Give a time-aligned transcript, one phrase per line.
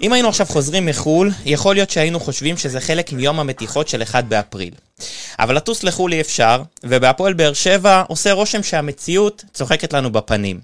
[0.00, 4.24] אם היינו עכשיו חוזרים מחו"ל, יכול להיות שהיינו חושבים שזה חלק מיום המתיחות של 1
[4.24, 4.74] באפריל.
[5.38, 10.60] אבל לטוס לחו"ל אי אפשר, ובהפועל באר שבע עושה רושם שהמציאות צוחקת לנו בפנים.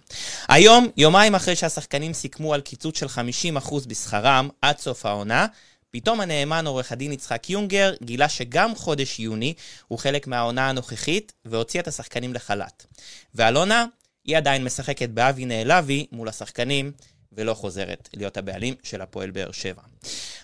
[0.48, 5.46] היום, יומיים אחרי שהשחקנים סיכמו על קיצוץ של 50% בשכרם עד סוף העונה,
[5.90, 9.54] פתאום הנאמן עורך הדין יצחק יונגר גילה שגם חודש יוני
[9.88, 12.86] הוא חלק מהעונה הנוכחית והוציא את השחקנים לחל"ת.
[13.34, 13.84] ואלונה,
[14.24, 16.92] היא עדיין משחקת באבי נעלבי מול השחקנים
[17.32, 19.82] ולא חוזרת להיות הבעלים של הפועל באר שבע.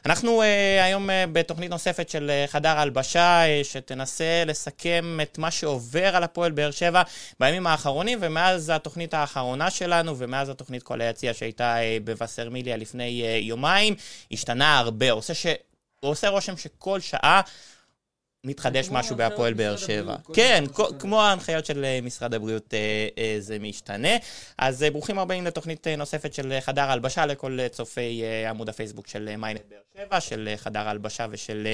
[0.07, 0.45] אנחנו uh,
[0.85, 6.25] היום uh, בתוכנית נוספת של uh, חדר הלבשה, uh, שתנסה לסכם את מה שעובר על
[6.25, 7.03] הפועל באר שבע
[7.41, 13.45] בימים האחרונים, ומאז התוכנית האחרונה שלנו, ומאז התוכנית כל היציע שהייתה uh, בווסרמיליה לפני uh,
[13.45, 13.95] יומיים,
[14.33, 15.11] השתנה הרבה.
[15.11, 15.47] עושה, ש...
[16.01, 17.41] עושה רושם שכל שעה
[18.45, 20.17] מתחדש משהו בהפועל באר שבע.
[20.33, 20.65] כן,
[20.99, 22.79] כמו ההנחיות של אה, משרד הבריאות אה,
[23.19, 24.09] אה, זה משתנה.
[24.59, 30.07] אז ברוכים הבאים לתוכנית נוספת של חדר הלבשה לכל צופי עמוד הפייסבוק של מיינט באר
[30.07, 31.69] שבע, של חדר הלבשה ושל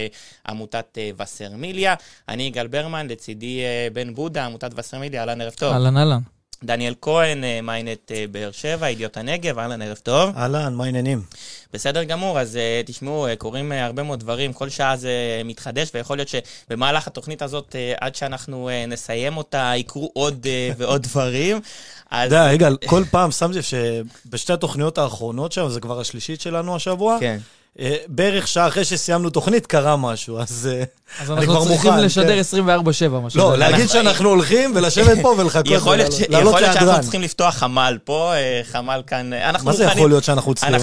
[0.48, 1.94] עמותת וסרמיליה.
[2.28, 5.72] אני יגאל ברמן, לצידי בן בודה, עמותת וסרמיליה, אהלן ערב טוב.
[5.72, 6.20] אהלן אהלן.
[6.64, 10.36] דניאל כהן, מיינט באר שבע, ידיעות הנגב, אהלן ערב טוב.
[10.36, 11.22] אהלן, מה העניינים?
[11.72, 15.10] בסדר גמור, אז uh, תשמעו, קורים הרבה מאוד דברים, כל שעה זה
[15.44, 20.46] מתחדש, ויכול להיות שבמהלך התוכנית הזאת, עד שאנחנו נסיים אותה, יקרו עוד
[20.78, 21.60] ועוד דברים.
[22.08, 26.76] אתה יודע, רגע, כל פעם שמתי לב שבשתי התוכניות האחרונות שם, זה כבר השלישית שלנו
[26.76, 27.38] השבוע, כן.
[27.78, 30.82] אה, בערך שעה אחרי שסיימנו תוכנית קרה משהו, אז אה,
[31.36, 31.72] אני כבר מוכן.
[31.72, 32.40] אז אנחנו צריכים לשדר
[33.08, 33.40] 24-7, משהו.
[33.40, 38.60] לא, להגיד שאנחנו הולכים ולשבת פה ולחכות, יכול להיות שאנחנו צריכים לפתוח חמ"ל פה, אה,
[38.64, 39.30] חמ"ל כאן,
[39.64, 40.74] מה זה יכול להיות שאנחנו צריכים?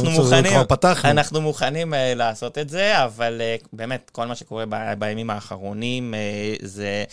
[1.06, 3.42] אנחנו מוכנים לעשות את זה, אבל
[3.74, 4.66] באמת, כל מה שקורה
[5.00, 6.14] בימים האחרונים,
[6.62, 7.04] זה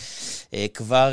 [0.73, 1.09] כבר,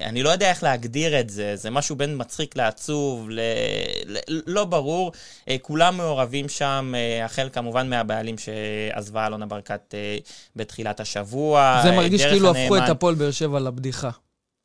[0.00, 3.28] אני לא יודע איך להגדיר את זה, זה משהו בין מצחיק לעצוב,
[4.28, 5.12] לא ברור,
[5.62, 6.92] כולם מעורבים שם.
[7.24, 10.16] החל כמובן מהבעלים שעזבה אלונה ברקת אה,
[10.56, 11.80] בתחילת השבוע.
[11.82, 14.10] זה מרגיש כאילו הפכו את הפועל באר שבע לבדיחה.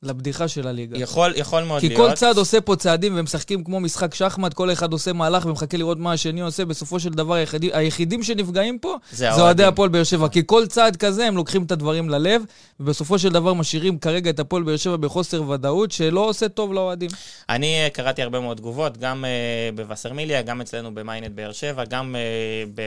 [0.04, 0.98] לבדיחה של הליגה.
[0.98, 2.02] יכול, יכול מאוד כי להיות.
[2.02, 5.78] כי כל צד עושה פה צעדים ומשחקים כמו משחק שחמט, כל אחד עושה מהלך ומחכה
[5.78, 6.66] לראות מה השני עושה.
[6.66, 10.28] בסופו של דבר, היחידים, היחידים שנפגעים פה זה אוהדי הפועל באר שבע.
[10.28, 12.42] כי כל צעד כזה, הם לוקחים את הדברים ללב,
[12.80, 17.10] ובסופו של דבר משאירים כרגע את הפועל באר שבע בחוסר ודאות, שלא עושה טוב לאוהדים.
[17.50, 22.16] אני אה, קראתי הרבה מאוד תגובות, גם uh, בווסרמיליה, גם אצלנו במיינט באר שבע, גם
[22.16, 22.82] uh,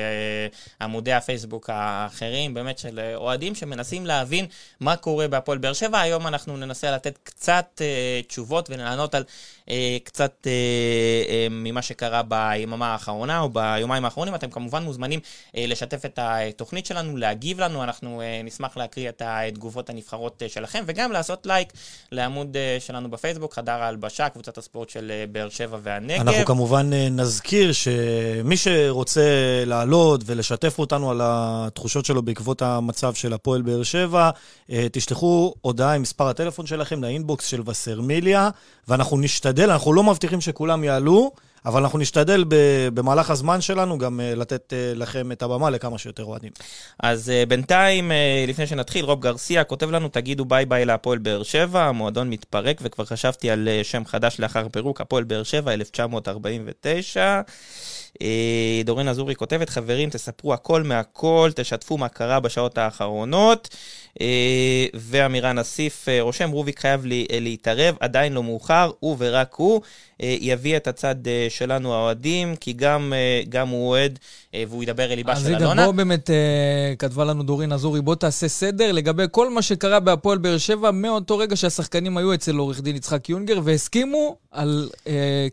[0.80, 4.46] בעמודי הפייסבוק האחרים, באמת של אוהדים שמנסים להבין
[4.80, 6.00] מה קורה בהפועל באר שבע.
[6.00, 9.24] היום אנחנו ננסה לתת קצת uh, תשובות ולענות על
[9.66, 9.68] uh,
[10.04, 14.34] קצת uh, uh, ממה שקרה ביממה האחרונה או ביומיים האחרונים.
[14.34, 19.22] אתם כמובן מוזמנים uh, לשתף את התוכנית שלנו, להגיב לנו, אנחנו uh, נשמח להקריא את
[19.24, 21.72] התגובות הנבחרות uh, שלכם, וגם לעשות לייק
[22.12, 26.20] לעמוד uh, שלנו בפייסבוק, חדר ההלבשה, קבוצת הספורט של uh, באר שבע והנגב.
[26.20, 29.22] אנחנו כמובן uh, נזכיר שמי שרוצה
[29.66, 34.30] לעלות ולשתף אותנו על התחושות שלו בעקבות המצב של הפועל באר שבע,
[34.68, 38.50] uh, תשלחו הודעה עם מספר הטלפון שלכם לאינבוקס של וסרמיליה,
[38.88, 41.32] ואנחנו נשתדל, אנחנו לא מבטיחים שכולם יעלו,
[41.66, 42.44] אבל אנחנו נשתדל
[42.94, 46.50] במהלך הזמן שלנו גם uh, לתת uh, לכם את הבמה לכמה שיותר אוהדים.
[47.02, 48.10] אז uh, בינתיים,
[48.48, 53.04] לפני שנתחיל, רוב גרסיה כותב לנו, תגידו ביי ביי להפועל באר שבע, המועדון מתפרק, וכבר
[53.04, 57.40] חשבתי על שם חדש לאחר פירוק, הפועל באר שבע, 1949.
[58.22, 63.76] אה, דורין אזורי כותבת, חברים, תספרו הכל מהכל, תשתפו מה קרה בשעות האחרונות.
[64.20, 67.02] אה, ואמירן אסיף אה, רושם, רוביק חייב
[67.40, 69.80] להתערב, עדיין לא מאוחר, הוא ורק הוא
[70.20, 71.14] יביא את הצד
[71.48, 73.12] שלנו האוהדים, כי גם,
[73.48, 74.18] גם הוא אוהד
[74.54, 75.64] והוא ידבר אל ליבה של אלונה.
[75.64, 76.30] אז רגע, בוא באמת,
[76.98, 81.38] כתבה לנו דורין אזורי, בוא תעשה סדר לגבי כל מה שקרה בהפועל באר שבע מאותו
[81.38, 84.88] רגע שהשחקנים היו אצל עורך דין יצחק יונגר והסכימו על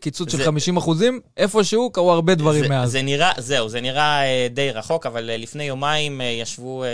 [0.00, 0.38] קיצוץ זה...
[0.38, 2.62] של 50 אחוזים, איפשהו קרו הרבה דברים.
[2.62, 2.90] זה, מאז.
[2.90, 6.88] זה נראה, זהו, זה נראה אה, די רחוק, אבל אה, לפני יומיים אה, ישבו אה,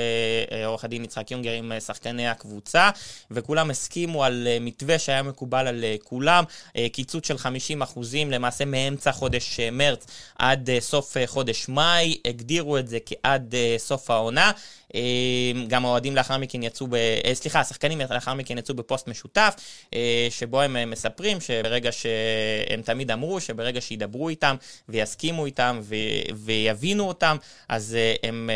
[0.52, 2.90] אה, עורך הדין יצחק יונגר עם אה, שחקני הקבוצה,
[3.30, 6.44] וכולם הסכימו על אה, מתווה שהיה מקובל על אה, כולם,
[6.76, 10.06] אה, קיצוץ של 50 אחוזים, למעשה מאמצע חודש אה, מרץ
[10.38, 14.50] עד אה, סוף אה, חודש מאי, הגדירו את זה כעד אה, סוף העונה.
[14.94, 16.94] אמ, גם האוהדים לאחר מכן יצאו, ב...
[16.94, 19.54] אה, סליחה, השחקנים לאחר מכן יצאו בפוסט משותף,
[19.94, 24.56] אה, שבו הם מספרים שברגע שהם תמיד אמרו שברגע שידברו איתם
[24.88, 25.94] ויסכימו איתם ו...
[26.34, 27.36] ויבינו אותם,
[27.68, 28.50] אז הם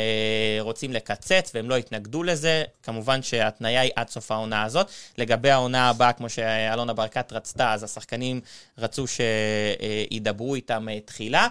[0.60, 2.64] רוצים לקצץ והם לא יתנגדו לזה.
[2.82, 4.90] כמובן שההתניה היא עד סוף העונה הזאת.
[5.19, 8.40] לגבי העונה הבאה, כמו שאלונה ברקת רצתה, אז השחקנים
[8.78, 11.48] רצו שידברו איתם תחילה,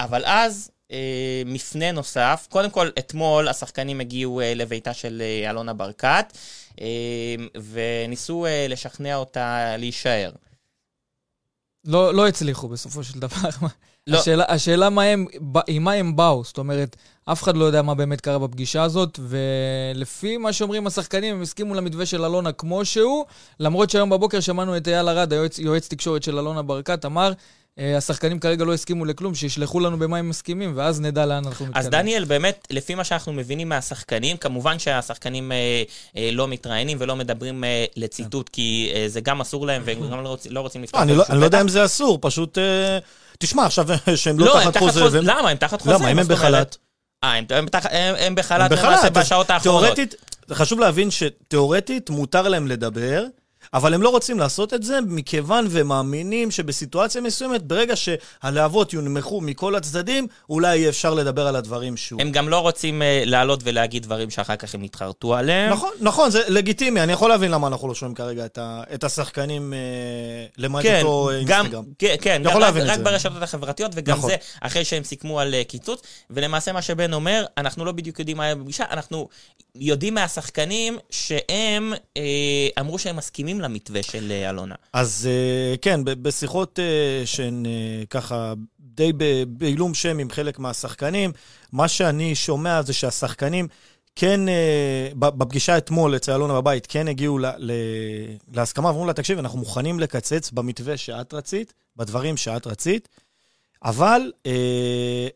[0.00, 2.46] אבל אז אה, מפנה נוסף.
[2.50, 6.32] קודם כל, אתמול השחקנים הגיעו אה, לביתה של אה, אלונה ברקת,
[6.80, 6.86] אה,
[7.62, 10.30] וניסו אה, לשכנע אותה להישאר.
[11.84, 13.48] לא, לא הצליחו בסופו של דבר.
[14.06, 14.18] לא.
[14.18, 15.26] השאלה, השאלה מה הם,
[15.66, 19.18] עם מה הם באו, זאת אומרת, אף אחד לא יודע מה באמת קרה בפגישה הזאת,
[19.22, 23.24] ולפי מה שאומרים השחקנים, הם הסכימו למתווה של אלונה כמו שהוא,
[23.60, 27.32] למרות שהיום בבוקר שמענו את אייל ארד, היועץ, יועץ תקשורת של אלונה ברקת, אמר,
[27.78, 31.86] השחקנים כרגע לא הסכימו לכלום, שישלחו לנו במה הם מסכימים, ואז נדע לאן אנחנו מתקדמים.
[31.86, 35.82] אז דניאל, באמת, לפי מה שאנחנו מבינים מהשחקנים, כמובן שהשחקנים אה,
[36.16, 40.22] אה, לא מתראיינים ולא מדברים אה, לציטוט, כי אה, זה גם אסור להם, והם גם
[40.22, 41.02] לא, רוצ, לא רוצים לפתוח...
[41.02, 42.58] אני, לא, אני לא יודע אם זה אסור, פשוט...
[42.58, 42.98] אה,
[43.38, 45.04] תשמע, עכשיו שהם לא, לא תחת חוזה...
[45.04, 45.24] והם...
[45.24, 45.50] למה?
[45.50, 45.94] הם תחת חוזה.
[45.94, 46.12] למה?
[46.12, 46.76] אם הם בחל"ת?
[47.24, 49.82] אה, הם, הם, הם, הם בחל"ת למעשה בשעות האחרונות.
[49.82, 50.14] תיאורטית,
[50.52, 53.24] חשוב להבין שתיאורטית מותר להם לדבר.
[53.74, 59.74] אבל הם לא רוצים לעשות את זה מכיוון ומאמינים שבסיטואציה מסוימת, ברגע שהלהבות יונמכו מכל
[59.74, 62.20] הצדדים, אולי יהיה אפשר לדבר על הדברים שוב.
[62.20, 65.72] הם גם לא רוצים uh, לעלות ולהגיד דברים שאחר כך הם יתחרטו עליהם.
[65.72, 69.04] נכון, נכון, זה לגיטימי, אני יכול להבין למה אנחנו לא שומעים כרגע את, ה, את
[69.04, 71.84] השחקנים uh, למעט כן, אותו גם, אינסטגרם.
[71.98, 74.30] כן, כן, גם, רק, רק ברשתות החברתיות, וגם נכון.
[74.30, 78.36] זה אחרי שהם סיכמו על uh, קיצוץ, ולמעשה מה שבן אומר, אנחנו לא בדיוק יודעים
[78.36, 79.28] מה היה בפגישה, אנחנו
[79.74, 82.20] יודעים מהשחקנים שהם uh,
[82.80, 84.74] אמרו שהם מסכימים למתווה של אה, אלונה.
[84.92, 87.66] אז אה, כן, בשיחות אה, שהן
[88.10, 89.12] ככה די
[89.48, 91.32] בעילום שם עם חלק מהשחקנים,
[91.72, 93.68] מה שאני שומע זה שהשחקנים
[94.16, 94.40] כן,
[95.18, 97.38] בפגישה אתמול אצל אלונה בבית, כן הגיעו
[98.52, 103.08] להסכמה ואמרו לה, תקשיב, אנחנו מוכנים לקצץ במתווה שאת רצית, בדברים שאת רצית,
[103.84, 104.32] אבל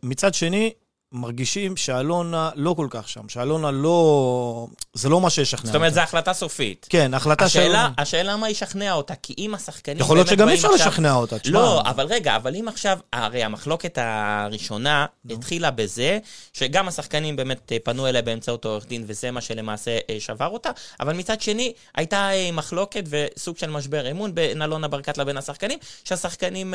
[0.03, 0.73] מצד שני,
[1.17, 4.67] מרגישים שאלונה לא כל כך שם, שאלונה לא...
[4.95, 5.67] זה לא מה שישכנע אותה.
[5.67, 6.87] זאת אומרת, זו החלטה סופית.
[6.91, 7.61] כן, החלטה של...
[7.61, 9.99] השאלה, השאלה מה ישכנע אותה, כי אם השחקנים...
[9.99, 10.87] יכול להיות שגם אי אפשר עכשיו...
[10.87, 11.59] לשכנע אותה, תשמע.
[11.59, 12.99] לא, אבל רגע, אבל אם עכשיו...
[13.13, 15.35] הרי המחלוקת הראשונה no.
[15.35, 16.19] התחילה בזה,
[16.53, 20.71] שגם השחקנים באמת אה, פנו אליה באמצעות עורך דין, וזה מה שלמעשה אה, שבר אותה,
[21.01, 25.79] אבל מצד שני, הייתה אה, מחלוקת וסוג של משבר אמון בין אלונה ברקת לבין השחקנים,
[26.05, 26.75] שהשחקנים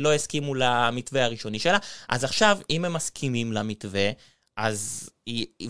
[0.00, 1.78] לא הסכימו למתווה הראשוני שלה.
[2.08, 3.33] אז עכשיו, אם הם מסכימים...
[3.34, 4.10] מסכימים למתווה,
[4.56, 5.10] אז...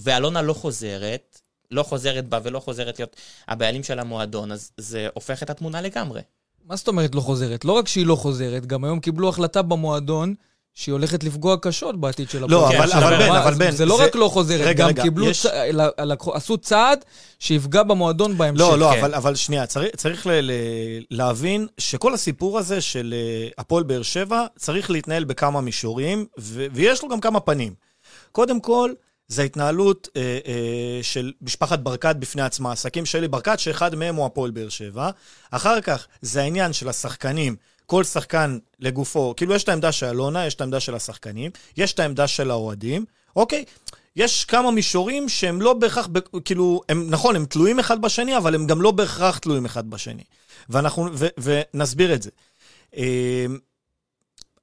[0.00, 1.40] ואלונה לא חוזרת,
[1.70, 3.16] לא חוזרת בה ולא חוזרת להיות
[3.48, 6.20] הבעלים של המועדון, אז זה הופך את התמונה לגמרי.
[6.64, 7.64] מה זאת אומרת לא חוזרת?
[7.64, 10.34] לא רק שהיא לא חוזרת, גם היום קיבלו החלטה במועדון
[10.74, 12.50] שהיא הולכת לפגוע קשות בעתיד של הפועל.
[12.50, 13.70] לא, אבל, אבל בן, אבל בן.
[13.70, 15.46] זה לא רק לא חוזרת, רגע, גם רגע, קיבלו, יש...
[15.46, 15.50] צ...
[16.34, 17.04] עשו צעד
[17.38, 18.60] שיפגע במועדון בהמשך.
[18.60, 18.98] לא, לא, כן.
[18.98, 20.52] אבל, אבל שנייה, צריך, צריך ל, ל,
[21.10, 27.02] להבין שכל הסיפור הזה של אה, הפועל באר שבע צריך להתנהל בכמה מישורים, ו, ויש
[27.02, 27.74] לו גם כמה פנים.
[28.32, 28.92] קודם כל,
[29.28, 34.26] זה ההתנהלות אה, אה, של משפחת ברקת בפני עצמה, עסקים שלי ברקת, שאחד מהם הוא
[34.26, 35.10] הפועל באר שבע.
[35.50, 37.56] אחר כך, זה העניין של השחקנים.
[37.86, 41.92] כל שחקן לגופו, כאילו יש את העמדה של אלונה, יש את העמדה של השחקנים, יש
[41.92, 43.04] את העמדה של האוהדים,
[43.36, 43.64] אוקיי?
[44.16, 46.08] יש כמה מישורים שהם לא בהכרח,
[46.44, 50.22] כאילו, הם, נכון, הם תלויים אחד בשני, אבל הם גם לא בהכרח תלויים אחד בשני.
[50.68, 52.30] ואנחנו, ו, ונסביר את זה.
[52.96, 53.46] אה,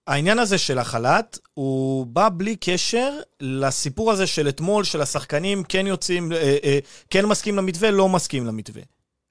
[0.07, 5.87] העניין הזה של החל"ת, הוא בא בלי קשר לסיפור הזה של אתמול, של השחקנים כן
[5.87, 8.81] יוצאים, אה, אה, כן מסכים למתווה, לא מסכים למתווה,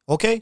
[0.09, 0.41] אוקיי?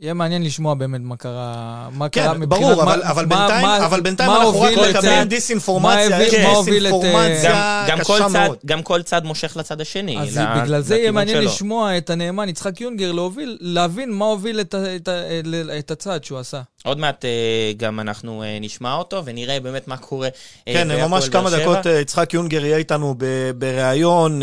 [0.00, 2.52] יהיה מעניין לשמוע באמת מה קרה, מה כן, קרה מבחינת...
[2.60, 6.34] כן, ברור, מה, אבל, אבל מה, בינתיים, מה, אבל בינתיים אנחנו רק מקבלים דיסאינפורמציה, יש
[6.34, 8.58] דיסאינפורמציה קשה מאוד.
[8.66, 10.20] גם כל צד מושך לצד השני.
[10.20, 11.46] אז לה, בגלל זה יהיה מעניין שלו.
[11.46, 15.46] לשמוע את הנאמן יצחק יונגר, להוביל, להבין מה הוביל את, את, את,
[15.78, 16.60] את הצעד שהוא עשה.
[16.86, 17.30] עוד מעט אה,
[17.76, 20.28] גם אנחנו אה, נשמע אותו ונראה באמת מה קורה
[20.68, 23.14] אה, כן, ממש כמה דקות יצחק יונגר יהיה איתנו
[23.58, 24.40] בריאיון,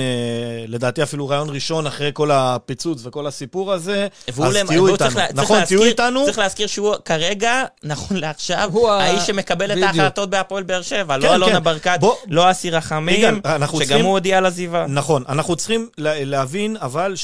[0.68, 5.20] לדעתי אפילו ריאיון ראשון אחרי כל הפיצוץ וכל הסיפור הזה, אז תהיו איתנו.
[5.34, 6.26] נכון, תהיו איתנו.
[6.26, 11.34] צריך להזכיר שהוא כרגע, נכון לעכשיו, האיש שמקבל את ההחלטות בהפועל באר שבע, לא כן,
[11.34, 11.64] אלונה כן.
[11.64, 13.42] ברקת, לא אסי רחמים,
[13.80, 14.86] שגם הוא הודיע על עזיבה.
[14.88, 17.16] נכון, אנחנו צריכים להבין אבל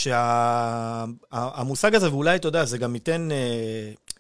[1.32, 3.30] שהמושג הזה, ואולי, אתה יודע, זה גם ייתן...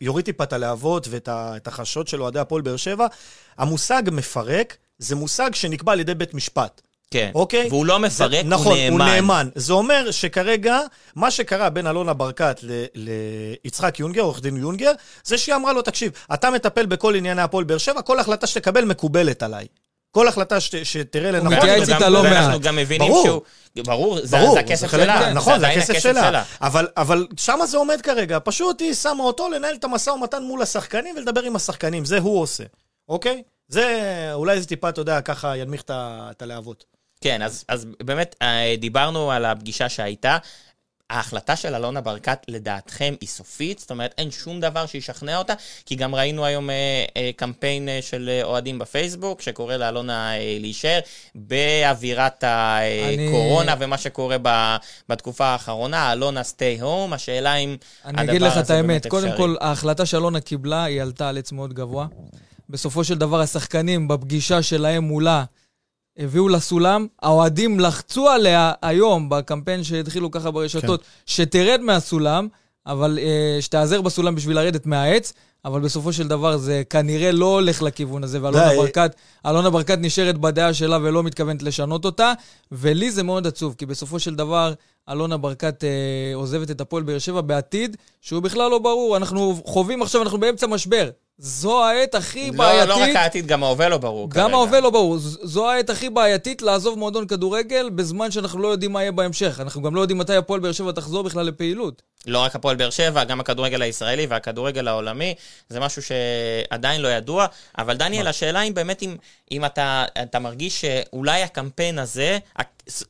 [0.01, 3.07] יוריד טיפה את הלהבות ואת החשות של אוהדי הפועל באר שבע.
[3.57, 6.81] המושג מפרק זה מושג שנקבע על ידי בית משפט.
[7.11, 7.31] כן.
[7.35, 7.67] אוקיי?
[7.69, 8.95] והוא לא מפרק, זה, נכון, הוא נאמן.
[8.95, 9.49] נכון, הוא נאמן.
[9.55, 10.79] זה אומר שכרגע,
[11.15, 12.59] מה שקרה בין אלונה ברקת
[12.95, 14.91] ליצחק יונגר, עורך דין יונגר,
[15.23, 18.85] זה שהיא אמרה לו, תקשיב, אתה מטפל בכל ענייני הפועל באר שבע, כל החלטה שתקבל
[18.85, 19.67] מקובלת עליי.
[20.11, 21.53] כל החלטה ש, שתראה לנכון.
[21.53, 22.33] הוא מתייעץ איתה לא מעט.
[22.33, 23.25] ואנחנו גם מבינים ברור.
[23.25, 23.41] שהוא...
[23.85, 25.33] ברור, זה, ברור, זה הכסף שלה.
[25.33, 26.29] נכון, זה, זה הכסף שלה.
[26.29, 26.43] שלה.
[26.61, 28.37] אבל, אבל שמה זה עומד כרגע.
[28.43, 32.05] פשוט היא שמה אותו לנהל את המשא ומתן מול השחקנים ולדבר עם השחקנים.
[32.05, 32.63] זה הוא עושה,
[33.09, 33.43] אוקיי?
[33.67, 36.85] זה, אולי זה טיפה, אתה יודע, ככה ינמיך את הלהבות.
[37.21, 40.37] כן, אז, אז באמת אה, דיברנו על הפגישה שהייתה.
[41.09, 43.79] ההחלטה של אלונה ברקת לדעתכם היא סופית?
[43.79, 45.53] זאת אומרת, אין שום דבר שישכנע אותה?
[45.85, 50.57] כי גם ראינו היום אה, אה, קמפיין אה, של אה, אוהדים בפייסבוק, שקורא לאלונה אה,
[50.59, 50.99] להישאר,
[51.35, 53.85] באווירת הקורונה אני...
[53.85, 54.75] ומה שקורה ב,
[55.09, 58.29] בתקופה האחרונה, אלונה סטי הום, השאלה אם הדבר הזה באמת אפשרי.
[58.29, 61.73] אני אגיד לך את האמת, קודם כל, ההחלטה שאלונה קיבלה, היא עלתה על עץ מאוד
[61.73, 62.07] גבוה.
[62.69, 65.43] בסופו של דבר השחקנים בפגישה שלהם מולה
[66.19, 71.07] הביאו לסולם, האוהדים לחצו עליה היום בקמפיין שהתחילו ככה ברשתות, כן.
[71.25, 72.47] שתרד מהסולם,
[72.85, 75.33] אבל uh, שתעזר בסולם בשביל לרדת מהעץ.
[75.65, 80.37] אבל בסופו של דבר זה כנראה לא הולך לכיוון הזה, ואלונה ברקת, אלונה ברקת נשארת
[80.37, 82.33] בדעה שלה ולא מתכוונת לשנות אותה,
[82.71, 84.73] ולי זה מאוד עצוב, כי בסופו של דבר
[85.09, 89.17] אלונה ברקת אה, עוזבת את הפועל באר שבע בעתיד, שהוא בכלל לא ברור.
[89.17, 91.09] אנחנו חווים עכשיו, אנחנו באמצע משבר.
[91.41, 92.89] זו העת הכי לא, בעייתית.
[92.89, 94.43] לא רק העתיד, גם ההווה לא ברור גם כרגע.
[94.43, 95.17] גם ההווה לא ברור.
[95.17, 99.59] זו העת הכי בעייתית לעזוב מועדון כדורגל בזמן שאנחנו לא יודעים מה יהיה בהמשך.
[99.59, 102.01] אנחנו גם לא יודעים מתי הפועל באר שבע תחזור בכלל לפעילות.
[102.25, 105.35] לא רק הפועל באר שבע, גם הכדורגל הישראלי והכדורגל העולמי,
[105.69, 107.45] זה משהו שעדיין לא ידוע.
[107.77, 109.15] אבל דניאל, השאלה אם באמת, אם,
[109.51, 112.37] אם אתה, אתה מרגיש שאולי הקמפיין הזה,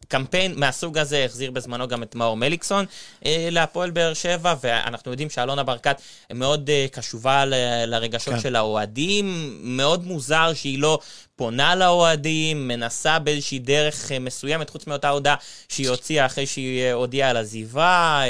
[0.08, 2.86] קמפיין מהסוג הזה החזיר בזמנו גם את מאור מליקסון
[3.26, 6.02] אה, להפועל באר שבע, ואנחנו יודעים שאלונה ברקת
[6.34, 7.54] מאוד אה, קשובה ל,
[7.86, 8.40] לרגשות כן.
[8.40, 11.00] של האוהדים, מאוד מוזר שהיא לא
[11.40, 15.36] פונה לאוהדים, מנסה באיזושהי דרך אה, מסוימת, חוץ מאותה הודעה
[15.70, 18.28] שהיא הוציאה אחרי שהיא אה, הודיעה על עזיבה, אה,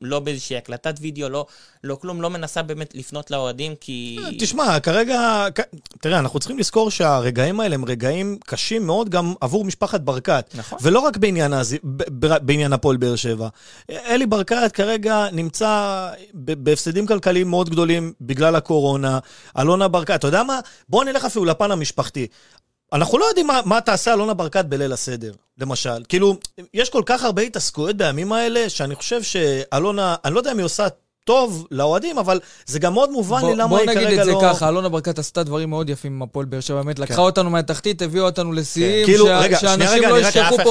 [0.00, 1.46] לא באיזושהי הקלטת וידאו, לא,
[1.84, 4.18] לא כלום, לא מנסה באמת לפנות לאוהדים, כי...
[4.38, 5.46] תשמע, כרגע,
[6.00, 10.50] תראה, אנחנו צריכים לזכור שהרגעים האלה הם רגעים קשים מאוד גם עבור משפחת ברקת.
[10.54, 10.78] נכון.
[10.82, 11.76] ולא רק בעניין, הז...
[12.42, 13.48] בעניין הפועל באר שבע.
[13.90, 19.18] אלי ברקת כרגע נמצא בהפסדים כלכליים מאוד גדולים בגלל הקורונה.
[19.58, 20.60] אלונה ברקת, אתה יודע מה?
[20.88, 22.26] בואו נלך אפילו לפן המשפחתי.
[22.92, 26.04] אנחנו לא יודעים מה, מה תעשה אלונה ברקת בליל הסדר, למשל.
[26.08, 26.36] כאילו,
[26.74, 30.64] יש כל כך הרבה התעסקויות בימים האלה, שאני חושב שאלונה, אני לא יודע אם היא
[30.64, 30.86] עושה
[31.24, 34.00] טוב לאוהדים, אבל זה גם מאוד מובן בוא, לי למה היא כרגע לא...
[34.00, 34.40] בוא נגיד את זה לא...
[34.42, 37.02] ככה, אלונה ברקת עשתה דברים מאוד יפים עם הפועל באר שבע, באמת, כן.
[37.02, 39.12] לקחה אותנו מהתחתית, הביאה אותנו לשיאים, כן.
[39.16, 39.20] ש...
[39.20, 40.70] רגע, שאנשים לא ישכחו פה,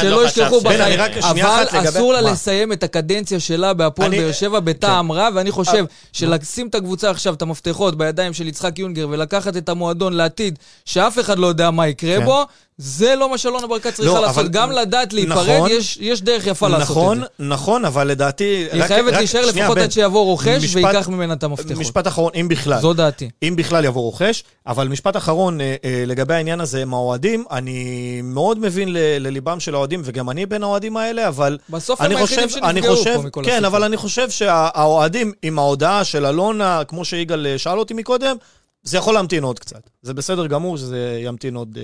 [0.00, 1.00] שלא לא ישכחו בחיים.
[1.00, 5.14] אבל אסור לה לסיים את הקדנציה שלה בהפועל באר שבע בטעם כן.
[5.14, 9.68] רע, ואני חושב שלשים את הקבוצה עכשיו, את המפתחות בידיים של יצחק יונגר, ולקחת את
[9.68, 12.24] המועדון לעתיד, שאף אחד לא יודע מה יקרה כן.
[12.24, 12.46] בו,
[12.78, 14.38] זה לא מה שאלונה ברקת צריכה לא, לעשות.
[14.38, 14.48] אבל...
[14.48, 17.44] גם לדעת להיפרד, נכון, יש, יש דרך יפה נכון, לעשות את זה.
[17.44, 18.66] נכון, אבל לדעתי...
[18.72, 21.76] היא רק, חייבת להישאר לפחות עד שיבוא רוכש משפט, וייקח ממנה את המפתחות.
[21.76, 22.80] משפט אחרון, אם בכלל.
[22.80, 23.30] זו דעתי.
[23.42, 28.20] אם בכלל יבוא רוכש, אבל משפט אחרון אה, אה, לגבי העניין הזה עם האוהדים, אני
[28.24, 31.58] מאוד מבין ל, לליבם של האוהדים, וגם אני בין האוהדים האלה, אבל...
[31.68, 33.44] בסוף הם היחידים שנפגעו פה מכל הסיפור.
[33.44, 38.36] כן, אבל אני חושב שהאוהדים, עם ההודעה של אלונה, כמו שיגאל אה, שאל אותי מקודם,
[38.82, 39.90] זה יכול להמתין עוד קצת.
[40.02, 41.78] זה בסדר גמור שזה ימתין עוד...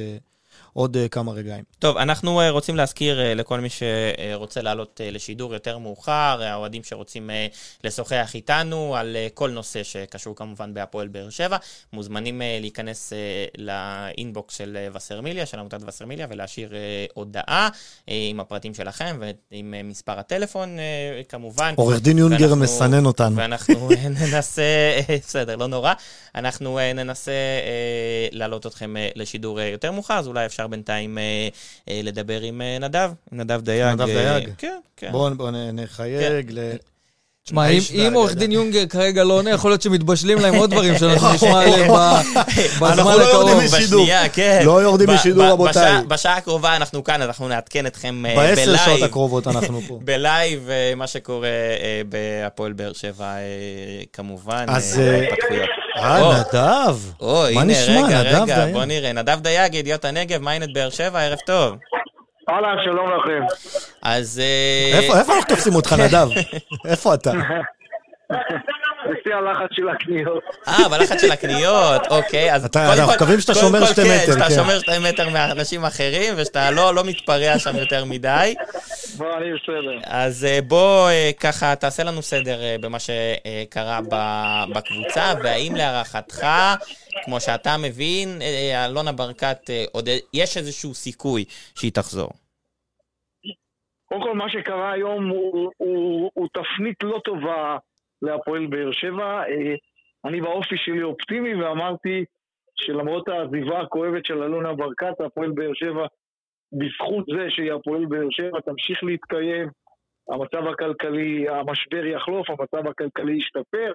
[0.78, 1.64] עוד uh, כמה רגעים.
[1.78, 7.30] טוב, אנחנו uh, רוצים להזכיר uh, לכל מי שרוצה לעלות לשידור יותר מאוחר, האוהדים שרוצים
[7.84, 11.56] לשוחח איתנו על כל נושא שקשור כמובן בהפועל באר שבע,
[11.92, 13.12] מוזמנים להיכנס
[13.58, 16.72] לאינבוקס של וסרמיליה, של עמותת וסרמיליה, ולהשאיר
[17.14, 17.68] הודעה
[18.06, 19.20] עם הפרטים שלכם
[19.52, 20.76] ועם מספר הטלפון
[21.28, 21.74] כמובן.
[21.76, 23.36] עורך דין יונגר ואנחנו, מסנן אותנו.
[23.36, 23.88] ואנחנו
[24.20, 24.62] ננסה,
[25.26, 25.92] בסדר, לא נורא,
[26.34, 27.32] אנחנו ננסה
[28.32, 31.48] להעלות אתכם לשידור יותר מאוחר, אז אולי אפשר בינתיים אה,
[31.88, 33.94] אה, לדבר עם אה, נדב, נדב דייג.
[33.94, 34.48] נדב דייג?
[34.58, 35.12] כן, כן.
[35.12, 36.54] בואו נחייג כן.
[36.54, 36.72] ל...
[37.44, 41.32] תשמע, אם עורך דין יונגר כרגע לא עונה, יכול להיות שמתבשלים להם עוד דברים שאנחנו
[41.34, 42.90] נשמע עליהם בזמן הקרוב.
[42.90, 44.06] אנחנו לא יורדים משידור.
[44.32, 44.62] כן.
[44.64, 46.02] לא יורדים משידור, רבותיי.
[46.08, 48.54] בשעה הקרובה אנחנו כאן, אנחנו נעדכן אתכם בלייב.
[48.54, 49.98] בעשר שעות הקרובות אנחנו פה.
[50.04, 51.48] בלייב, מה שקורה
[52.08, 53.34] בהפועל באר שבע,
[54.12, 54.64] כמובן.
[54.68, 55.00] אז...
[55.98, 56.96] אה, נדב.
[57.20, 59.12] או, הנה, רגע, רגע, בוא נראה.
[59.12, 61.76] נדב דייג, ידיעות הנגב, מיינט באר שבע, ערב טוב.
[62.50, 63.42] אהלן, שלום לכם.
[64.02, 64.42] אז...
[64.44, 66.28] אה, איפה אנחנו תופסים אותך, נדב?
[66.86, 67.32] איפה אתה?
[69.04, 70.44] בשיא הלחץ של הקניות.
[70.68, 72.54] אה, בלחץ של הקניות, אוקיי.
[72.54, 74.32] אז אנחנו מקווים שאתה שומר שתי כן, מטר.
[74.32, 74.54] שאתה כן.
[74.54, 78.54] שומר שתי מטר מאנשים אחרים, ושאתה לא, לא מתפרע שם יותר מדי.
[79.16, 79.98] בוא, אני בסדר.
[80.04, 84.00] אז אה, בוא אה, ככה, תעשה לנו סדר אה, במה שקרה
[84.74, 86.46] בקבוצה, והאם להערכתך,
[87.24, 88.28] כמו שאתה מבין,
[88.86, 92.30] אלונה ברקת, עוד יש איזשהו סיכוי שהיא תחזור.
[94.08, 97.76] קודם כל, מה שקרה היום הוא, הוא, הוא תפנית לא טובה
[98.22, 99.42] להפועל באר שבע.
[99.48, 99.74] אה,
[100.24, 102.24] אני באופי שלי אופטימי ואמרתי
[102.76, 106.06] שלמרות העזיבה הכואבת של אלונה ברקת, הפועל באר שבע,
[106.72, 109.68] בזכות זה שהיא הפועל באר שבע, תמשיך להתקיים,
[110.28, 113.92] המצב הכלכלי, המשבר יחלוף, המצב הכלכלי ישתפר,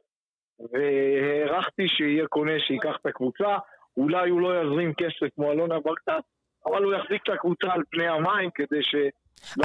[0.71, 3.57] והערכתי שיהיה קונה שייקח את הקבוצה.
[3.97, 6.23] אולי הוא לא יזרים כסף כמו אלונה ברקת,
[6.65, 8.95] אבל הוא יחזיק את הקבוצה על פני המים כדי ש...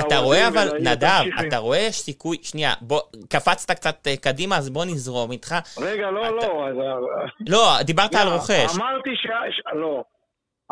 [0.00, 4.70] אתה רואה אבל, נדב, אתה רואה יש סיכוי, שנייה, בוא, קפצת קצת אה, קדימה, אז
[4.70, 5.54] בוא נזרום איתך.
[5.80, 6.68] רגע, לא, לא.
[7.48, 8.78] לא, דיברת על רוכש.
[8.78, 9.26] אמרתי ש...
[9.72, 10.04] לא.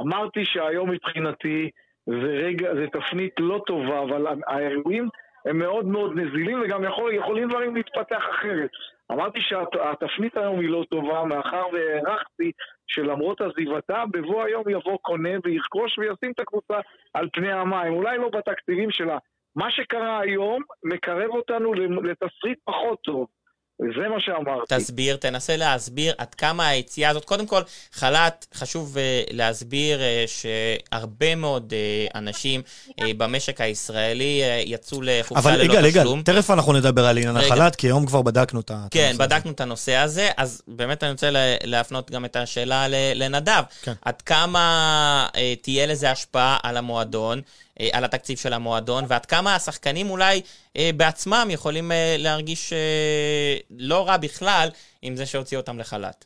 [0.00, 1.70] אמרתי שהיום מבחינתי
[2.06, 5.08] זה רגע, זה תפנית לא טובה, אבל האירועים
[5.46, 6.84] הם מאוד מאוד נזילים וגם
[7.18, 8.70] יכולים דברים להתפתח אחרת.
[9.12, 12.52] אמרתי שהתפנית היום היא לא טובה, מאחר והערכתי
[12.86, 16.80] שלמרות עזיבתה, בבוא היום יבוא קונה וירכוש וישים את הקבוצה
[17.14, 17.92] על פני המים.
[17.92, 19.18] אולי לא בתקציבים שלה.
[19.56, 23.26] מה שקרה היום מקרב אותנו לתסריט פחות טוב.
[23.78, 24.74] זה מה שאמרתי.
[24.74, 27.62] תסביר, תנסה להסביר עד כמה היציאה הזאת, קודם כל,
[27.92, 35.50] חל"ת, חשוב uh, להסביר uh, שהרבה מאוד uh, אנשים uh, במשק הישראלי uh, יצאו לחופשה
[35.50, 35.76] ללא תשלום.
[35.76, 38.88] אבל יגאל, יגאל, תכף אנחנו נדבר על עניין החל"ת, כי היום כבר בדקנו את הנושא
[38.90, 41.28] כן, בדקנו את הנושא הזה, אז באמת אני רוצה
[41.64, 43.62] להפנות גם את השאלה לנדב.
[43.82, 43.92] כן.
[44.02, 47.40] עד כמה uh, תהיה לזה השפעה על המועדון?
[47.80, 50.40] אה, על התקציב של המועדון, ועד כמה השחקנים אולי
[50.76, 52.72] אה, בעצמם יכולים אה, להרגיש
[53.70, 54.68] לא רע בכלל
[55.02, 56.24] עם זה שהוציא אותם לחל"ת.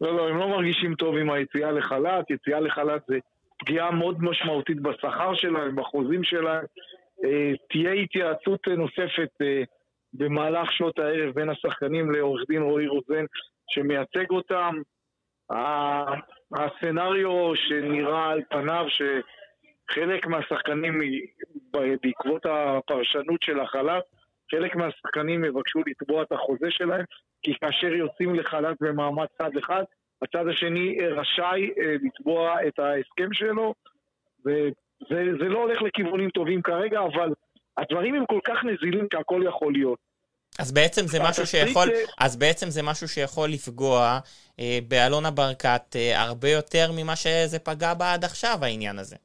[0.00, 2.30] לא, לא, הם לא מרגישים טוב עם היציאה לחל"ת.
[2.30, 3.18] יציאה לחל"ת זה
[3.58, 6.64] פגיעה מאוד משמעותית בשכר שלהם, בחוזים שלהם.
[7.70, 9.30] תהיה התייעצות נוספת
[10.12, 13.24] במהלך שעות הערב בין השחקנים לעורך דין רועי רוזן
[13.68, 14.74] שמייצג אותם.
[16.52, 19.02] הסצנריו שנראה על פניו ש...
[19.90, 21.00] חלק מהשחקנים,
[21.72, 24.04] בעקבות הפרשנות של החל"ת,
[24.50, 27.04] חלק מהשחקנים יבקשו לתבוע את החוזה שלהם,
[27.42, 29.82] כי כאשר יוצאים לחל"ת במעמד צד אחד,
[30.22, 33.74] הצד השני רשאי אה, לתבוע את ההסכם שלו,
[34.44, 37.32] וזה לא הולך לכיוונים טובים כרגע, אבל
[37.76, 39.98] הדברים הם כל כך נזילים שהכל יכול להיות.
[40.58, 44.18] אז בעצם זה משהו שיכול, אז בעצם זה משהו שיכול לפגוע
[44.60, 49.16] אה, באלונה ברקת אה, הרבה יותר ממה שזה פגע בה עד עכשיו, העניין הזה.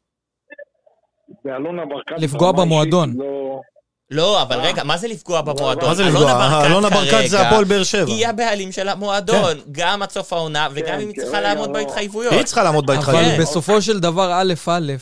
[1.46, 2.16] באלונה ברקת...
[2.18, 3.14] לפגוע במועדון.
[3.18, 3.60] לא...
[4.12, 4.66] לא, אבל אה.
[4.66, 5.90] רגע, מה זה לפגוע במועדון?
[5.90, 6.66] מה זה לפגוע?
[6.66, 8.12] אלונה ברקת זה הפועל באר שבע.
[8.12, 9.60] היא הבעלים של המועדון, כן.
[9.72, 11.74] גם עד סוף העונה, וגם כן, אם היא צריכה לעמוד לא.
[11.74, 12.34] בהתחייבויות.
[12.34, 13.34] היא צריכה לעמוד בהתחייבויות.
[13.34, 14.94] אבל בסופו של דבר, א' א',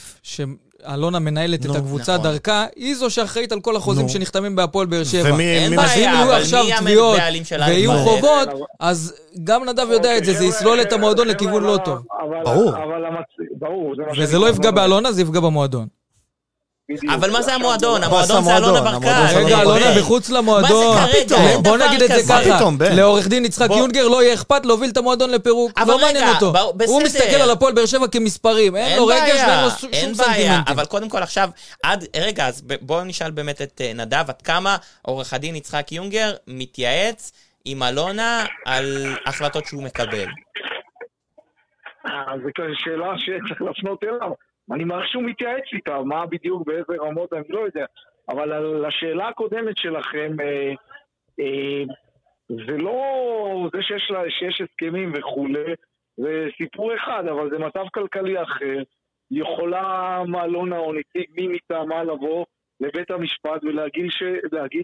[0.93, 2.31] אלונה מנהלת את הקבוצה נכון.
[2.31, 5.39] דרכה, היא זו שאחראית על כל החוזים שנחתמים בהפועל באר שבע.
[5.39, 6.43] אין בעיה, אבל
[6.83, 7.65] מי הבעלים שלה?
[7.65, 11.99] ויהיו חובות, אז גם נדב יודע את זה, זה יסלול את המועדון לכיוון לא טוב.
[12.43, 12.73] ברור.
[14.17, 15.87] וזה לא יפגע באלונה, זה יפגע במועדון.
[17.13, 18.03] אבל מה זה המועדון?
[18.03, 19.35] המועדון זה אלונה ברקת.
[19.35, 20.95] רגע, אלונה מחוץ למועדון.
[20.97, 21.57] מה זה כרגע?
[21.57, 22.69] בוא נגיד את זה ככה.
[22.79, 25.79] לעורך דין יצחק יונגר לא יהיה אכפת להוביל את המועדון לפירוק.
[25.87, 26.53] לא מעניין אותו.
[26.85, 28.75] הוא מסתכל על הפועל באר שבע כמספרים.
[28.75, 30.51] אין לו רגש ואין לו שום סנטימנטים.
[30.67, 31.49] אבל קודם כל עכשיו,
[31.83, 36.33] עד, רגע, אז בואו נשאל באמת את אה, נדב, עד כמה עורך הדין יצחק יונגר
[36.47, 37.31] מתייעץ
[37.65, 40.25] עם אלונה על החלטות שהוא מקבל.
[42.05, 42.11] אה,
[42.43, 44.31] זו שאלה שצריך להפנות אליו.
[44.71, 47.85] אני מעריך שהוא מתייעץ איתה, מה בדיוק, באיזה רמות, אני לא יודע.
[48.29, 50.73] אבל על השאלה הקודמת שלכם, אה,
[51.39, 51.83] אה,
[52.49, 55.73] זה לא זה שיש, לה, שיש הסכמים וכולי,
[56.17, 58.77] זה סיפור אחד, אבל זה מצב כלכלי אחר.
[59.31, 62.45] יכולה מאלונה או נציג מי מטעמה לבוא
[62.79, 64.23] לבית המשפט ולהגיד ש,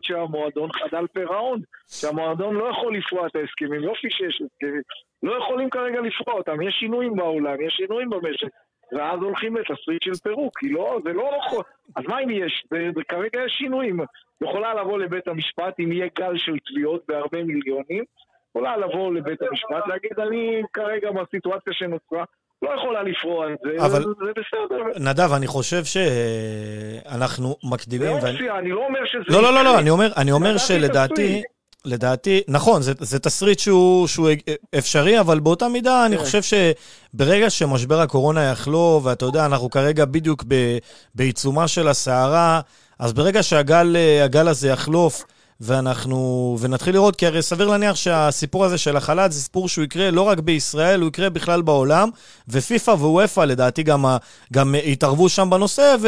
[0.02, 4.82] שהמועדון חדל פירעון, שהמועדון לא יכול לפרוע את ההסכמים, יופי שיש הסכמים,
[5.24, 8.48] לא יכולים כרגע לפרוע אותם, יש שינויים בעולם, יש שינויים במשק.
[8.91, 11.63] ואז הולכים לתסריט של פירוק, כי לא, זה לא נכון.
[11.95, 12.63] אז מה אם יש?
[12.95, 14.00] וכרגע יש שינויים.
[14.41, 18.04] יכולה לבוא לבית המשפט, אם יהיה גל של תביעות בהרבה מיליונים,
[18.50, 22.23] יכולה לבוא לבית המשפט, להגיד, אני כרגע בסיטואציה שנוצרה,
[22.62, 24.02] לא יכולה לפרוע את זה, אבל...
[24.04, 25.10] זה בסדר.
[25.10, 28.08] נדב, אני חושב שאנחנו מקדימים...
[28.08, 28.60] זה אופציה, ואני...
[28.60, 29.38] אני לא אומר שזה...
[29.38, 31.43] לא, לא, לא, לא, אני אומר, אני אומר שלדעתי...
[31.86, 34.30] לדעתי, נכון, זה, זה תסריט שהוא, שהוא
[34.78, 36.24] אפשרי, אבל באותה מידה אני כן.
[36.24, 40.78] חושב שברגע שמשבר הקורונה יחלו, ואתה יודע, אנחנו כרגע בדיוק ב,
[41.16, 42.62] בעיצומה של הסערה,
[43.00, 45.24] אז ברגע שהגל הזה יחלוף,
[45.62, 50.12] ואנחנו, ונתחיל לראות, כי הרי סביר להניח שהסיפור הזה של החל"ת זה סיפור שהוא יקרה
[50.12, 52.10] לא רק בישראל, הוא יקרה בכלל בעולם,
[52.48, 54.06] ופיפ"א ואופ"א לדעתי גם,
[54.54, 56.08] גם יתערבו שם בנושא, ו,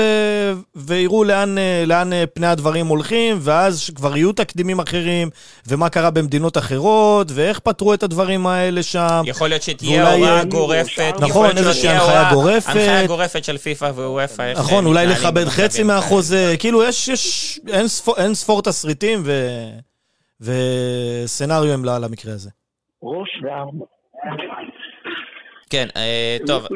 [0.75, 5.29] ויראו לאן, לאן פני הדברים הולכים, ואז כבר יהיו תקדימים אחרים,
[5.67, 9.21] ומה קרה במדינות אחרות, ואיך פתרו את הדברים האלה שם.
[9.25, 11.13] יכול להיות שתהיה הוראה גורפת.
[11.19, 12.69] נכון, איזושהי הנחיה גורפת.
[12.69, 14.53] הנחיה גורפת של פיפ"א ואופ"א.
[14.55, 19.38] נכון, אולי לכבד חצי מהחוזה, כאילו יש, יש אין ספור, אין ספור תסריטים, ו...
[20.41, 22.49] וסצנריו הם למקרה הזה.
[23.03, 23.85] ראש וארבע.
[25.69, 26.67] כן, אה, טוב.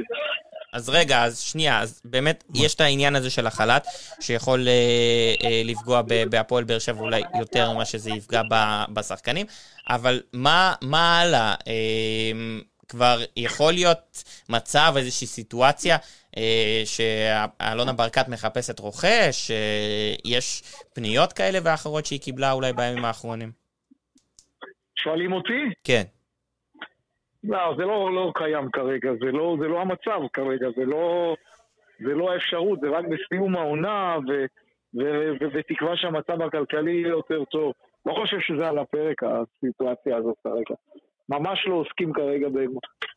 [0.73, 3.87] אז רגע, אז שנייה, אז באמת יש את העניין הזה של החל"ת,
[4.19, 4.73] שיכול אה,
[5.43, 8.41] אה, לפגוע בהפועל באר שבע אולי יותר ממה שזה יפגע
[8.93, 9.45] בשחקנים,
[9.89, 11.55] אבל מה, מה הלאה?
[11.67, 12.31] אה,
[12.87, 15.97] כבר יכול להיות מצב, איזושהי סיטואציה,
[16.85, 20.61] שאלונה ברקת מחפשת רוכש, אה, יש
[20.95, 23.51] פניות כאלה ואחרות שהיא קיבלה אולי בימים האחרונים?
[24.95, 25.61] שואלים אותי?
[25.83, 26.03] כן.
[27.43, 31.35] לא, זה לא, לא קיים כרגע, זה לא, זה לא המצב כרגע, זה לא,
[31.99, 34.31] זה לא האפשרות, זה רק בסיום העונה, ו,
[34.99, 35.03] ו,
[35.41, 37.73] ו, ותקווה שהמצב הכלכלי יהיה יותר טוב.
[38.05, 40.75] לא חושב שזה על הפרק, הסיטואציה הזאת כרגע.
[41.29, 42.47] ממש לא עוסקים כרגע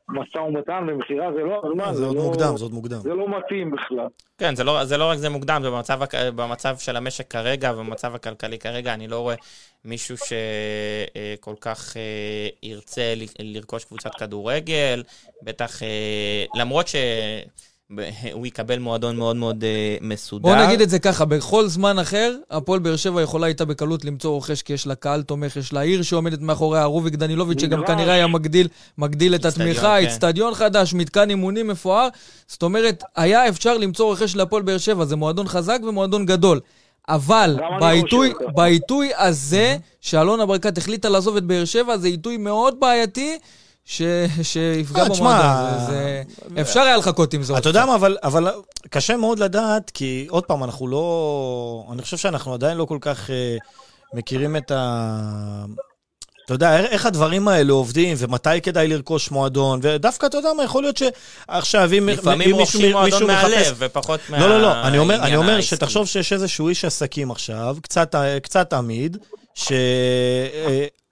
[0.09, 1.95] במשא ומתן ומכירה, זה לא הזמן.
[1.95, 2.99] זה עוד לא- מוקדם, זה עוד מוקדם.
[2.99, 4.07] זה לא מתאים בכלל.
[4.39, 6.01] כן, זה לא, זה לא רק זה מוקדם, זה במצב,
[6.37, 9.35] במצב של המשק כרגע, במצב הכלכלי כרגע, אני לא רואה
[9.85, 15.03] מישהו שכל כך אה, ירצה לרכוש קבוצת כדורגל,
[15.43, 16.97] בטח, אה, למרות ש...
[18.33, 20.43] הוא יקבל מועדון מאוד מאוד uh, מסודר.
[20.43, 24.31] בוא נגיד את זה ככה, בכל זמן אחר, הפועל באר שבע יכולה הייתה בקלות למצוא
[24.31, 28.15] רוכש, כי יש לה קהל תומך, יש לה עיר שעומדת מאחוריה, רוביק דנילוביץ', שגם כנראה
[28.15, 28.69] היה מגדיל,
[28.99, 30.59] מגדיל את התמיכה, אצטדיון כן.
[30.59, 32.09] חדש, מתקן אימונים מפואר.
[32.47, 36.61] זאת אומרת, היה אפשר למצוא רכש להפועל באר שבע, זה מועדון חזק ומועדון גדול.
[37.09, 43.39] אבל בעיתוי, בעיתוי הזה, שאלונה ברקת החליטה לעזוב את באר שבע, זה עיתוי מאוד בעייתי.
[43.87, 44.03] ש...
[44.43, 45.87] שיפגע אה, במועדון.
[45.87, 46.23] זה...
[46.61, 47.59] אפשר היה לחכות עם זאת.
[47.59, 48.49] אתה יודע מה, אבל, אבל
[48.91, 51.87] קשה מאוד לדעת, כי עוד פעם, אנחנו לא...
[51.93, 53.33] אני חושב שאנחנו עדיין לא כל כך uh,
[54.15, 55.65] מכירים את ה...
[56.45, 60.83] אתה יודע, איך הדברים האלה עובדים, ומתי כדאי לרכוש מועדון, ודווקא, אתה יודע מה, יכול
[60.83, 64.39] להיות שעכשיו, אם מישהו לפעמים רוכשים מועדון מהלב, ופחות מה...
[64.39, 68.73] לא, לא, לא, אני אומר, אני אומר שתחשוב שיש איזשהו איש עסקים עכשיו, קצת, קצת
[68.73, 69.17] עמיד,
[69.55, 69.73] ש...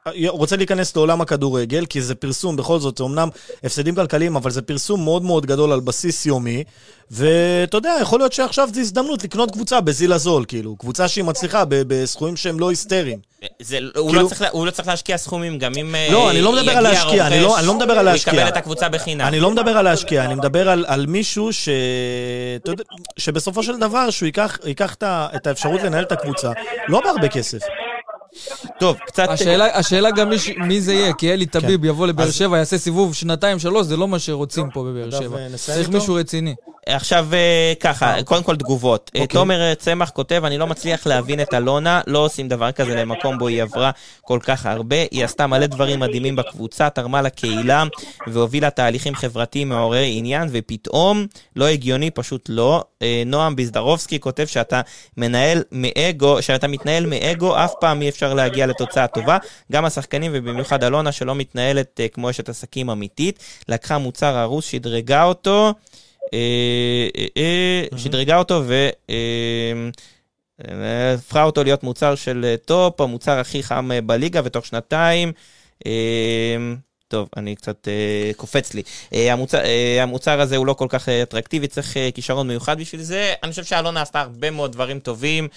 [0.06, 3.28] אה, רוצה להיכנס לעולם הכדורגל, כי זה פרסום, בכל זאת, זה אמנם
[3.64, 6.64] הפסדים כלכליים, אבל זה פרסום מאוד מאוד גדול על בסיס יומי,
[7.10, 11.64] ואתה יודע, יכול להיות שעכשיו זו הזדמנות לקנות קבוצה בזיל הזול, כאילו, קבוצה שהיא מצליחה
[11.68, 13.18] בסכומים שהם לא היסטריים.
[13.62, 14.22] זה, הוא, לא כאילו...
[14.22, 17.26] לא צריך, הוא לא צריך להשקיע סכומים, גם אם לא, אני לא מדבר על להשקיע,
[17.26, 18.34] אני לא, אני לא מדבר על להשקיע.
[18.34, 19.26] יקבל את הקבוצה בחינם.
[19.26, 21.68] אני לא מדבר על להשקיע, אני מדבר על, על מישהו ש...
[23.16, 26.50] שבסופו של דבר, שהוא ייקח, ייקח את האפשרות לנהל את הקבוצה,
[26.88, 27.58] לא בהרבה כסף.
[28.80, 29.28] טוב, קצת...
[29.28, 31.86] השאלה, השאלה גם מי, מי זה יהיה, כי אלי טביב כן.
[31.86, 35.38] יבוא לבאר שבע, יעשה סיבוב שנתיים, שלוש, זה לא מה שרוצים פה בבאר שבע.
[35.38, 36.54] אה, צריך מישהו רציני.
[36.86, 39.10] עכשיו אה, ככה, קודם כל תגובות.
[39.16, 39.38] אה, אוקיי.
[39.40, 43.48] תומר צמח כותב, אני לא מצליח להבין את אלונה, לא עושים דבר כזה למקום בו
[43.48, 44.96] היא עברה כל כך הרבה.
[45.10, 47.84] היא עשתה מלא דברים מדהימים בקבוצה, תרמה לקהילה
[48.26, 52.84] והובילה תהליכים חברתיים מעוררי עניין, ופתאום, לא הגיוני, פשוט לא.
[53.26, 54.80] נועם ביזדרובסקי כותב שאתה
[55.16, 59.38] מנהל מאגו, שאתה מתנהל מאגו, אף פעם אי אפשר להגיע לתוצאה טובה.
[59.72, 65.72] גם השחקנים, ובמיוחד אלונה, שלא מתנהלת כמו אשת עסקים אמיתית, לקחה מוצר הרוס, שדרגה אותו.
[66.32, 67.26] אה, אה,
[67.92, 68.62] אה, שדרגה אותו
[70.58, 75.32] והפכה אותו להיות מוצר של טופ, המוצר הכי חם בליגה, ותוך שנתיים...
[77.08, 78.82] טוב, אני קצת אה, קופץ לי.
[79.14, 83.02] אה, המוצר, אה, המוצר הזה הוא לא כל כך אטרקטיבי, צריך אה, כישרון מיוחד בשביל
[83.02, 83.34] זה.
[83.42, 85.48] אני חושב שאלונה עשתה הרבה מאוד דברים טובים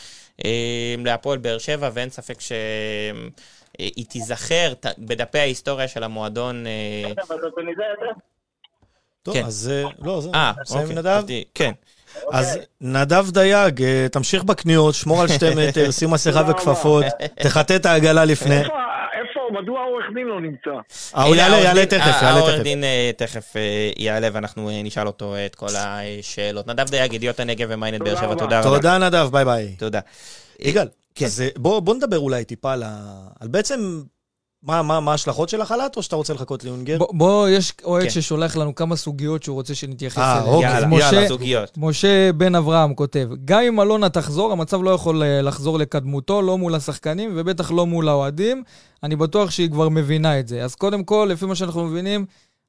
[0.45, 6.67] אה, להפועל באר שבע, ואין ספק שהיא תיזכר בדפי ההיסטוריה של המועדון.
[6.67, 7.11] אה...
[9.27, 9.45] טוב, כן.
[9.45, 10.29] אז אה, לא, זה...
[10.35, 10.95] אה, אוקיי.
[10.95, 11.23] נדב?
[11.53, 11.71] כן.
[12.31, 17.85] אז נדב דייג, אה, תמשיך בקניות, שמור על שתי מטר, שים מסכה וכפפות, תחטא את
[17.85, 18.61] העגלה לפני.
[19.51, 20.69] מדוע העורך דין לא נמצא?
[21.17, 22.23] אה, הוא יעלה, יעלה תכף, יעלה תכף.
[22.23, 22.83] העורך דין
[23.17, 23.53] תכף
[23.97, 26.67] יעלה ואנחנו נשאל אותו את כל השאלות.
[26.67, 28.69] נדב דייג, ידיעות הנגב ומיינט באר שבע, תודה רבה.
[28.69, 29.75] תודה נדב, ביי ביי.
[29.77, 29.99] תודה.
[30.59, 31.25] יגאל, כן.
[31.25, 32.73] אז בוא נדבר אולי טיפה
[33.39, 34.01] על בעצם
[34.63, 36.97] מה, מה, מה ההשלכות של החל"ת, או שאתה רוצה לחכות ליונגר?
[36.97, 38.09] בוא, בוא יש אוהד כן.
[38.09, 40.53] ששולח לנו כמה סוגיות שהוא רוצה שנתייחס אה, אליהן.
[40.53, 41.77] אוקיי, יאללה, משה, יאללה, סוגיות.
[41.77, 46.57] משה בן אברהם כותב, גם אם אלונה תחזור, המצב לא יכול אה, לחזור לקדמותו, לא
[46.57, 48.63] מול השחקנים, ובטח לא מול האוהדים.
[49.03, 50.63] אני בטוח שהיא כבר מבינה את זה.
[50.63, 52.25] אז קודם כל, לפי מה שאנחנו מבינים,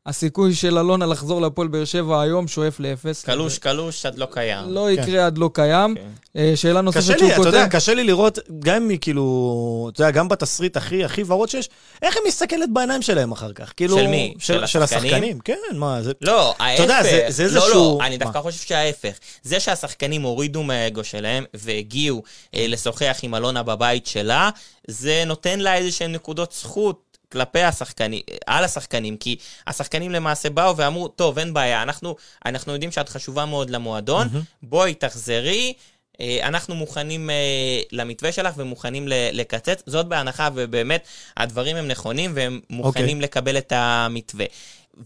[0.08, 3.24] הסיכוי של אלונה לחזור להפועל באר שבע היום שואף לאפס.
[3.24, 4.64] קלוש, קלוש, עד לא קיים.
[4.68, 5.02] לא כן.
[5.02, 5.94] יקרה עד לא קיים.
[5.94, 6.02] כן.
[6.36, 7.28] אה, שאלה נוספת שהוא כותב...
[7.28, 10.76] קשה לי, אתה יודע, קשה לי לראות, גם אם היא כאילו, אתה יודע, גם בתסריט
[10.76, 11.68] הכי הכי ורוד שיש,
[12.02, 13.72] איך היא מסתכלת בעיניים שלהם אחר כך?
[13.76, 13.98] כאילו...
[13.98, 14.34] של מי?
[14.38, 15.38] של, של השחקנים?
[15.38, 16.12] כן, מה, זה...
[16.20, 16.74] לא, ההפך.
[16.74, 17.68] אתה יודע, זה, זה איזשהו...
[17.68, 19.18] לא, לא, אני דווקא חושב שההפך.
[19.42, 22.22] זה שהשחקנים הורידו מהאגו שלהם והגיעו
[22.54, 24.50] אה, לשוחח עם אלונה בבית שלה,
[24.86, 27.07] זה נותן לה איזה שהן נקודות זכות.
[27.32, 29.36] כלפי השחקנים, על השחקנים, כי
[29.66, 34.56] השחקנים למעשה באו ואמרו, טוב, אין בעיה, אנחנו, אנחנו יודעים שאת חשובה מאוד למועדון, mm-hmm.
[34.62, 35.72] בואי תחזרי,
[36.20, 42.60] אה, אנחנו מוכנים אה, למתווה שלך ומוכנים לקצץ, זאת בהנחה, ובאמת, הדברים הם נכונים והם
[42.70, 43.10] מוכנים okay.
[43.10, 43.22] אוקיי.
[43.22, 44.46] לקבל את המתווה.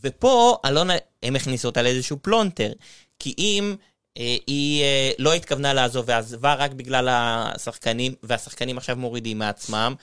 [0.02, 2.72] ופה, אלונה, הם הכניסו אותה לאיזשהו פלונטר,
[3.18, 3.74] כי אם...
[4.18, 4.84] אה, היא
[5.18, 9.94] לא התכוונה לעזוב ועזבה רק בגלל השחקנים, והשחקנים עכשיו מורידים מעצמם,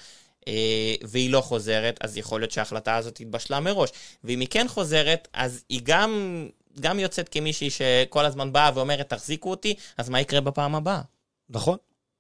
[1.04, 3.90] והיא לא חוזרת, אז יכול להיות שההחלטה הזאת התבשלה מראש.
[4.24, 6.48] ואם היא כן חוזרת, אז היא גם,
[6.80, 11.02] גם יוצאת כמישהי שכל הזמן באה ואומרת, תחזיקו אותי, אז מה יקרה בפעם הבאה?
[11.50, 11.78] נכון.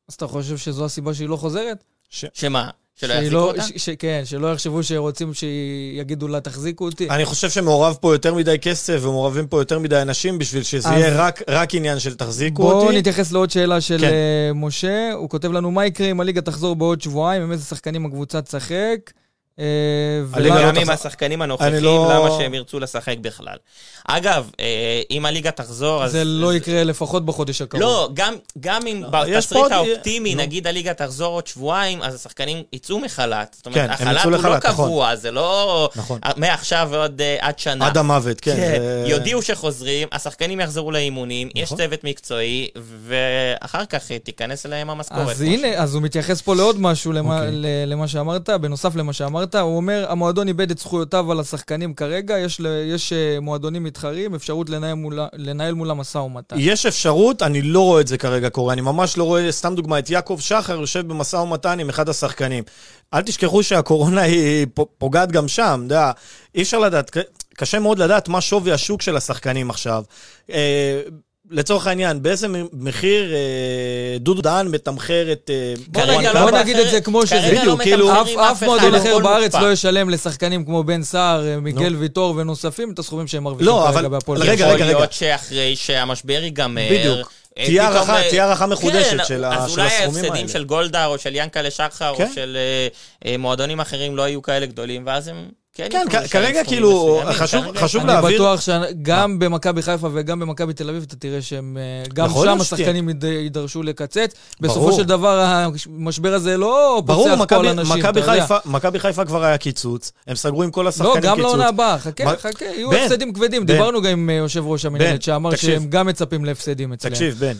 [0.07, 1.83] אז אתה חושב שזו הסיבה שהיא לא חוזרת?
[2.09, 2.25] ש...
[2.33, 2.69] שמה?
[2.99, 3.61] שלא יחזיקו לא, אותה?
[3.63, 7.09] ש, ש, כן, שלא יחשבו שרוצים שיגידו לה, תחזיקו אותי.
[7.09, 10.99] אני חושב שמעורב פה יותר מדי כסף ומעורבים פה יותר מדי אנשים בשביל שזה אז...
[10.99, 12.85] יהיה רק, רק עניין של תחזיקו בוא אותי.
[12.85, 14.11] בואו נתייחס לעוד שאלה של כן.
[14.11, 15.11] uh, משה.
[15.13, 19.11] הוא כותב לנו, מה יקרה אם הליגה תחזור בעוד שבועיים, עם איזה שחקנים הקבוצה תשחק?
[19.59, 22.09] Uh, אה, וגם עם השחקנים הנוכחים, לא...
[22.13, 23.55] למה שהם ירצו לשחק בכלל.
[24.07, 26.11] אגב, אה, אם הליגה תחזור, אז...
[26.11, 27.83] זה לא יקרה לפחות בחודש הקרוב.
[27.83, 30.41] לא, גם, גם אם לא, בתסריט האופטימי, לא.
[30.41, 33.55] נגיד הליגה תחזור עוד שבועיים, אז השחקנים יצאו מחל"ת.
[33.57, 35.21] זאת אומרת, כן, החל"ת הוא לא קבוע, נכון.
[35.21, 35.89] זה לא...
[35.95, 36.19] נכון.
[36.37, 37.87] מעכשיו ועוד uh, עד שנה.
[37.87, 38.55] עד המוות, כן.
[38.55, 38.81] כן.
[39.05, 41.61] יודיעו שחוזרים, השחקנים יחזרו לאימונים, נכון.
[41.61, 42.67] יש צוות מקצועי,
[43.07, 45.29] ואחר כך תיכנס אליהם המשכורת.
[45.29, 47.39] אז הנה, אז הוא מתייחס פה לעוד משהו, למה.
[47.39, 47.85] אוקיי.
[47.85, 52.61] למה שאמרת, בנוסף למה שאמרת, הוא אומר, המועדון איבד את זכויותיו על השחקנים כרגע, יש,
[52.93, 56.55] יש מועדונים מתחרים, אפשרות לנהל, מול, לנהל מולם משא ומתן.
[56.59, 58.73] יש אפשרות, אני לא רואה את זה כרגע קורה.
[58.73, 62.63] אני ממש לא רואה, סתם דוגמא, את יעקב שחר יושב במשא ומתן עם אחד השחקנים.
[63.13, 66.11] אל תשכחו שהקורונה היא פוגעת גם שם, אתה יודע,
[66.55, 67.17] אי אפשר לדעת,
[67.57, 70.03] קשה מאוד לדעת מה שווי השוק של השחקנים עכשיו.
[71.51, 75.49] לצורך העניין, באיזה מחיר אה, דודו דהן מתמחר את...
[75.49, 75.73] אה,
[76.33, 77.47] בוא נגיד את זה כמו שזה.
[77.51, 78.11] בדיוק, לא כאילו...
[78.51, 82.99] אף מועדון אחר בארץ לא ישלם לשחקנים כמו בן סער, אה, מיגל ויטור ונוספים את
[82.99, 84.41] הסכומים שהם מרוויחים לא, כרגע בהפועל.
[84.41, 84.85] רגע, רגע, רגע.
[84.85, 86.89] יכול להיות שאחרי שהמשבר ייגמר...
[86.91, 87.31] בדיוק.
[87.65, 87.87] תהיה
[88.43, 89.65] הערכה מחודשת כן, של הסכומים האלה.
[89.65, 92.29] אז אולי ההפסדים של גולדהר או של ינקלה שחר או כן.
[92.35, 92.57] של
[93.39, 95.35] מועדונים אחרים לא יהיו כאלה גדולים, ואז הם
[95.89, 97.21] כן, כן כרגע כאילו,
[97.75, 98.29] חשוב להעביר...
[98.29, 101.77] אני בטוח שגם במכבי חיפה וגם במכבי תל אביב, אתה תראה שהם...
[101.77, 104.33] אה, גם שם השחקנים יידרשו לקצץ.
[104.59, 108.45] בסופו של דבר, המשבר הזה לא פוצע את כל האנשים, אתה יודע.
[108.65, 111.25] מכבי חיפה כבר היה קיצוץ, הם סגרו עם כל השחקנים קיצוץ.
[111.25, 113.65] לא, גם לעונה הבאה, חכה, חכה, יהיו הפסדים כבדים.
[113.65, 117.11] דיברנו גם עם אה, יושב ראש המנהלת, שאמר שהם גם מצפים להפסדים אצלם.
[117.11, 117.53] תקשיב, בן,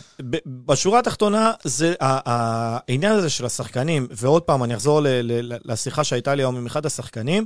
[0.66, 1.52] בשורה התחתונה,
[2.00, 5.00] העניין הזה של השחקנים, ועוד פעם, אני אחזור
[5.64, 7.44] לשיחה שהייתה לי היום עם אחד השחקנים,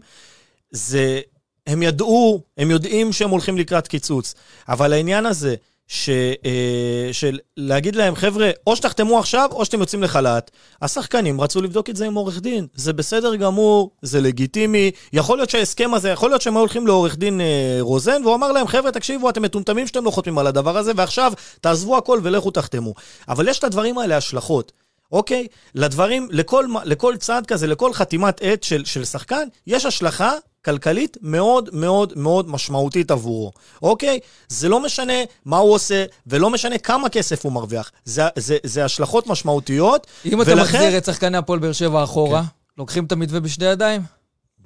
[0.71, 1.21] זה,
[1.67, 4.35] הם ידעו, הם יודעים שהם הולכים לקראת קיצוץ,
[4.69, 5.55] אבל העניין הזה,
[5.87, 6.09] ש,
[6.45, 10.51] אה, של להגיד להם, חבר'ה, או שתחתמו עכשיו, או שאתם יוצאים לחל"ת.
[10.83, 12.67] השחקנים רצו לבדוק את זה עם עורך דין.
[12.75, 14.91] זה בסדר גמור, זה לגיטימי.
[15.13, 18.53] יכול להיות שההסכם הזה, יכול להיות שהם היו הולכים לעורך דין אה, רוזן, והוא אמר
[18.53, 22.51] להם, חבר'ה, תקשיבו, אתם מטומטמים שאתם לא חותמים על הדבר הזה, ועכשיו תעזבו הכל ולכו
[22.51, 22.95] תחתמו.
[23.29, 24.73] אבל יש לדברים האלה השלכות.
[25.13, 25.47] אוקיי?
[25.75, 30.33] לדברים, לכל, לכל צעד כזה, לכל חתימת עת של, של שחקן, יש השלכה
[30.65, 34.21] כלכלית מאוד מאוד מאוד משמעותית עבורו, אוקיי?
[34.49, 35.13] זה לא משנה
[35.45, 37.91] מה הוא עושה, ולא משנה כמה כסף הוא מרוויח.
[38.05, 40.53] זה, זה, זה השלכות משמעותיות, אם ולכן...
[40.53, 42.47] אתה מחזיר את שחקני הפועל באר שבע אחורה, כן.
[42.79, 44.03] לוקחים את המתווה בשתי ידיים?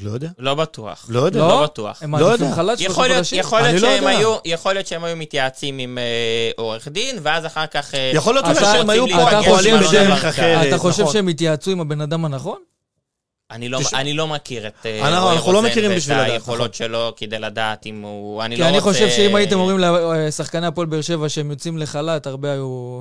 [0.00, 0.28] לא יודע.
[0.38, 1.06] לא בטוח.
[1.08, 1.40] לא יודע.
[1.40, 2.02] לא, לא בטוח.
[2.02, 3.38] הם מעדיפים חל"ת שלושה חודשים?
[3.38, 7.46] יכול להיות, לא שהם היו, יכול להיות שהם היו מתייעצים עם אה, עורך דין, ואז
[7.46, 7.94] אחר כך...
[7.94, 9.04] אה, יכול להיות שהם היו
[9.44, 10.68] פועלים בדרך אחרת.
[10.68, 11.12] אתה חושב נכון.
[11.12, 12.58] שהם התייעצו עם הבן אדם הנכון?
[13.50, 16.28] אני לא, אני לא מכיר את אה, אנחנו, אנחנו לא מכירים בשביל לדעת.
[16.28, 16.72] את היכולות נכון.
[16.72, 18.42] שלו כדי לדעת אם הוא...
[18.42, 18.92] אני כי לא אני רוצה...
[18.92, 23.00] חושב שאם הייתם אומרים לשחקני הפועל באר שבע שהם יוצאים לחל"ת, הרבה היו,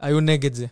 [0.00, 0.66] היו נגד זה.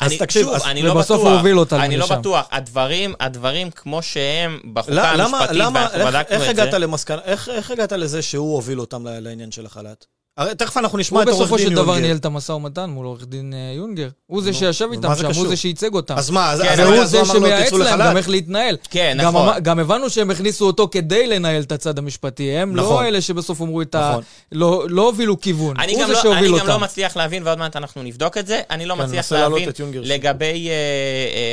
[0.00, 2.20] אז אני, תקשיב, שוב, אז אני לא בטוח, הוא הוביל אותנו אני לא לשם.
[2.20, 2.46] בטוח.
[2.50, 7.14] הדברים, הדברים כמו שהם, בחוקה המשפטית, ואנחנו בדקנו את זה...
[7.24, 10.06] איך, איך הגעת לזה שהוא הוביל אותם לעניין של החל"ת?
[10.38, 11.58] הרי תכף אנחנו נשמע את עורך דין יונגר.
[11.58, 14.08] הוא בסופו של דבר ניהל את המשא ומתן מול עורך דין אה, יונגר.
[14.26, 16.14] הוא זה שישב איתם שם, הוא זה שייצג אותם.
[16.16, 18.76] אז מה, אז כן, הוא זה שמייעץ להם גם איך להתנהל.
[18.90, 19.58] כן, נכון.
[19.62, 22.50] גם הבנו שהם הכניסו אותו כדי לנהל את הצד המשפטי.
[22.50, 23.04] הם לא נכון.
[23.04, 24.10] אלה שבסוף אמרו את ה...
[24.10, 24.22] נכון.
[24.52, 25.76] לא, לא הובילו כיוון.
[25.80, 26.64] הוא זה לא- שהוביל אותם.
[26.64, 29.32] אני גם לא מצליח להבין, ועוד מעט אנחנו נבדוק את זה, אני לא כן, מצליח
[29.32, 30.74] להבין לגבי אה,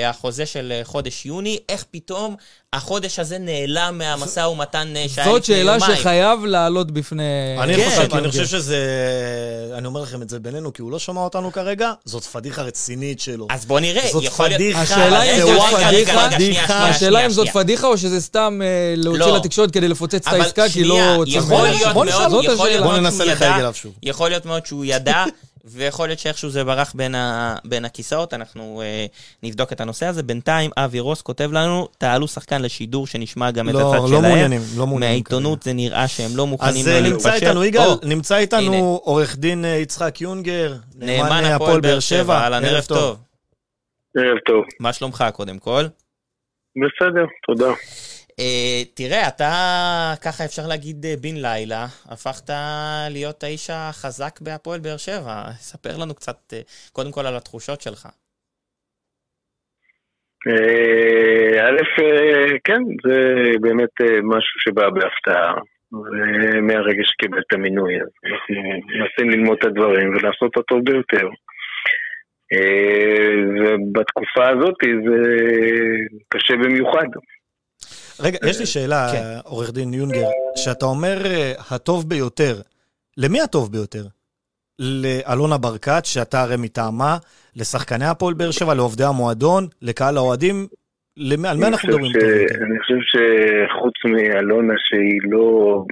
[0.03, 2.35] אה, החוזה של חודש יוני, איך פתאום
[2.73, 5.35] החודש הזה נעלם מהמשא ומתן שהיה לפני יומיים.
[5.35, 7.23] זאת שאלה שחייב לעלות בפני...
[7.59, 7.89] אני, כן.
[7.89, 8.77] חושב, אני חושב שזה...
[9.77, 13.19] אני אומר לכם את זה בינינו, כי הוא לא שומע אותנו כרגע, זאת פדיחה רצינית
[13.19, 13.47] שלו.
[13.49, 14.81] אז בוא נראה, זאת פדיחה.
[14.81, 15.63] השאלה אם זאת
[16.35, 19.37] פדיחה, השאלה אם זאת פדיחה או שזה סתם אה, להוציא לא.
[19.37, 21.23] לתקשורת כדי לפוצץ את העסקה, כי לא.
[22.83, 23.93] בוא ננסה לחייג אליו שוב.
[24.03, 25.23] יכול להיות מאוד שהוא ידע
[25.67, 27.55] ויכול להיות שאיכשהו זה ברח בין, ה...
[27.65, 29.05] בין הכיסאות, אנחנו אה,
[29.43, 30.23] נבדוק את הנושא הזה.
[30.23, 34.21] בינתיים, אבי רוס כותב לנו, תעלו שחקן לשידור שנשמע גם לא, את הצד לא שלהם.
[34.21, 34.99] מעוניינים, לא מעוניינים.
[34.99, 37.07] מהעיתונות זה נראה שהם לא מוכנים להתפשר.
[37.07, 38.77] אז נמצא איתנו, יגאל, או, נמצא איתנו הנה.
[38.77, 42.37] עורך דין יצחק יונגר, נאמן הפועל באר שבע.
[42.37, 43.17] אהלן, ערב טוב.
[44.17, 44.63] ערב טוב.
[44.79, 45.83] מה שלומך קודם כל?
[46.75, 47.73] בסדר, תודה.
[48.39, 49.51] Uh, תראה, אתה,
[50.23, 52.49] ככה אפשר להגיד uh, בן לילה, הפכת
[53.09, 55.51] להיות האיש החזק בהפועל באר שבע.
[55.51, 58.07] ספר לנו קצת, uh, קודם כל, על התחושות שלך.
[61.61, 62.01] א',
[62.63, 63.17] כן, זה
[63.61, 65.53] באמת משהו שבא בהפתעה.
[65.91, 68.55] ומהרגע שקיבל את המינוי, אז אנחנו
[68.99, 71.27] מנסים ללמוד את הדברים ולעשות את הטוב ביותר.
[73.57, 75.35] ובתקופה הזאת זה
[76.29, 77.07] קשה במיוחד.
[78.19, 79.23] רגע, יש לי שאלה, כן.
[79.43, 82.55] עורך דין יונגר, שאתה אומר אה, הטוב ביותר,
[83.17, 84.03] למי הטוב ביותר?
[84.79, 87.17] לאלונה ברקת, שאתה הרי מטעמה,
[87.55, 90.67] לשחקני הפועל באר שבע, לעובדי המועדון, לקהל האוהדים,
[91.49, 92.11] על מי אנחנו מדברים?
[92.11, 92.15] ש...
[92.65, 95.83] אני חושב שחוץ מאלונה שהיא לא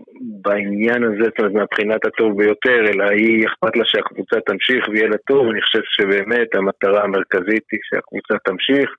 [0.41, 5.17] בעניין הזה, זאת אומרת, מבחינת הטוב ביותר, אלא היא אכפת לה שהקבוצה תמשיך ויהיה לה
[5.27, 8.89] טוב, אני חושב שבאמת המטרה המרכזית היא שהקבוצה תמשיך.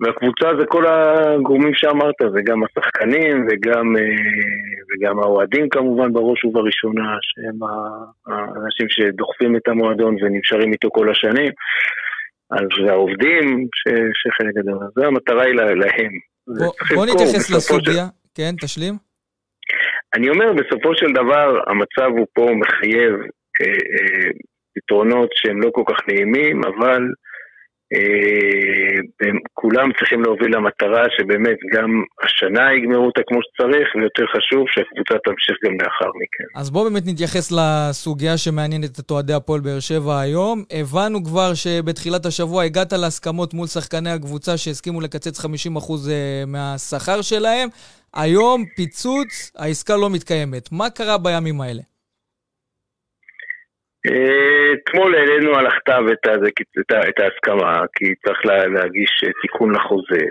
[0.00, 4.02] והקבוצה זה כל הגורמים שאמרת, זה גם השחקנים וגם, אה,
[4.90, 7.58] וגם האוהדים כמובן בראש ובראשונה, שהם
[8.26, 11.52] האנשים שדוחפים את המועדון ונשארים איתו כל השנים.
[12.50, 13.82] אז זה העובדים ש,
[14.14, 16.12] שחלק גדול, אז המטרה היא להם.
[16.46, 18.34] בוא, בוא נתייחס לסוגיה, של...
[18.34, 18.94] כן, תשלים.
[20.14, 23.14] אני אומר, בסופו של דבר, המצב הוא פה מחייב
[23.60, 24.30] אה, אה,
[24.74, 27.33] פתרונות שהם לא כל כך נעימים, אבל אה,
[29.54, 31.90] כולם צריכים להוביל למטרה שבאמת גם
[32.24, 36.60] השנה יגמרו אותה כמו שצריך, ויותר חשוב שהקבוצה תמשיך גם לאחר מכן.
[36.60, 40.64] אז בואו באמת נתייחס לסוגיה שמעניינת את אוהדי הפועל באר שבע היום.
[40.70, 45.46] הבנו כבר שבתחילת השבוע הגעת להסכמות מול שחקני הקבוצה שהסכימו לקצץ 50%
[46.10, 47.68] אה, מהשכר שלהם.
[48.14, 50.68] היום פיצוץ, העסקה לא מתקיימת.
[50.72, 51.82] מה קרה בימים האלה?
[54.06, 56.28] אתמול העלינו על הכתב את,
[56.80, 60.24] את, את ההסכמה, כי צריך לה, להגיש תיקון לחוזה,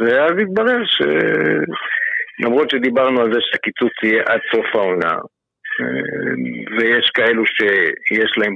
[0.00, 5.14] ואז התברר שלמרות שדיברנו על זה שהקיצוץ יהיה עד סוף העונה,
[6.78, 8.54] ויש כאלו שיש להם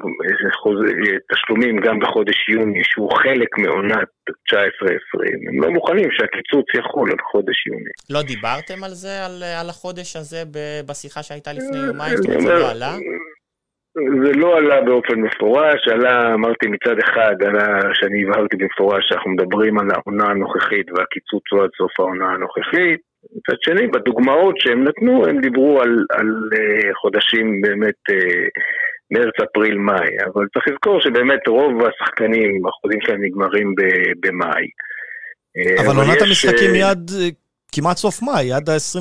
[0.62, 0.87] חוזה,
[1.33, 4.57] תשלומים גם בחודש יוני, שהוא חלק מעונת 19-20,
[5.49, 7.90] הם לא מוכנים שהקיצוץ יחול על חודש יוני.
[8.11, 10.42] לא דיברתם על זה, על, על החודש הזה
[10.87, 12.17] בשיחה שהייתה לפני יומיים?
[12.17, 12.96] זאת אומרת, זה לא עלה?
[14.25, 19.79] זה לא עלה באופן מפורש, עלה, אמרתי מצד אחד, עלה שאני הבהרתי במפורש שאנחנו מדברים
[19.79, 23.01] על העונה הנוכחית והקיצוץ הוא עד סוף העונה הנוכחית.
[23.37, 28.49] מצד שני, בדוגמאות שהם נתנו, הם דיברו על, על uh, חודשים באמת uh,
[29.11, 33.75] מרץ, אפריל, מאי, אבל צריך לזכור שבאמת רוב השחקנים, החוזים שלהם נגמרים
[34.21, 34.67] במאי.
[35.57, 37.11] אה, אבל עונת המשחקים מיד
[37.75, 39.00] כמעט סוף מאי, עד ה-20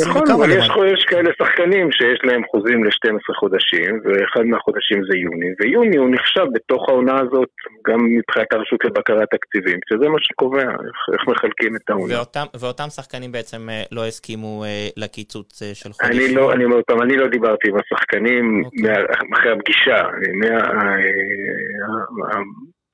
[0.00, 0.46] נכון, וכמה.
[0.46, 5.96] נכון, אבל יש כאלה שחקנים שיש להם חוזים ל-12 חודשים, ואחד מהחודשים זה יוני, ויוני
[5.96, 7.48] הוא נחשב בתוך העונה הזאת,
[7.88, 12.14] גם מבחינת הרשות לבקרת תקציבים, שזה מה שקובע, איך, איך מחלקים את העונה.
[12.14, 16.26] ואותם, ואותם שחקנים בעצם אה, לא הסכימו אה, לקיצוץ אה, של חודשים?
[16.26, 18.62] אני לא, אני אומר אותם, אני לא דיברתי עם השחקנים.
[18.64, 18.82] אוקיי.
[19.30, 19.98] מה, אחרי הפגישה,
[20.40, 20.56] מה,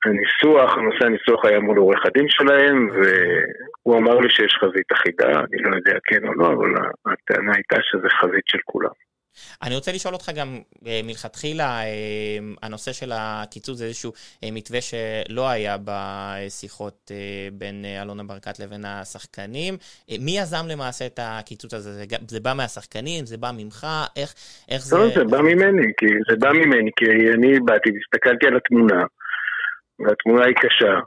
[0.05, 2.89] הניסוח, נושא הניסוח היה מול עורך הדין שלהם,
[3.85, 6.69] והוא אמר לי שיש חזית אחידה, אני לא יודע כן או לא, אבל
[7.05, 9.05] הטענה הייתה שזה חזית של כולם.
[9.63, 14.11] אני רוצה לשאול אותך גם, אה, מלכתחילה, אה, הנושא של הקיצוץ זה איזשהו
[14.43, 17.11] אה, מתווה שלא היה בשיחות
[17.53, 19.73] בין אלונה ברקת לבין השחקנים.
[20.19, 21.93] מי יזם למעשה את הקיצוץ הזה?
[21.93, 23.25] זה, זה בא מהשחקנים?
[23.25, 23.87] זה בא ממך?
[24.15, 24.33] איך,
[24.69, 24.97] איך זה...
[24.97, 29.03] לא, זה בא ממני, כי זה בא ממני, כי אני באתי, הסתכלתי על התמונה.
[29.99, 30.99] והתמונה היא קשה.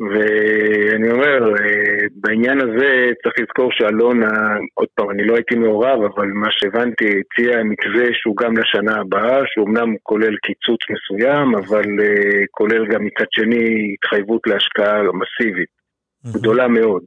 [0.00, 6.26] ואני אומר, אה, בעניין הזה צריך לזכור שאלונה, עוד פעם, אני לא הייתי מעורב, אבל
[6.26, 12.44] מה שהבנתי, הציע מתווה שהוא גם לשנה הבאה, שהוא אמנם כולל קיצוץ מסוים, אבל uh,
[12.50, 16.38] כולל גם מצד שני התחייבות להשקעה מסיבית, mm-hmm.
[16.38, 17.02] גדולה מאוד.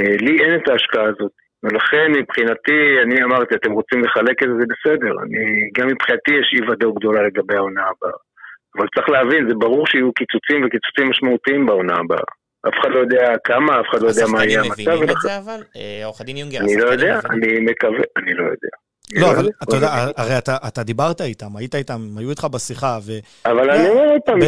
[0.00, 1.32] Uh, לי אין את ההשקעה הזאת.
[1.62, 5.12] ולכן מבחינתי, אני אמרתי, אתם רוצים לחלק את זה, זה בסדר.
[5.22, 8.18] אני, גם מבחינתי יש אי ודאות גדולה לגבי העונה הבאה.
[8.78, 12.28] אבל צריך להבין, זה ברור שיהיו קיצוצים וקיצוצים משמעותיים בעונה הבאה.
[12.68, 14.72] אף אחד לא יודע כמה, אף אחד לא יודע מה יהיה המצב.
[14.72, 15.60] השחקנים מבינים את זה אבל?
[15.76, 18.72] אה, עורך הדין יונגר, אני לא יודע, אני מקווה, אני לא יודע.
[19.20, 23.10] לא, אבל אתה יודע, הרי אתה דיברת איתם, היית איתם, הם היו איתך בשיחה, ו...
[23.50, 24.38] אבל אני אומר עוד פעם,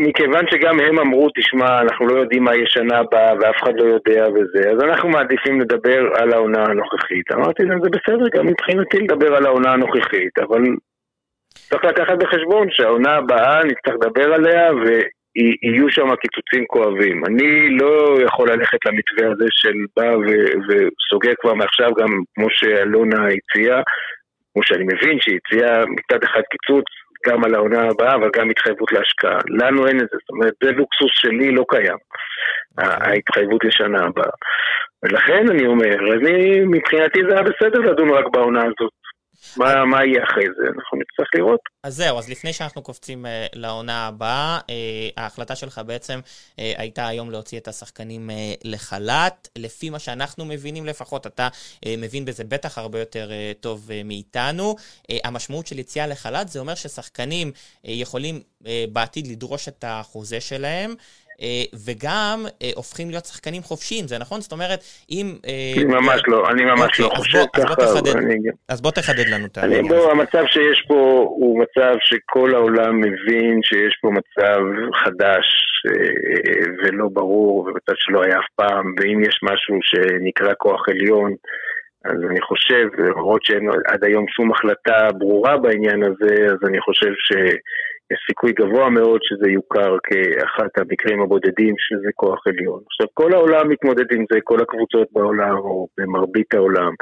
[0.00, 3.84] מכיוון שגם הם אמרו, תשמע, אנחנו לא יודעים מה יהיה שנה הבאה, ואף אחד לא
[3.84, 7.32] יודע וזה, אז אנחנו מעדיפים לדבר על העונה הנוכחית.
[7.32, 10.62] אמרתי להם, זה בסדר גם מבחינתי לדבר על העונה הנוכחית, אבל
[11.70, 17.24] צריך לקחת בחשבון שהעונה הבאה נצטרך לדבר עליה ויהיו שם קיצוצים כואבים.
[17.24, 20.10] אני לא יכול ללכת למתווה הזה של בא
[20.68, 23.82] וסוגר כבר מעכשיו גם כמו שאלונה הציעה,
[24.52, 26.84] כמו שאני מבין שהיא הציעה מצד אחד קיצוץ
[27.28, 29.38] גם על העונה הבאה, אבל גם התחייבות להשקעה.
[29.48, 31.98] לנו אין את זה, זאת אומרת, זה לוקסוס שלי לא קיים,
[32.78, 34.32] ההתחייבות לשנה הבאה.
[35.02, 38.92] ולכן אני אומר, אני, מבחינתי זה היה בסדר לדון רק בעונה הזאת.
[39.56, 41.60] מה, מה יהיה אחרי זה, אנחנו נצטרך לראות.
[41.84, 44.70] אז זהו, אז לפני שאנחנו קופצים uh, לעונה הבאה, uh,
[45.16, 48.30] ההחלטה שלך בעצם uh, הייתה היום להוציא את השחקנים
[48.64, 49.48] לחל"ת.
[49.56, 51.48] לפי מה שאנחנו מבינים לפחות, אתה
[51.98, 53.30] מבין בזה בטח הרבה יותר
[53.60, 54.76] טוב מאיתנו.
[55.24, 57.52] המשמעות של יציאה לחל"ת זה אומר ששחקנים
[57.84, 58.40] יכולים
[58.92, 60.94] בעתיד לדרוש את החוזה שלהם.
[61.42, 64.40] אה, וגם אה, הופכים להיות שחקנים חופשיים, זה נכון?
[64.40, 64.80] זאת אומרת,
[65.10, 65.26] אם...
[65.76, 67.74] אני ממש לא, אני ממש לא אוקיי, חושב ככה.
[68.68, 69.88] אז בוא תחדד לנו את העניין.
[69.88, 74.60] בוא, המצב שיש פה הוא מצב שכל העולם מבין שיש פה מצב
[75.04, 75.46] חדש
[76.82, 81.34] ולא ברור, ומצב שלא היה אף פעם, ואם יש משהו שנקרא כוח עליון,
[82.04, 87.12] אז אני חושב, למרות שאין עד היום שום החלטה ברורה בעניין הזה, אז אני חושב
[88.10, 92.80] שיש סיכוי גבוה מאוד שזה יוכר כאחת המקרים הבודדים שזה כוח עליון.
[92.86, 96.92] עכשיו, כל העולם מתמודד עם זה, כל הקבוצות בעולם, או במרבית העולם.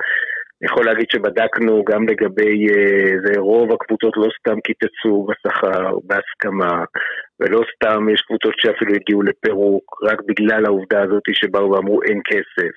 [0.61, 6.85] אני יכול להגיד שבדקנו גם לגבי אה, זה, רוב הקבוצות לא סתם קיצצו בשכר, בהסכמה,
[7.41, 12.73] ולא סתם יש קבוצות שאפילו הגיעו לפירוק, רק בגלל העובדה הזאת שבאו ואמרו אין כסף.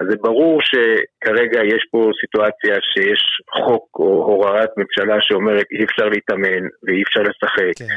[0.00, 3.22] אז זה ברור שכרגע יש פה סיטואציה שיש
[3.64, 7.74] חוק או הוראת ממשלה שאומרת אי אפשר להתאמן ואי אפשר לשחק.
[7.78, 7.94] כן.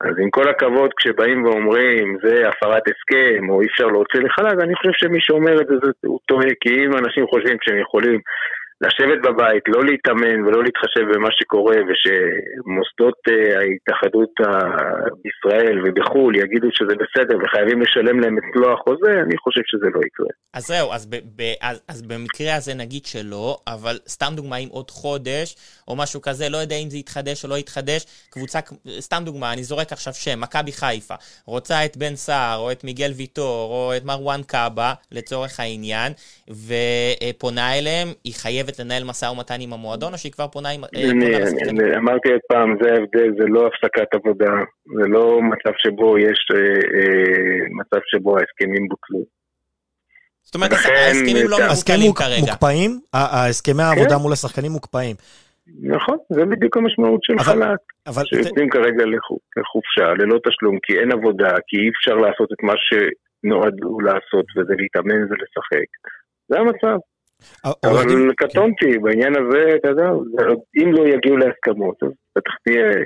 [0.00, 4.74] אז עם כל הכבוד, כשבאים ואומרים זה הפרת הסכם או אי אפשר להוציא לחל"ת, אני
[4.74, 8.20] חושב שמי שאומר את זה, זה הוא טועה, כי אם אנשים חושבים שהם יכולים
[8.86, 14.34] לשבת בבית, לא להתאמן ולא להתחשב במה שקורה, ושמוסדות uh, ההתאחדות
[15.22, 20.00] בישראל ובחו"ל יגידו שזה בסדר וחייבים לשלם להם את מלוא החוזה, אני חושב שזה לא
[20.06, 20.32] יקרה.
[20.54, 24.68] אז זהו, אז, ב- ב- אז, אז במקרה הזה נגיד שלא, אבל סתם דוגמה, אם
[24.70, 25.56] עוד חודש
[25.88, 28.58] או משהו כזה, לא יודע אם זה יתחדש או לא יתחדש, קבוצה,
[28.98, 31.14] סתם דוגמה, אני זורק עכשיו שם, מכבי חיפה,
[31.46, 36.12] רוצה את בן סער או את מיגל ויטור או את מרואן קאבה, לצורך העניין,
[36.50, 38.73] ופונה אליהם, היא חייבת...
[38.74, 40.84] חייבת לנהל משא ומתן עם המועדון, או שהיא כבר פונה עם...
[40.84, 44.52] אה, אמרתי עוד פעם, זה ההבדל, זה לא הפסקת עבודה,
[44.98, 46.58] זה לא מצב שבו יש אה,
[46.94, 49.24] אה, מצב שבו ההסכמים בוטלו.
[50.42, 52.40] זאת אומרת, ההסכמים לא מבוטלים כרגע.
[52.40, 52.90] מוקפאים?
[53.12, 54.22] ההסכמי העבודה כן.
[54.22, 55.16] מול השחקנים מוקפאים.
[55.82, 57.82] נכון, זה בדיוק המשמעות של חל"ת.
[58.24, 59.04] שיוצאים כרגע
[59.56, 64.74] לחופשה ללא תשלום, כי אין עבודה, כי אי אפשר לעשות את מה שנועדו לעשות, וזה
[64.78, 65.88] להתאמן ולשחק.
[66.48, 66.98] זה המצב.
[67.84, 70.08] אבל קטונתי, בעניין הזה, אתה יודע,
[70.82, 72.52] אם לא יגיעו להסכמות, אז בטח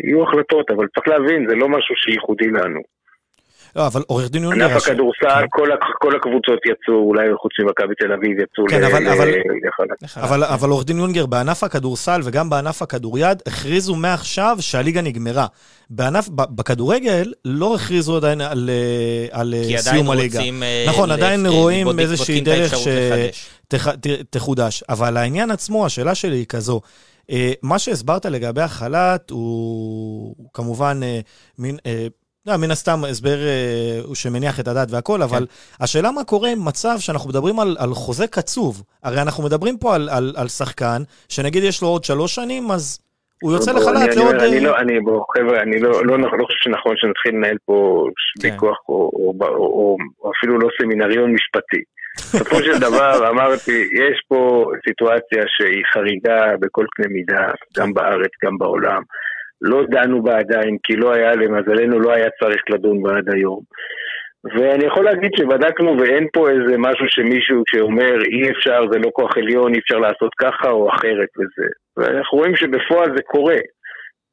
[0.05, 2.81] יהיו החלטות, אבל צריך להבין, זה לא משהו שייחודי לנו.
[3.79, 4.65] לא, אבל עורך דין יונגר...
[4.65, 5.45] ענף הכדורסל,
[5.99, 8.83] כל הקבוצות יצאו, אולי חוץ ממכבי תל אביב יצאו כן,
[10.55, 15.47] אבל עורך דין יונגר, בענף הכדורסל וגם בענף הכדוריד, הכריזו מעכשיו שהליגה נגמרה.
[15.91, 18.71] בענף, בכדורגל לא הכריזו עדיין על,
[19.31, 20.41] על סיום הליגה.
[20.41, 22.73] אה, נכון, עדיין רואים איזושהי דרך
[23.73, 24.83] שתחודש.
[24.89, 26.81] אבל העניין עצמו, השאלה שלי היא כזו.
[27.31, 31.21] אה, מה שהסברת לגבי החל"ת הוא כמובן אה,
[31.59, 31.77] מין...
[32.49, 35.85] לא, מן הסתם הסבר אה, שמניח את הדעת והכל, אבל כן.
[35.85, 38.83] השאלה מה קורה עם מצב שאנחנו מדברים על, על חוזה קצוב.
[39.05, 42.99] הרי אנחנו מדברים פה על, על, על שחקן, שנגיד יש לו עוד שלוש שנים, אז
[43.43, 44.35] הוא יוצא לחל"ת לעוד...
[44.35, 48.05] אני, אני, לא, אני, בוא, חבר'ה, אני לא, לא, לא חושב שנכון שנתחיל לנהל פה
[48.43, 48.49] כן.
[48.49, 51.83] ויכוח, או, או, או, או, או אפילו לא סמינריון משפטי.
[52.35, 57.47] בסופו של דבר, אמרתי, יש פה סיטואציה שהיא חריגה בכל קנה מידה,
[57.79, 59.03] גם בארץ, גם בעולם.
[59.63, 63.61] לא דנו בה עדיין, כי לא היה, למזלנו, לא היה צריך לדון בה עד היום.
[64.45, 69.37] ואני יכול להגיד שבדקנו ואין פה איזה משהו שמישהו שאומר אי אפשר, זה לא כוח
[69.37, 71.69] עליון, אי אפשר לעשות ככה או אחרת וזה.
[71.97, 73.59] ואנחנו רואים שבפועל זה קורה.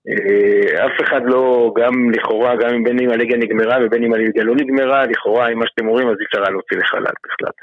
[0.10, 4.44] אה, אף אחד לא, גם לכאורה, גם אם בין אם הליגה נגמרה ובין אם הליגה
[4.44, 7.54] לא נגמרה, לכאורה, אם מה שאתם אומרים, אז אי אפשר היה להוציא לחל"ת בכלל.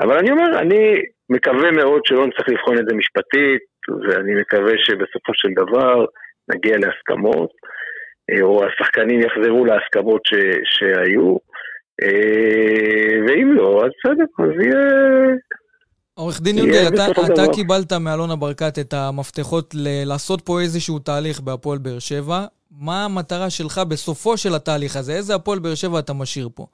[0.00, 5.32] אבל אני אומר, אני מקווה מאוד שלא נצטרך לבחון את זה משפטית, ואני מקווה שבסופו
[5.34, 6.04] של דבר,
[6.48, 7.50] נגיע להסכמות,
[8.30, 10.34] אה, או השחקנים יחזרו להסכמות ש,
[10.64, 11.36] שהיו,
[12.02, 15.36] אה, ואם לא, אז בסדר, אז יהיה...
[16.14, 21.40] עורך דין יונגר, אתה, אתה קיבלת מאלונה ברקת את המפתחות ל- לעשות פה איזשהו תהליך
[21.40, 22.44] בהפועל באר שבע.
[22.70, 25.12] מה המטרה שלך בסופו של התהליך הזה?
[25.12, 26.66] איזה הפועל באר שבע אתה משאיר פה?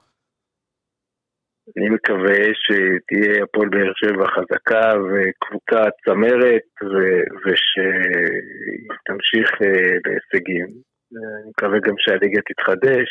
[1.77, 10.69] אני מקווה שתהיה הפועל באר שבע חזקה וקבוצה צמרת ו- ושתמשיך אה, בהישגים.
[11.11, 13.09] אני מקווה גם שהליגה תתחדש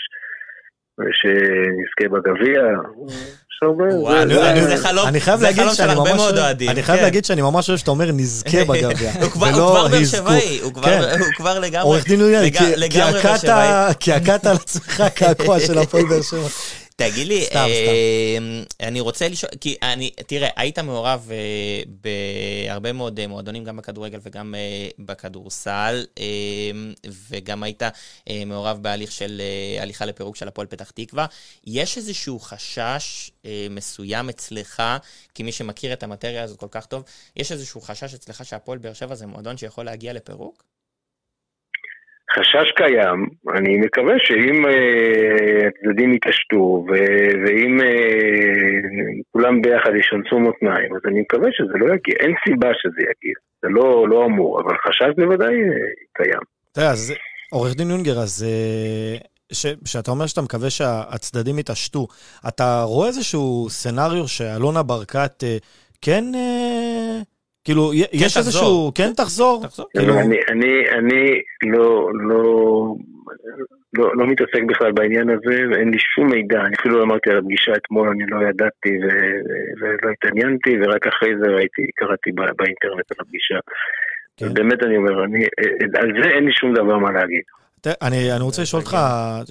[0.99, 2.63] ושנזכה בגביע.
[4.67, 5.07] זה חלום
[5.75, 6.71] של הרבה מאוד אוהדים.
[6.71, 7.05] אני חייב כן.
[7.05, 9.11] להגיד שאני ממש אוהב שאתה אומר נזכה בגביע.
[9.23, 11.63] הוא כבר באר שבעי, הוא כבר כן.
[11.63, 11.83] לגמרי...
[11.83, 12.51] עורך דין אוריאל,
[14.01, 16.49] כי עקעת על עצמך קעקוע של הפועל באר שבע.
[17.01, 18.87] תגיד לי, סתם, סתם.
[18.89, 21.83] אני רוצה לשאול, כי אני, תראה, היית מעורב אה,
[22.67, 26.25] בהרבה מאוד אה, מועדונים, גם בכדורגל וגם אה, בכדורסל, אה,
[27.31, 27.83] וגם היית
[28.47, 29.43] מעורב בהליך של
[29.81, 31.27] הליכה לפירוק של הפועל פתח תקווה.
[31.67, 33.31] יש איזשהו חשש
[33.71, 34.83] מסוים אצלך,
[35.35, 37.03] כמי שמכיר את המטריה הזאת כל כך טוב,
[37.37, 40.65] יש איזשהו חשש אצלך שהפועל באר שבע זה מועדון שיכול להגיע לפירוק?
[42.35, 43.27] חשש קיים,
[43.57, 44.69] אני מקווה שאם uh,
[45.69, 46.85] הצדדים יתעשתו
[47.47, 53.01] ואם uh, כולם ביחד ישנסו מותניים, אז אני מקווה שזה לא יגיע, אין סיבה שזה
[53.01, 56.41] יגיע, זה לא, לא אמור, אבל חשש בוודאי uh, קיים.
[56.73, 57.15] תראה, אז
[57.53, 58.47] עורך דין יונגר, אז
[59.85, 62.07] כשאתה אומר שאתה מקווה שהצדדים יתעשתו,
[62.49, 65.45] אתה רואה איזשהו סצנריו שאלונה ברקת
[66.03, 66.25] כן...
[67.69, 68.41] כאילו, כן יש תחזור.
[68.41, 69.63] איזשהו, כן תחזור?
[69.63, 69.87] תחזור.
[69.97, 70.15] כאילו...
[70.21, 71.41] אני, אני, אני
[71.73, 72.43] לא, לא,
[73.99, 77.73] לא, לא מתעסק בכלל בעניין הזה, ואין לי שום מידע, אני אפילו אמרתי על הפגישה
[77.77, 79.07] אתמול, אני לא ידעתי ו,
[79.81, 83.59] ולא התעניינתי, ורק אחרי זה ראיתי, קראתי בא, באינטרנט על הפגישה.
[84.37, 84.55] כן.
[84.55, 85.45] באמת אני אומר, אני,
[86.01, 87.43] על זה אין לי שום דבר מה להגיד.
[88.03, 88.97] אני, אני רוצה לשאול אותך,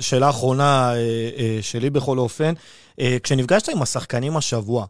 [0.02, 0.98] שאלה אחרונה אה,
[1.40, 2.54] אה, שלי בכל אופן,
[3.00, 4.86] אה, כשנפגשת עם השחקנים השבוע,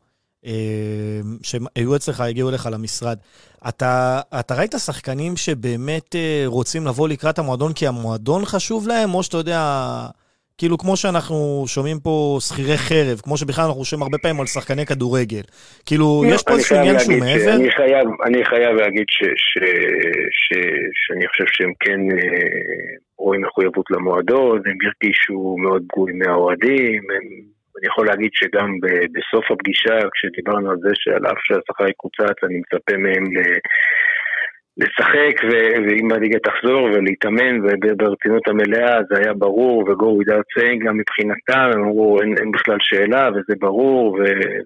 [1.44, 3.18] שהיו אצלך, הגיעו אליך למשרד.
[3.70, 9.24] אתה, אתה ראית שחקנים שבאמת אה, רוצים לבוא לקראת המועדון כי המועדון חשוב להם, או
[9.24, 9.62] שאתה יודע,
[10.58, 14.86] כאילו כמו שאנחנו שומעים פה שכירי חרב, כמו שבכלל אנחנו שומעים הרבה פעמים על שחקני
[14.86, 15.42] כדורגל.
[15.86, 17.56] כאילו, לא, יש פה איזשהו עניין שהוא מעבר?
[17.56, 19.54] אני חייב, אני חייב להגיד ש, ש,
[20.40, 20.58] ש,
[20.94, 27.57] שאני חושב שהם כן אה, רואים מחויבות למועדון, הם הרגישו מאוד פגועים מהאוהדים, הם...
[27.78, 28.70] אני יכול להגיד שגם
[29.16, 33.26] בסוף הפגישה, כשדיברנו על זה שעל אף שהשכר יקוצץ, אני מצפה מהם
[34.78, 35.36] לשחק,
[35.88, 41.84] ואם הליגה תחזור ולהתאמן וברצינות המלאה, זה היה ברור, וגו without saying גם מבחינתם, הם
[41.84, 44.20] אמרו אין, אין בכלל שאלה, וזה ברור,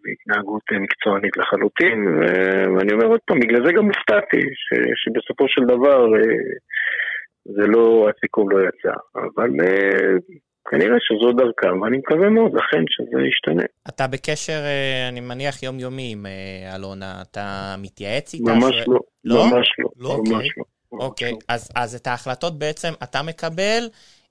[0.03, 2.07] והתנהגות מקצוענית לחלוטין,
[2.77, 4.41] ואני אומר עוד פעם, בגלל זה גם הופתעתי,
[4.95, 6.21] שבסופו של דבר אה,
[7.45, 10.17] זה לא, הסיכום לא יצא, אבל אה,
[10.69, 13.63] כנראה שזו דרכם, ואני מקווה מאוד, לכן שזה ישתנה.
[13.89, 18.53] אתה בקשר, אה, אני מניח, יומיומי עם אה, אלונה, אתה מתייעץ איתה?
[18.53, 18.87] ממש ש...
[18.87, 20.49] לא, לא, ממש לא, לא ממש אוקיי.
[20.91, 21.05] לא.
[21.05, 23.83] אוקיי, אז, אז את ההחלטות בעצם אתה מקבל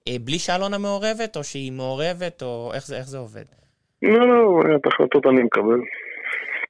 [0.09, 3.45] אה, בלי שאלונה מעורבת, או שהיא מעורבת, או איך זה, איך זה עובד?
[4.03, 5.81] לא, לא, את ההחלטות אני מקבל.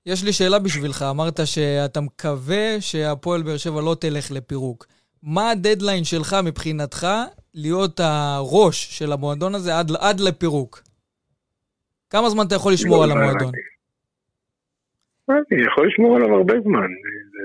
[0.07, 4.87] יש לי שאלה בשבילך, אמרת שאתה מקווה שהפועל באר שבע לא תלך לפירוק.
[5.23, 7.07] מה הדדליין שלך מבחינתך
[7.55, 10.83] להיות הראש של המועדון הזה עד, עד לפירוק?
[12.11, 13.53] כמה זמן אתה יכול לשמור לא על המועדון?
[15.31, 16.89] אני יכול לשמור עליו הרבה זמן,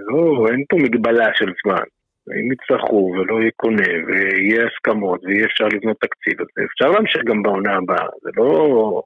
[0.08, 1.84] לא, אין פה מגבלה של זמן.
[2.32, 7.44] אם יצטרכו ולא יהיה קונה ויהיה הסכמות ויהיה אפשר לבנות תקציב, אז אפשר להמשיך גם
[7.44, 9.02] בעונה הבאה, זה לא...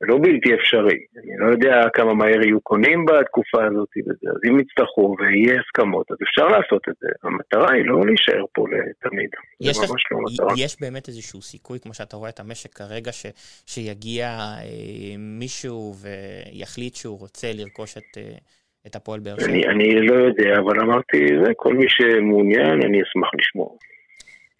[0.00, 0.98] לא בלתי אפשרי.
[1.16, 6.06] אני לא יודע כמה מהר יהיו קונים בתקופה הזאת וזה, אז אם יצטרכו ויהיה הסכמות,
[6.10, 7.08] אז אפשר לעשות את זה.
[7.22, 9.30] המטרה היא לא להישאר פה לתמיד.
[9.60, 10.54] יש, זה ממש לא מטרה.
[10.56, 13.26] יש באמת איזשהו סיכוי, כמו שאתה רואה את המשק כרגע, ש,
[13.66, 18.18] שיגיע אה, מישהו ויחליט שהוא רוצה לרכוש את...
[18.18, 18.38] אה,
[18.86, 19.46] את הפועל באר שבע?
[19.46, 23.78] אני, אני לא יודע, אבל אמרתי, זה, כל מי שמעוניין, אני אשמח לשמור.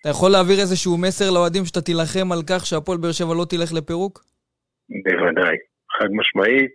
[0.01, 3.73] אתה יכול להעביר איזשהו מסר לאוהדים שאתה תילחם על כך שהפועל באר שבע לא תלך
[3.73, 4.25] לפירוק?
[5.05, 5.57] בוודאי,
[5.99, 6.71] חד משמעית.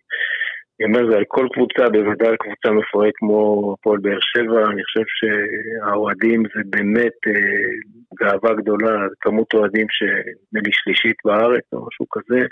[0.79, 4.83] אני אומר זה על כל קבוצה, בוודאי על קבוצה מפוארת כמו הפועל באר שבע, אני
[4.83, 7.71] חושב שהאוהדים זה באמת אה,
[8.19, 12.45] גאווה גדולה, כמות אוהדים שנדמה לי שלישית בארץ או משהו כזה.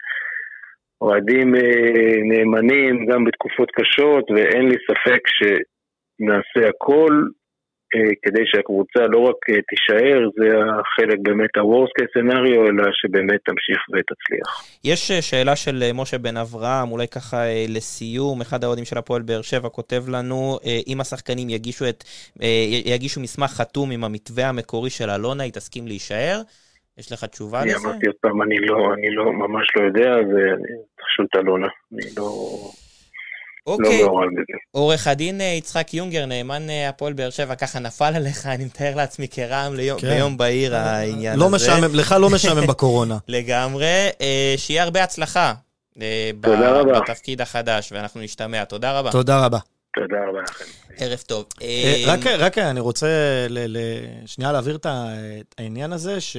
[1.02, 7.14] אוהדים אה, נאמנים גם בתקופות קשות, ואין לי ספק שנעשה הכל
[8.24, 10.48] כדי שהקבוצה לא רק אה, תישאר, זה
[10.80, 14.66] החלק באמת ה-Worst case scenario, אלא שבאמת תמשיך ותצליח.
[14.84, 19.42] יש אה, שאלה של משה בן אברהם, אולי ככה לסיום, אחד האוהדים של הפועל באר
[19.42, 22.04] שבע כותב לנו, אם השחקנים יגישו, את,
[22.86, 26.42] יגישו מסמך חתום עם המתווה המקורי של אלונה, היא תסכים להישאר?
[26.98, 27.76] יש לך תשובה לזה?
[27.78, 31.68] אני אמרתי עוד פעם, אני לא, אני לא, ממש לא יודע, לשאול את אלונה.
[31.94, 32.32] אני לא...
[33.68, 34.02] אוקיי.
[34.04, 34.22] לא
[34.72, 38.96] עורך הדין אה, יצחק יונגר, נאמן אה, הפועל באר שבע, ככה נפל עליך, אני מתאר
[38.96, 40.10] לעצמי כרעם כן.
[40.10, 41.56] ביום בהיר העניין לא הזה.
[41.56, 43.18] משעמם, לך לא משעמם בקורונה.
[43.28, 44.08] לגמרי.
[44.22, 45.54] אה, שיהיה הרבה הצלחה.
[46.42, 47.00] תודה רבה.
[47.00, 48.66] בתפקיד החדש, ואנחנו נשתמע.
[48.66, 49.12] תודה רבה.
[49.12, 49.58] תודה רבה.
[49.96, 50.66] תודה רבה לכם.
[50.98, 51.46] ערב טוב.
[52.08, 53.08] רק, רק אני רוצה
[54.26, 54.88] שנייה להעביר את
[55.58, 56.38] העניין הזה, ש...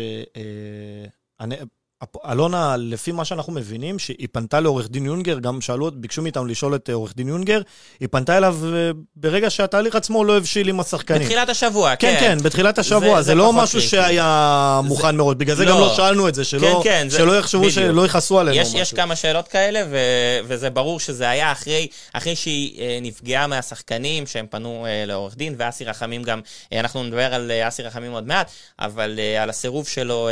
[2.31, 6.75] אלונה, לפי מה שאנחנו מבינים, שהיא פנתה לעורך דין יונגר, גם שאלו, ביקשו מאיתנו לשאול
[6.75, 7.61] את אה, עורך דין יונגר,
[8.01, 11.23] היא פנתה אליו אה, ברגע שהתהליך עצמו לא הבשיל עם השחקנים.
[11.23, 12.15] בתחילת השבוע, כן.
[12.21, 13.17] כן, כן, בתחילת השבוע.
[13.17, 13.89] זה, זה, זה לא משהו קריטי.
[13.89, 15.13] שהיה מוכן זה...
[15.13, 15.71] מאוד, בגלל זה לא.
[15.71, 18.57] גם לא שאלנו את זה, שלא, כן, כן, שלא יחשבו, שלא יכעסו עלינו.
[18.57, 19.97] יש, יש כמה שאלות כאלה, ו...
[20.45, 25.85] וזה ברור שזה היה אחרי, אחרי שהיא אה, נפגעה מהשחקנים, שהם פנו לעורך דין, ואסי
[25.85, 26.41] רחמים גם,
[26.73, 30.29] אנחנו נדבר על אסי רחמים עוד מעט, אבל על הסירוב שלו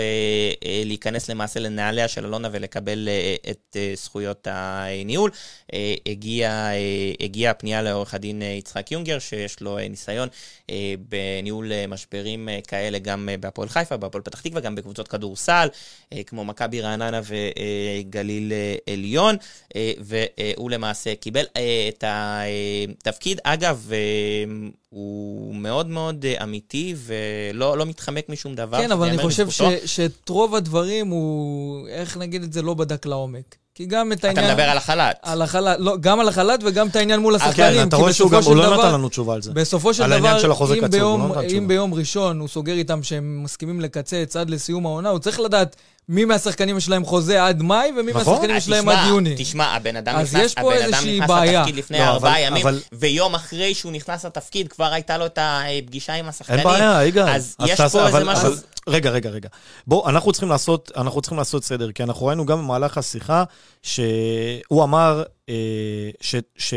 [0.85, 3.09] להיכנס למעשה לנעליה של אלונה ולקבל
[3.51, 5.31] את זכויות הניהול.
[6.07, 6.71] הגיעה
[7.21, 10.29] הגיע הפנייה לעורך הדין יצחק יונגר, שיש לו ניסיון
[11.09, 15.69] בניהול משברים כאלה גם בהפועל חיפה, בהפועל פתח תקווה, גם בקבוצות כדורסל,
[16.27, 18.53] כמו מכבי רעננה וגליל
[18.93, 19.37] עליון,
[19.99, 21.45] והוא למעשה קיבל
[21.89, 23.41] את התפקיד.
[23.45, 23.91] אגב,
[24.91, 28.79] הוא מאוד מאוד אה, אמיתי ולא לא מתחמק משום דבר.
[28.79, 33.07] כן, אבל אני חושב ש, שאת רוב הדברים הוא, איך נגיד את זה, לא בדק
[33.07, 33.57] לעומק.
[33.81, 34.45] כי גם את העניין...
[34.45, 35.19] אתה מדבר על החל"ת.
[35.23, 37.81] על החל"ת, לא, גם על החל"ת וגם את העניין מול השחקנים.
[37.81, 39.53] כן, אתה רואה שהוא גם, הוא לא נתן לנו תשובה על זה.
[39.53, 40.39] בסופו של דבר,
[40.79, 45.19] אם ביום, אם ביום ראשון הוא סוגר איתם שהם מסכימים לקצץ עד לסיום העונה, הוא
[45.19, 45.77] צריך לדעת
[46.09, 48.33] מי מהשחקנים שלהם חוזה עד מאי, ומי נכון?
[48.33, 49.35] מהשחקנים אה, שלהם עד יוני.
[49.39, 52.81] תשמע, הבן אדם נכנס, הבן אדם נכנס לתפקיד לפני לא, ארבעה ימים, אבל...
[52.93, 56.59] ויום אחרי שהוא נכנס לתפקיד כבר הייתה לו את הפגישה עם השחקנים.
[56.59, 57.29] אין בעיה, יגאל.
[57.29, 58.53] אז יש פה אבל, איזה משהו...
[58.91, 59.49] רגע, רגע, רגע.
[59.87, 63.45] בוא, אנחנו צריכים לעשות, אנחנו צריכים לעשות סדר, כי אנחנו ראינו גם במהלך השיחה,
[63.83, 66.35] שהוא אמר אה, ש...
[66.57, 66.75] ש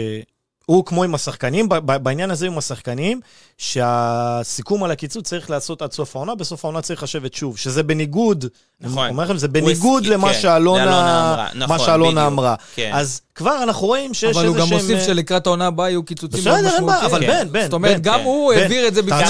[0.85, 3.21] כמו עם השחקנים, בעניין הזה עם השחקנים,
[3.57, 8.45] שהסיכום על הקיצוץ צריך לעשות עד סוף העונה, בסוף העונה צריך לשבת שוב, שזה בניגוד,
[8.81, 9.03] נכון.
[9.03, 12.55] אני אומר לכם, זה בניגוד למה כן, שאלונה נכון, אמרה.
[12.75, 12.91] כן.
[12.93, 14.49] אז כבר אנחנו רואים שיש איזה שהם...
[14.49, 16.87] אבל הוא גם מוסיף אה, שלקראת העונה הבאה יהיו קיצוצים מאוד משמעותיים.
[16.87, 17.63] בסדר, אבל בן, בן.
[17.63, 19.23] זאת אומרת, גם הוא העביר את זה בפני...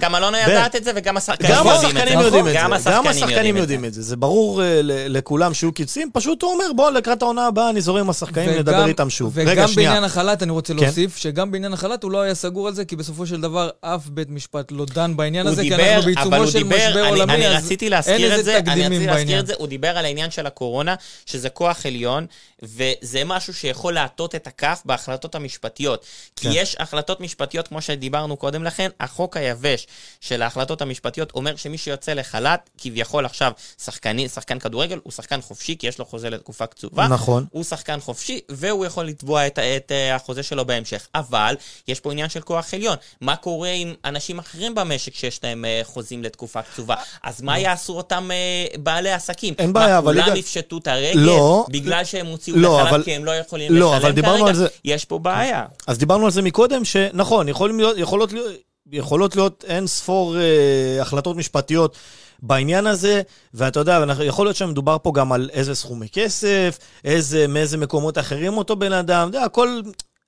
[0.00, 2.90] גם אלונה יודעת את זה וגם השחקנים יודעים את זה.
[2.90, 4.02] גם השחקנים יודעים את זה.
[4.02, 8.00] זה ברור אה, לכולם שיהיו קיצוצים, פשוט הוא אומר, בוא, לקראת העונה הבאה אני זורם
[8.00, 9.32] עם השחקנים, נדבר איתם שוב.
[9.34, 10.84] וגם בעניין החל"ת, אני רוצה כן.
[10.84, 14.06] להוסיף, שגם בעניין החל"ת הוא לא היה סגור על זה, כי בסופו של דבר אף
[14.06, 17.72] בית משפט לא דן בעניין הזה, כי אנחנו בעיצומו של משבר עולמי, אז
[18.06, 19.44] אין איזה תקדימים בעניין.
[19.58, 20.94] הוא דיבר על העניין של הקורונה,
[21.26, 22.26] שזה כוח עליון,
[22.62, 26.06] וזה משהו שיכול להטות את הכף בהחלטות המשפטיות.
[26.36, 26.50] כי כן.
[26.54, 29.86] יש החלטות משפטיות, כמו שדיברנו קודם לכן, החוק היבש
[30.20, 33.52] של ההחלטות המשפטיות אומר שמי שיוצא לחל"ת, כביכול עכשיו
[33.84, 37.08] שחקני, שחקן כדורגל, הוא שחקן חופשי, כי יש לו חוזה לתקופה קצובה.
[37.08, 37.46] נכון.
[37.50, 41.08] הוא שחקן חופשי, והוא יכול לתבוע את, את, את אה, החוזה שלו בהמשך.
[41.14, 41.56] אבל,
[41.88, 42.96] יש פה עניין של כוח עליון.
[43.20, 46.94] מה קורה עם אנשים אחרים במשק שיש להם uh, חוזים לתקופה קצובה?
[47.22, 48.30] אז מה יעשו אותם
[48.78, 49.54] בעלי עסקים?
[49.58, 50.22] אין בעיה, אבל...
[50.22, 53.02] כולם יפשטו את הרגל לא, בגלל שהם הוציאו לא, לחל"ת אבל...
[53.02, 54.52] כי הם לא יכולים לא, לשלם כרגע?
[54.52, 54.66] זה...
[54.84, 55.64] יש פה בעיה.
[55.86, 58.52] אז דיברנו על זה מקודם, שנכון, יכולים להיות, יכולות להיות...
[58.92, 61.96] יכולות להיות אין ספור אה, החלטות משפטיות
[62.42, 63.22] בעניין הזה,
[63.54, 68.56] ואתה יודע, יכול להיות שמדובר פה גם על איזה סכומי כסף, איזה, מאיזה מקומות אחרים
[68.56, 69.80] אותו בן אדם, אתה יודע, הכל,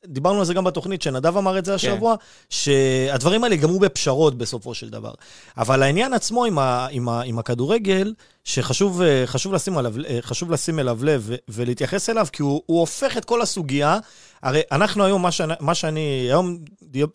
[0.08, 1.74] דיברנו על זה גם בתוכנית, שנדב אמר את זה כן.
[1.74, 2.14] השבוע,
[2.50, 5.12] שהדברים האלה ייגמרו בפשרות בסופו של דבר.
[5.56, 10.50] אבל העניין עצמו עם, ה, עם, ה, עם הכדורגל, שחשוב אה, לשים, עליו, אה, חשוב
[10.50, 13.98] לשים אליו לב ולהתייחס אליו, כי הוא, הוא הופך את כל הסוגיה.
[14.42, 16.58] הרי אנחנו היום, מה, שאני, מה שאני, היום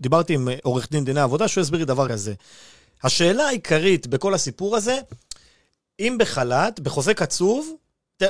[0.01, 2.33] דיברתי עם עורך דין דיני עבודה, שהוא הסביר לי דבר כזה.
[3.03, 4.99] השאלה העיקרית בכל הסיפור הזה,
[5.99, 7.73] אם בחל"ת, בחוזה קצוב,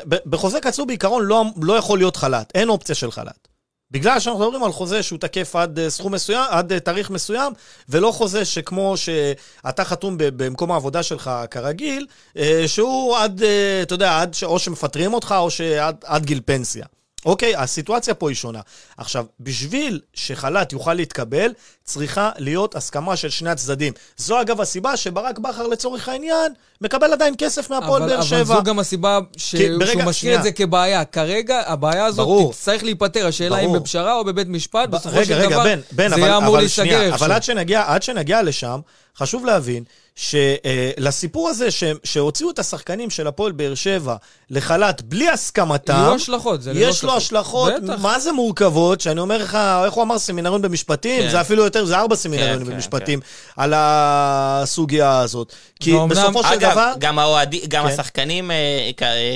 [0.08, 3.48] בחוזה קצוב בעיקרון לא, לא יכול להיות חל"ת, אין אופציה של חל"ת.
[3.92, 7.54] בגלל שאנחנו מדברים על חוזה שהוא תקף עד אה, סכום מסוים, עד אה, תאריך מסוים,
[7.90, 13.44] ולא חוזה שכמו שאתה חתום במקום העבודה שלך כרגיל, אה, שהוא עד,
[13.82, 16.86] אתה יודע, עד או שמפטרים אותך או שעד גיל פנסיה.
[17.26, 18.60] אוקיי, הסיטואציה פה היא שונה.
[18.98, 21.54] עכשיו, בשביל שחל"ת יוכל להתקבל,
[21.84, 23.94] צריכה להיות הסכמה של שני הצדדים.
[24.18, 28.42] זו אגב הסיבה שברק בכר לצורך העניין מקבל עדיין כסף מהפועל באר שבע.
[28.42, 29.56] אבל זו גם הסיבה ש...
[29.56, 31.06] ברגע, שהוא משאיר את זה כבעיה.
[31.06, 32.52] כרגע הבעיה הזאת ברור.
[32.54, 33.28] תצטרך להיפטר.
[33.28, 33.76] השאלה ברור.
[33.76, 36.38] אם בפשרה או בבית משפט, ב- בסופו רגע, של רגע, דבר בן, בן, זה יהיה
[36.38, 37.14] אמור להיסגר.
[37.14, 38.80] אבל עד שנגיע, עד שנגיע לשם,
[39.18, 39.84] חשוב להבין
[40.16, 44.16] שלסיפור הזה ש, שהוציאו את השחקנים של הפועל באר שבע
[44.50, 49.58] לחל"ת בלי הסכמתם, יהיו השלכות, זה יש לו השלכות, מה זה מורכבות, שאני אומר לך,
[49.86, 51.22] איך הוא אמר סמינריון במשפטים?
[51.22, 51.30] כן.
[51.30, 53.62] זה אפילו יותר, זה ארבע סמינריונים כן, במשפטים, כן, כן.
[53.62, 55.54] על הסוגיה הזאת.
[55.82, 56.94] כי בסופו של אגב, דבר...
[57.00, 57.90] גם, האוהדי, גם כן.
[57.90, 58.90] השחקנים אה,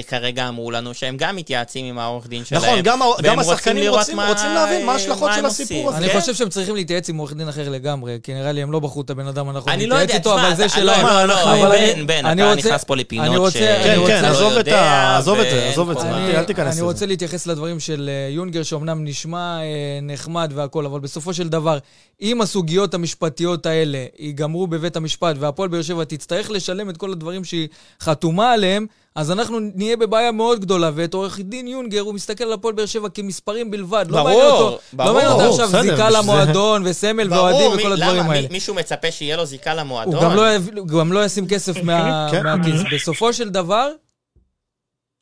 [0.07, 2.61] כרגע אמרו לנו שהם גם מתייעצים עם העורך דין שלהם.
[2.61, 5.97] נכון, גם, גם השחקנים רוצים, מה, רוצים להבין מה ההשלכות של הסיפור הזה.
[5.97, 6.19] אני כן?
[6.19, 9.01] חושב שהם צריכים להתייעץ עם עורך דין אחר לגמרי, כי נראה לי הם לא בחרו
[9.01, 11.05] את הבן אדם הנכון להתייעץ איתו, אבל זה שלהם.
[11.05, 13.57] לא, לא, בן, בן, אתה נכנס פה לפינות ש...
[13.57, 16.79] כן, כן, עזוב את זה, עזוב את זה, אל תיכנס לזה.
[16.79, 21.49] אני רוצה להתייחס לדברים של אה, יונגר, שאומנם נשמע אה, נחמד והכול, אבל בסופו של
[21.49, 21.77] דבר,
[22.21, 27.43] אם הסוגיות המשפטיות האלה ייגמרו בבית המשפט והפועל באר שבע תצטרך לשלם את כל הדברים
[27.43, 27.67] שהיא
[28.01, 32.53] חתומה עליהם, אז אנחנו נהיה בבעיה מאוד גדולה, ואת עורך דין יונגר, הוא מסתכל על
[32.53, 34.05] הפועל באר שבע כמספרים בלבד.
[34.09, 35.09] ברור, לא מעניין אותו, ברור.
[35.09, 36.17] לא מעניין אותו עכשיו בסדר, זיקה זה...
[36.17, 38.33] למועדון וסמל ואוהדים וכל הדברים למה?
[38.33, 38.47] האלה.
[38.51, 40.13] מישהו מצפה שיהיה לו זיקה למועדון?
[40.15, 42.43] הוא גם לא, גם לא ישים כסף מה, כן.
[42.43, 42.81] מהכיס.
[42.93, 43.89] בסופו של דבר.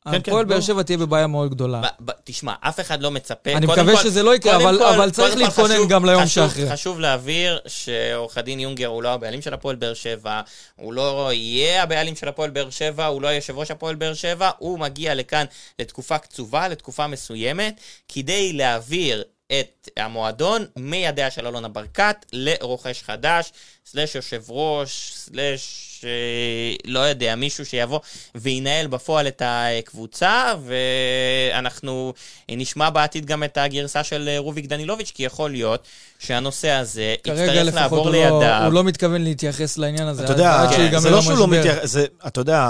[0.06, 1.82] הפועל באר שבע תהיה בבעיה מאוד גדולה.
[2.24, 3.52] תשמע, אף אחד לא מצפה...
[3.52, 4.56] אני מקווה שזה לא יקרה,
[4.94, 6.70] אבל צריך להתכונן גם ליום שאחרי.
[6.70, 10.40] חשוב להבהיר שעורך הדין יונגר הוא לא הבעלים של הפועל באר שבע,
[10.76, 14.50] הוא לא יהיה הבעלים של הפועל באר שבע, הוא לא יושב ראש הפועל באר שבע,
[14.58, 15.44] הוא מגיע לכאן
[15.78, 23.52] לתקופה קצובה, לתקופה מסוימת, כדי להעביר את המועדון מידיה של אלונה ברקת לרוכש חדש,
[23.86, 28.00] סלש יושב ראש, סלש אה, לא יודע, מישהו שיבוא
[28.34, 32.14] וינהל בפועל את הקבוצה, ואנחנו
[32.48, 35.86] נשמע בעתיד גם את הגרסה של רוביק דנילוביץ', כי יכול להיות
[36.18, 38.30] שהנושא הזה יצטרך לעבור לידיו.
[38.30, 40.24] כרגע לפחות הוא לא מתכוון להתייחס לעניין הזה.
[40.24, 41.96] אתה יודע, זה לא שהוא לא מתייחס,
[42.26, 42.68] אתה יודע,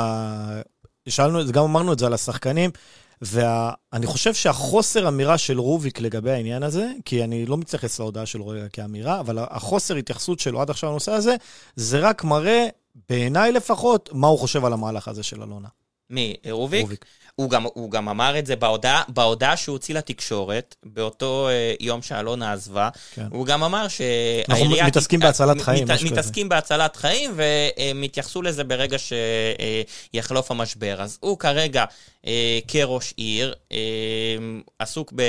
[1.09, 2.71] שאלנו, גם אמרנו את זה על השחקנים.
[3.23, 8.41] ואני חושב שהחוסר אמירה של רוביק לגבי העניין הזה, כי אני לא מתייחס להודעה של
[8.41, 11.37] רוביק כאמירה, אבל החוסר התייחסות שלו עד עכשיו לנושא הזה,
[11.77, 12.67] זה רק מראה,
[13.09, 15.69] בעיניי לפחות, מה הוא חושב על המהלך הזה של אלונה.
[16.11, 16.35] מי?
[16.51, 16.83] רוביק?
[16.83, 17.05] רוביק.
[17.37, 22.03] הוא גם, הוא גם אמר את זה בהודעה, בהודעה שהוא הוציא לתקשורת, באותו uh, יום
[22.03, 23.27] שאלונה עזבה, כן.
[23.31, 24.45] הוא גם אמר שהעירייה...
[24.49, 25.23] אנחנו מתעסקים ת...
[25.23, 26.55] בהצלת חיים, מת, מתעסקים כזה.
[26.55, 28.97] בהצלת חיים, והם יתייחסו לזה ברגע
[30.15, 31.03] שיחלוף המשבר.
[31.03, 31.85] אז הוא כרגע,
[32.23, 32.27] uh,
[32.69, 33.75] כראש עיר, uh,
[34.79, 35.23] עסוק ב,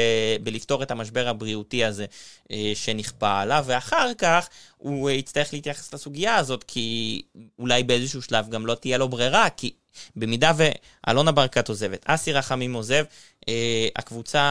[0.43, 2.05] בלפתור את המשבר הבריאותי הזה
[2.43, 7.21] uh, שנכפה עליו, ואחר כך הוא יצטרך להתייחס לסוגיה הזאת, כי
[7.59, 9.71] אולי באיזשהו שלב גם לא תהיה לו ברירה, כי...
[10.15, 13.05] במידה ואלונה ברקת עוזבת, אסי רחמים עוזב,
[13.49, 14.41] אה, הקבוצה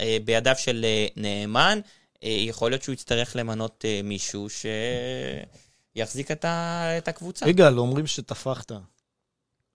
[0.00, 1.80] אה, בידיו של אה, נאמן,
[2.24, 4.46] אה, יכול להיות שהוא יצטרך למנות אה, מישהו
[5.94, 7.48] שיחזיק את, ה, את הקבוצה.
[7.48, 8.72] יגאל, אומרים שטפחת.
[8.72, 8.78] אתה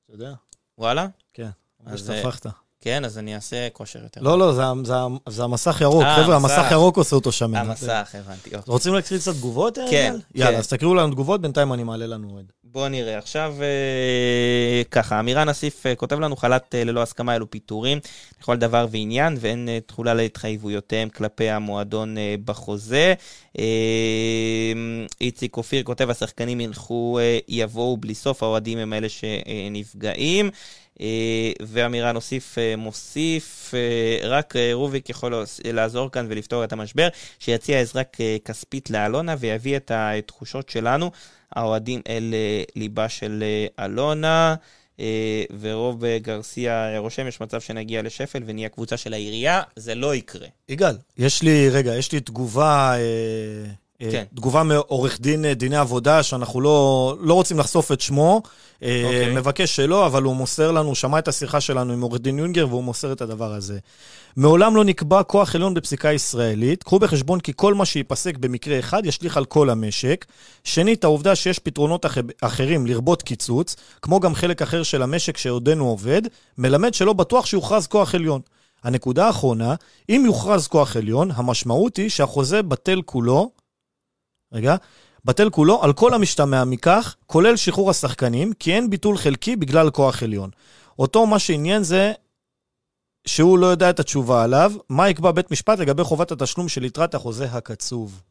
[0.10, 0.34] יודע?
[0.78, 1.08] וואלה?
[1.34, 1.50] כן,
[1.80, 2.46] אומרים שטפחת.
[2.82, 4.22] כן, אז אני אעשה כושר יותר.
[4.22, 4.94] לא, לא, זה, זה,
[5.30, 6.04] זה המסך ירוק.
[6.04, 7.58] אה, חבר'ה, המסך ירוק עושה אותו שמן.
[7.58, 8.56] המסך, הבנתי.
[8.56, 8.62] אוקיי.
[8.68, 9.76] רוצים להקריא קצת תגובות?
[9.76, 9.86] כן.
[9.92, 10.16] כן.
[10.36, 12.46] יאללה, אז תקריאו לנו תגובות, בינתיים אני מעלה לנו עוד.
[12.72, 13.18] בואו נראה.
[13.18, 18.00] עכשיו, אה, ככה, אמירן אסיף אה, כותב לנו, חל"ת אה, ללא הסכמה אלו פיטורים
[18.42, 23.14] לכל דבר ועניין, ואין אה, תחולה להתחייבויותיהם כלפי המועדון אה, בחוזה.
[23.60, 23.64] אה,
[25.22, 30.50] איציק אופיר כותב, השחקנים ילכו, אה, יבואו בלי סוף, האוהדים הם אלה שנפגעים.
[31.02, 37.08] אה, ואמירה נוסיף, אה, מוסיף, אה, רק רוביק יכול לעזור כאן ולפתור את המשבר,
[37.40, 38.04] שיציע עזרה
[38.46, 41.12] כספית לאלונה ויביא את התחושות שלנו,
[41.52, 42.34] האוהדים אל
[42.76, 43.44] ליבה של
[43.80, 44.56] אלונה.
[45.60, 50.48] ורוב גרסיה רושם, יש מצב שנגיע לשפל ונהיה קבוצה של העירייה, זה לא יקרה.
[50.70, 52.94] יגאל, יש לי, רגע, יש לי תגובה
[54.00, 54.24] כן.
[54.36, 58.42] תגובה מעורך דין אה, דיני עבודה, שאנחנו לא, לא רוצים לחשוף את שמו.
[58.44, 58.84] Okay.
[58.84, 59.36] אה, אוקיי.
[59.36, 62.84] מבקש שלא, אבל הוא מוסר לנו, שמע את השיחה שלנו עם עורך דין יונגר, והוא
[62.84, 63.80] מוסר את הדבר הזה.
[64.38, 66.84] מעולם לא נקבע כוח עליון בפסיקה ישראלית.
[66.84, 70.26] קחו בחשבון כי כל מה שייפסק במקרה אחד ישליך על כל המשק.
[70.64, 72.18] שנית, העובדה שיש פתרונות אח...
[72.42, 76.22] אחרים לרבות קיצוץ, כמו גם חלק אחר של המשק שעודנו עובד,
[76.58, 78.42] מלמד שלא בטוח שיוכרז כוח עליון.
[78.84, 79.76] הנקודה האחרונה,
[80.10, 83.50] אם יוכרז כוח עליון, המשמעות היא שהחוזה בטל כולו,
[84.52, 84.76] רגע,
[85.26, 90.24] בטל כולו על כל המשתמע מכך, כולל שחרור השחקנים, כי אין ביטול חלקי בגלל כוח
[90.24, 90.50] עליון.
[91.00, 92.14] אותו מה שעניין זה
[93.28, 97.16] שהוא לא יודע את התשובה עליו, מה יקבע בית משפט לגבי חובת התשלום של יתרת
[97.16, 98.22] החוזה הקצוב.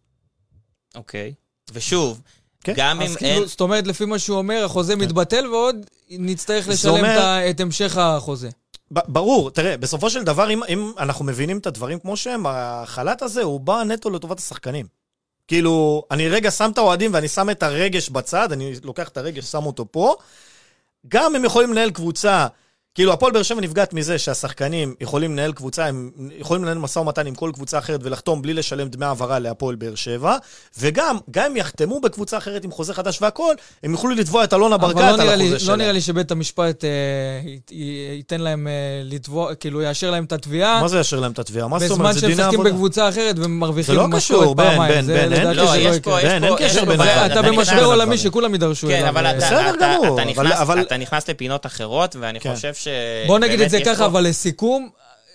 [0.94, 1.34] אוקיי.
[1.36, 1.72] Okay.
[1.74, 2.20] ושוב,
[2.64, 2.72] כן.
[2.76, 3.46] גם אם כאילו, אין...
[3.46, 5.00] זאת אומרת, לפי מה שהוא אומר, החוזה כן.
[5.00, 5.76] מתבטל ועוד
[6.10, 7.40] נצטרך לשלם אומר...
[7.50, 8.48] את המשך החוזה.
[8.90, 13.42] ברור, תראה, בסופו של דבר, אם, אם אנחנו מבינים את הדברים כמו שהם, החל"ת הזה
[13.42, 14.86] הוא בא נטו לטובת השחקנים.
[15.48, 19.44] כאילו, אני רגע שם את האוהדים ואני שם את הרגש בצד, אני לוקח את הרגש,
[19.44, 20.14] שם אותו פה.
[21.08, 22.46] גם הם יכולים לנהל קבוצה
[22.98, 27.26] כאילו, הפועל באר שבע נפגעת מזה שהשחקנים יכולים לנהל קבוצה, הם יכולים לנהל משא ומתן
[27.26, 30.36] עם כל קבוצה אחרת ולחתום בלי לשלם דמי העברה להפועל באר שבע,
[30.78, 34.78] וגם, גם אם יחתמו בקבוצה אחרת עם חוזה חדש והכול, הם יוכלו לתבוע את אלונה
[34.78, 35.70] ברקת לא על החוזה לי, שלהם.
[35.70, 36.90] לא נראה לי שבית המשפט אה,
[38.16, 38.72] ייתן להם אה,
[39.04, 40.80] לתבוע, כאילו, יאשר להם את התביעה.
[40.80, 41.68] מה זה יאשר להם את התביעה?
[41.68, 42.14] מה זאת אומרת?
[42.14, 42.48] זה דיני עבודה.
[42.48, 45.04] בזמן שהם משחקים בקבוצה אחרת ומרוויחים לא משכורת פעמיים.
[45.04, 46.44] זה לא קשור, בן, בן, אין קשר.
[46.44, 48.98] אין קשר בין אתה במשבר עולמי שכולם יידרשו אליו.
[49.00, 49.06] כן,
[50.52, 52.54] אבל אתה נכנס לפינות אחרות, ואני כן.
[52.54, 52.87] חושב ש...
[53.26, 54.88] בוא נגיד את זה ככה, אבל לסיכום,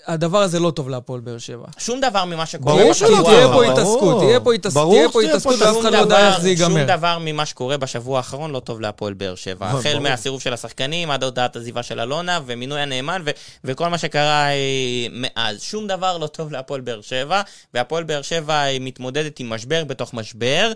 [0.08, 1.66] הדבר הזה לא טוב להפועל באר שבע.
[1.78, 5.97] שום דבר ממה שקורה ברור שלא, תהיה פה התעסקות, תהיה פה התעסקות, ואף אחד לא
[5.97, 6.68] יודע איך זה ייגמר.
[6.68, 9.68] שום דבר ממה שקורה בשבוע האחרון לא טוב להפועל באר שבע.
[9.68, 13.22] החל מהסירוב של השחקנים, עד הודעת עזיבה של אלונה, ומינוי הנאמן,
[13.64, 15.62] וכל מה שקרה אה, מאז.
[15.62, 17.41] שום דבר לא טוב להפועל באר שבע,
[17.74, 20.72] והפועל באר שבע מתמודדת עם משבר בתוך משבר,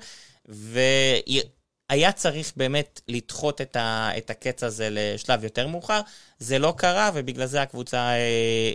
[1.89, 3.61] והיה צריך באמת לדחות
[4.17, 6.01] את הקץ הזה לשלב יותר מאוחר.
[6.39, 8.15] זה לא קרה, ובגלל זה הקבוצה אה,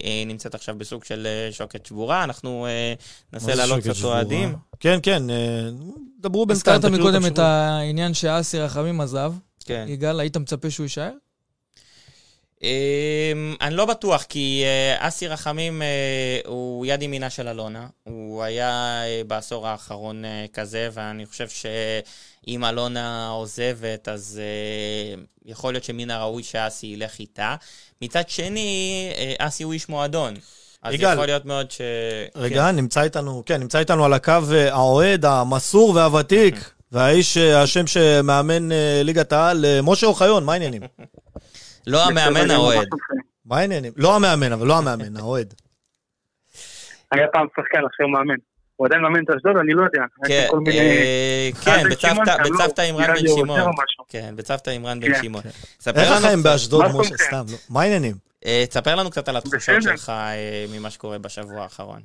[0.05, 2.25] אה, נמצאת עכשיו בסוג של אה, שוקת שבורה.
[2.25, 2.95] אנחנו אה,
[3.33, 4.57] ננסה להעלות קצת אוהדים.
[4.81, 5.37] כן, כן, אה,
[6.21, 6.77] דברו בינתיים.
[6.77, 9.33] הזכרת מקודם את העניין שאסי רחמים עזב.
[9.65, 9.85] כן.
[9.89, 11.11] יגאל, היית מצפה שהוא יישאר?
[12.63, 17.87] אמ, אני לא בטוח, כי אה, אסי רחמים אה, הוא יד ימינה של אלונה.
[18.03, 21.49] הוא היה אה, בעשור האחרון כזה, ואני חושב
[22.47, 24.41] שאם אלונה עוזבת, אז
[25.45, 27.57] יכול להיות שמן הראוי שאסי ילך איתה.
[28.03, 30.35] מצד שני, אסי הוא איש מועדון.
[30.83, 31.81] אז יגאל, יכול להיות מאוד ש...
[32.35, 32.77] רגע, כן.
[32.77, 34.33] נמצא איתנו, כן, נמצא איתנו על הקו
[34.71, 36.55] האוהד, המסור והוותיק,
[36.93, 38.69] והאיש, השם שמאמן
[39.05, 40.83] ליגת העל, משה אוחיון, מה העניינים?
[41.87, 42.89] לא המאמן, האוהד.
[43.45, 43.93] מה העניינים?
[43.97, 45.55] לא המאמן, אבל לא המאמן, האוהד.
[47.13, 48.37] היה פעם שחקן, עכשיו מאמן.
[48.77, 50.05] הוא עדיין מאמן את אשדוד, אני לא יודע.
[50.27, 53.61] כן, אה, כן בצוותא עם רן בן שמעון.
[54.09, 55.43] כן, בצוותא עם רן בן שמעון.
[55.87, 57.17] איך לכם באשדוד, משה?
[57.17, 57.57] סתם, לא.
[57.71, 58.15] מה העניינים?
[58.47, 62.01] אה, תספר לנו קצת על התחושות שלך אה, ממה שקורה בשבוע האחרון.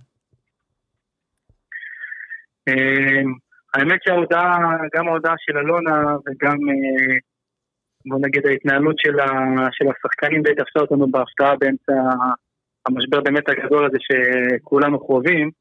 [3.74, 4.58] האמת שההודעה,
[4.96, 6.58] גם ההודעה של אלונה וגם
[8.06, 9.28] בוא נגיד ההתנהלות של, ה,
[9.72, 11.94] של השחקנים די תפסה אותנו בהפתעה באמצע
[12.88, 15.52] המשבר באמת הגדול הזה שכולנו חווים.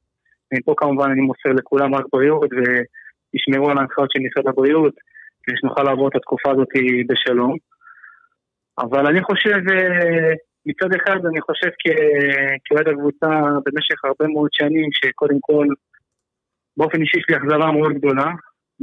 [0.54, 4.94] מפה כמובן אני מוסר לכולם רק בריאות וישמרו על ההנחיות של משרד הבריאות
[5.42, 6.68] כדי שנוכל לעבור את התקופה הזאת
[7.08, 7.56] בשלום.
[8.78, 10.32] אבל אני חושב, אה,
[10.66, 11.70] מצד אחד אני חושב
[12.64, 13.28] כאוהד הקבוצה
[13.66, 15.66] במשך הרבה מאוד שנים שקודם כל
[16.76, 18.30] באופן אישי יש לי אכזבה מאוד גדולה,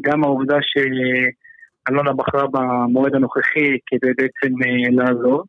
[0.02, 0.78] גם העובדה ש...
[1.90, 5.44] אלונה בחרה במועד הנוכחי כדי בעצם אה, לעזור.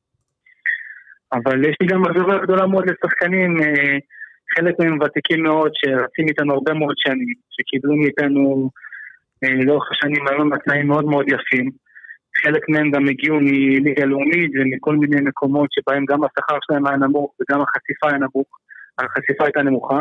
[1.32, 3.98] אבל יש לי גם אכזבה גדולה מאוד לשחקנים, אה,
[4.54, 8.70] חלק מהם ותיקים מאוד, שרצים איתנו הרבה מאוד שנים, שקיבלו מאיתנו
[9.44, 11.70] אה, לאורך השנים היום בתנאים מאוד מאוד יפים.
[12.42, 17.34] חלק מהם גם הגיעו מליגה לאומית ומכל מיני מקומות שבהם גם השכר שלהם היה נמוך
[17.40, 18.48] וגם החשיפה היה נמוך,
[18.98, 20.00] החשיפה הייתה נמוכה.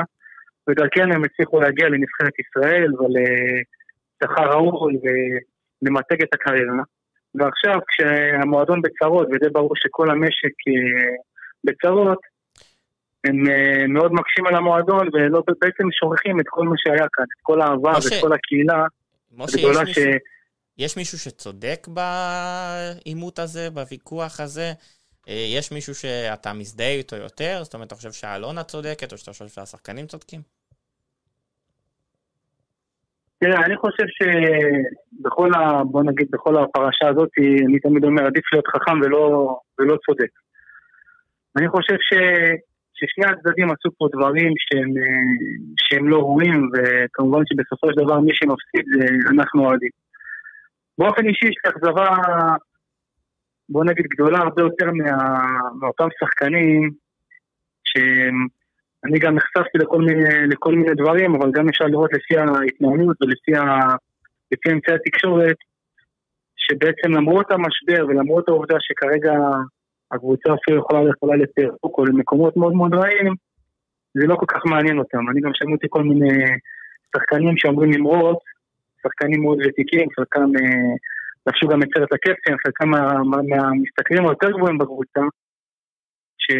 [0.69, 4.93] ודרכן הם הצליחו להגיע לנבחרת ישראל ולשכר ראוי
[5.81, 6.83] למתג את הקריירה.
[7.35, 11.15] ועכשיו כשהמועדון בצרות, ודי ברור שכל המשק אה,
[11.63, 12.19] בצרות,
[13.23, 17.41] הם אה, מאוד מקשים על המועדון ולא בעצם שוכחים את כל מה שהיה כאן, את
[17.41, 18.85] כל האהבה ואת כל הקהילה.
[19.37, 19.99] משה, יש, ש...
[20.77, 24.71] יש מישהו שצודק בעימות הזה, בוויכוח הזה?
[25.29, 27.59] אה, יש מישהו שאתה מזדהה איתו יותר?
[27.63, 30.41] זאת אומרת, אתה חושב שאלונה צודקת, או שאתה חושב שהשחקנים צודקים?
[33.39, 35.83] תראה, אני חושב שבכל ה...
[35.83, 37.29] בוא נגיד, בכל הפרשה הזאת,
[37.67, 40.29] אני תמיד אומר, עדיף להיות חכם ולא, ולא צודק.
[41.57, 42.13] אני חושב ש...
[42.93, 44.89] ששני הצדדים עשו פה דברים שהם,
[45.77, 49.89] שהם לא ראויים, וכמובן שבסופו של דבר מי שמפסיד זה אנחנו אוהדים.
[50.97, 52.07] באופן אישי יש לי אכזבה,
[53.69, 55.43] בוא נגיד, גדולה הרבה יותר מה...
[55.79, 56.91] מאותם שחקנים
[57.83, 58.47] שהם
[59.05, 64.71] אני גם נחשפתי לכל מיני, לכל מיני דברים, אבל גם אפשר לראות לפי ההתנהלות ולפי
[64.71, 65.55] אמצעי התקשורת,
[66.55, 69.33] שבעצם למרות המשבר ולמרות העובדה שכרגע
[70.13, 73.33] הקבוצה אפילו יכולה יכולה לפירוק או למקומות מאוד מאוד רעים,
[74.13, 75.29] זה לא כל כך מעניין אותם.
[75.29, 76.45] אני גם שמעתי כל מיני
[77.15, 78.39] שחקנים שאומרים למרות,
[79.03, 80.95] שחקנים מאוד ותיקים, חלקם אה,
[81.47, 82.89] לבשו גם את סרט הקפטן, חלקם
[83.49, 85.21] מהמשתכרים היותר גבוהים בקבוצה,
[86.37, 86.51] ש...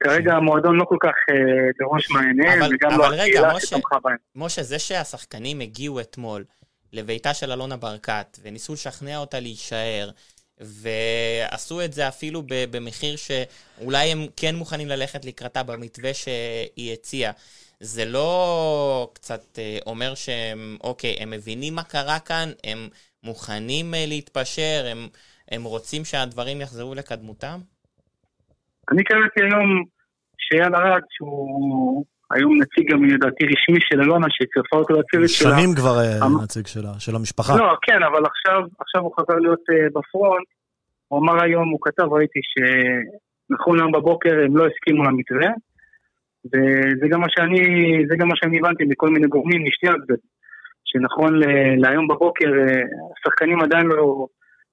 [0.00, 4.16] כרגע המועדון לא כל כך אה, בראש מעייניהם, וגם לא הקהילה שתמכה בהם.
[4.34, 6.44] משה, זה שהשחקנים הגיעו אתמול
[6.92, 10.10] לביתה של אלונה ברקת, וניסו לשכנע אותה להישאר,
[10.60, 17.32] ועשו את זה אפילו במחיר שאולי הם כן מוכנים ללכת לקראתה במתווה שהיא הציעה.
[17.80, 22.78] זה לא קצת אה, אומר שהם, אוקיי, הם מבינים מה קרה כאן, הם
[23.22, 24.98] מוכנים אה, להתפשר, הם,
[25.50, 27.58] הם רוצים שהדברים יחזרו לקדמותם?
[28.92, 29.84] אני קראתי היום
[30.38, 32.04] שאייל ארד, שהוא
[32.34, 35.50] היום נציג גם לדעתי רשמי של אלונה, שצרפה אותו לצוות שלה.
[35.50, 37.56] שנים כבר אה, נציג שלה, של המשפחה.
[37.56, 40.48] לא, כן, אבל עכשיו, עכשיו הוא חזר להיות uh, בפרונט.
[41.08, 45.50] הוא אמר היום, הוא כתב, ראיתי שנכון היום בבוקר הם לא הסכימו למתווה,
[46.50, 47.62] וזה גם מה שאני,
[48.08, 50.30] זה גם מה שאני הבנתי מכל מיני גורמים משתי הצדדים,
[50.84, 51.40] שנכון
[51.82, 52.82] להיום בבוקר אה,
[53.18, 54.26] השחקנים עדיין לא,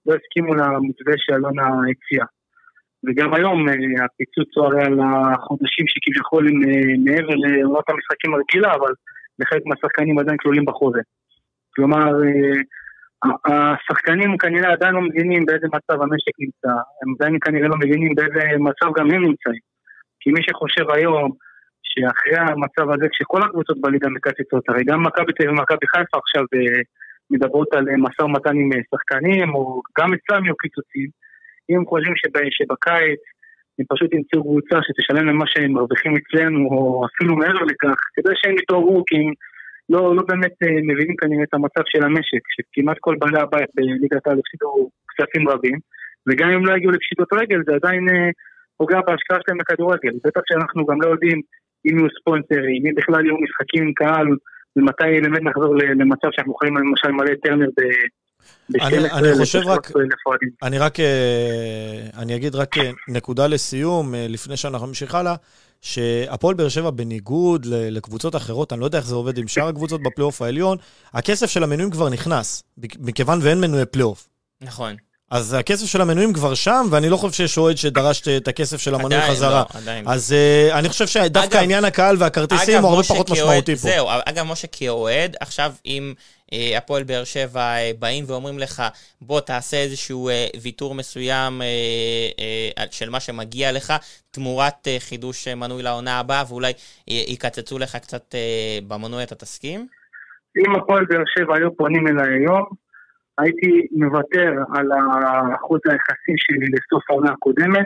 [0.05, 2.27] לא הסכימו למתווה שאלונה הציעה.
[3.05, 3.73] וגם היום אה,
[4.05, 8.91] הפיצוץ הוא הרי על החודשים שכביכול הם אה, מעבר לעונת המשחקים הרגילה, אבל
[9.39, 11.01] לחלק מהשחקנים עדיין כלולים בחוזה.
[11.75, 17.77] כלומר, אה, השחקנים כנראה עדיין לא מבינים באיזה מצב המשק נמצא, הם עדיין כנראה לא
[17.77, 19.63] מבינים באיזה מצב גם הם נמצאים.
[20.19, 21.31] כי מי שחושב היום
[21.83, 26.43] שאחרי המצב הזה, כשכל הקבוצות בליגה מקצצות, הרי גם מכבי תל ומכבי חיפה עכשיו
[27.31, 31.09] מדברות על משא ומתן עם שחקנים, או גם אצלם יהיו קיצוצים,
[31.70, 33.22] אם הם חושבים שבקיץ
[33.80, 38.55] הם פשוט ימצאו קבוצה שתשלם למה שהם מרוויחים אצלנו, או אפילו מעבר לכך, כדי שהם
[38.57, 39.34] יתעוררו, כי הם
[39.89, 44.28] לא, לא באמת אה, מבינים כנראה את המצב של המשק, שכמעט כל בעלי הבית בליגת
[44.28, 45.78] העל הפסידו כספים רבים,
[46.28, 48.05] וגם אם לא יגיעו לפשיטות רגל, זה עדיין
[48.78, 50.14] פוגע בהשקעה שלהם בכדורגל.
[50.26, 51.41] בטח שאנחנו גם לא יודעים
[51.86, 54.28] אם יהיו ספונסרים, אם בכלל יהיו משחקים עם קהל,
[54.76, 57.82] ומתי באמת נחזור למצב שאנחנו יכולים למשל מלא טרנר ב...
[58.81, 59.91] אני, אני חושב רק,
[60.63, 60.97] אני רק,
[62.17, 62.75] אני אגיד רק
[63.07, 65.35] נקודה לסיום, לפני שאנחנו נמשיך הלאה,
[65.81, 70.01] שהפועל באר שבע, בניגוד לקבוצות אחרות, אני לא יודע איך זה עובד עם שאר הקבוצות
[70.03, 70.77] בפלייאוף העליון,
[71.13, 72.63] הכסף של המנויים כבר נכנס,
[72.99, 74.29] מכיוון ואין מנויי פלייאוף.
[74.61, 74.95] נכון.
[75.34, 78.95] אז הכסף של המנויים כבר שם, ואני לא חושב שיש אוהד שדרש את הכסף של
[78.95, 79.63] המנוי עדיין חזרה.
[79.73, 80.11] לא, עדיין לא.
[80.11, 80.36] אז
[80.71, 83.81] uh, אני חושב שדווקא עניין הקהל והכרטיסים הוא הרבה פחות משמעותי פה.
[83.81, 86.13] זהו, אגב, משה כאוהד, עכשיו אם
[86.47, 88.84] uh, הפועל באר שבע uh, באים ואומרים לך,
[89.21, 93.93] בוא תעשה איזשהו uh, ויתור מסוים uh, uh, של מה שמגיע לך,
[94.31, 99.88] תמורת uh, חידוש מנוי לעונה הבאה, ואולי uh, יקצצו לך קצת uh, במנוי, אתה תסכים?
[100.57, 102.82] אם הפועל באר שבע היו פונים אליי היום,
[103.38, 107.86] הייתי מוותר על האחוז היחסי שלי לסוף העונה הקודמת,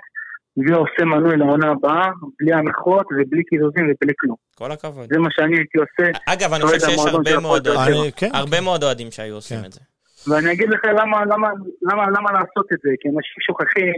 [0.58, 4.36] ועושה מנוי לעונה הבאה, בלי הנחות ובלי קיזוזים ובלי כלום.
[4.56, 5.06] כל הכבוד.
[5.14, 6.12] זה מה שאני הייתי עושה.
[6.28, 8.30] אגב, אני חושב שיש הרבה מאוד אוהדים, כן.
[8.34, 9.66] הרבה מאוד אוהדים שהיו עושים כן.
[9.66, 9.82] את זה.
[10.28, 11.50] ואני אגיד לך למה, למה,
[11.82, 13.94] למה, למה לעשות את זה, כי אנשים שוכחים,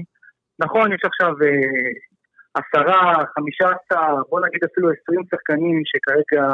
[0.59, 1.89] נכון, יש עכשיו אה,
[2.59, 6.45] עשרה, חמישה עשר, בוא נגיד אפילו עשרים שחקנים שכרגע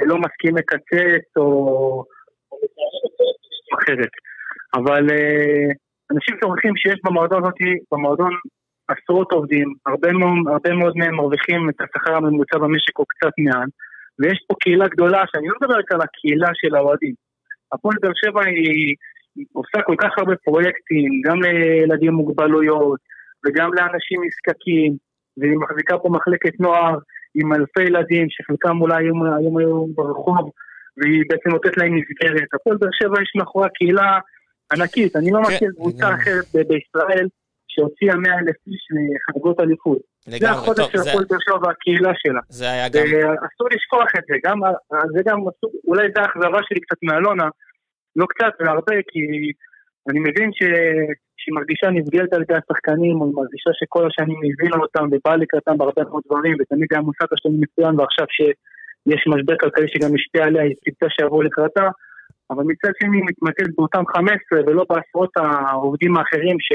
[0.00, 2.04] לא מסכים לקצץ, או...
[3.78, 4.12] אחרת.
[4.74, 5.72] אבל uh,
[6.14, 7.60] אנשים שוכחים שיש במועדון הזאת,
[7.92, 8.32] במועדון
[8.88, 13.68] עשרות עובדים, הרבה מאוד, הרבה מאוד מהם מרוויחים את השכר הממוצע במשק או קצת מעל,
[14.18, 17.14] ויש פה קהילה גדולה, שאני לא מדבר רק על הקהילה של האוהדים.
[17.72, 18.94] הפועל באר שבע היא,
[19.52, 23.00] עושה כל כך הרבה פרויקטים, גם לילדים עם מוגבלויות,
[23.46, 24.96] וגם לאנשים נזקקים,
[25.36, 26.98] והיא מחזיקה פה מחלקת נוער
[27.34, 30.50] עם אלפי ילדים, שחלקם אולי היום היו ברחוב,
[30.96, 32.48] והיא בעצם נותנת להם מסגרת.
[32.54, 34.18] הפועל באר שבע יש מאחורי קהילה
[34.72, 37.26] ענקית, אני לא כן, מכיר קבוצה אחרת בישראל
[37.68, 39.98] שהוציאה 100 אלף איש לחגגות אליפות.
[40.24, 42.40] זה החודש של הפועל באר שבע והקהילה שלה.
[42.48, 43.04] זה היה גם...
[43.46, 44.58] אסור לשכוח את זה, גם,
[45.14, 47.48] זה גם אסור, אולי זו האכזבה שלי קצת מאלונה,
[48.16, 49.20] לא קצת, והרבה, כי
[50.08, 50.60] אני מבין ש...
[51.40, 55.78] שהיא מרגישה נפגלת על ידי השחקנים, או היא מרגישה שכל השנים הבינה אותם ובאה לקראתם
[55.78, 58.38] בהרבה מאוד דברים, ותמיד היה מוסד השני מצוין, ועכשיו ש...
[59.06, 61.88] יש משבר כלכלי שגם השפיע עליה, היא ציפתה שיבואו לקראתה,
[62.50, 66.68] אבל מצד שני היא מתמקדת באותם 15 ולא בעשרות העובדים האחרים ש...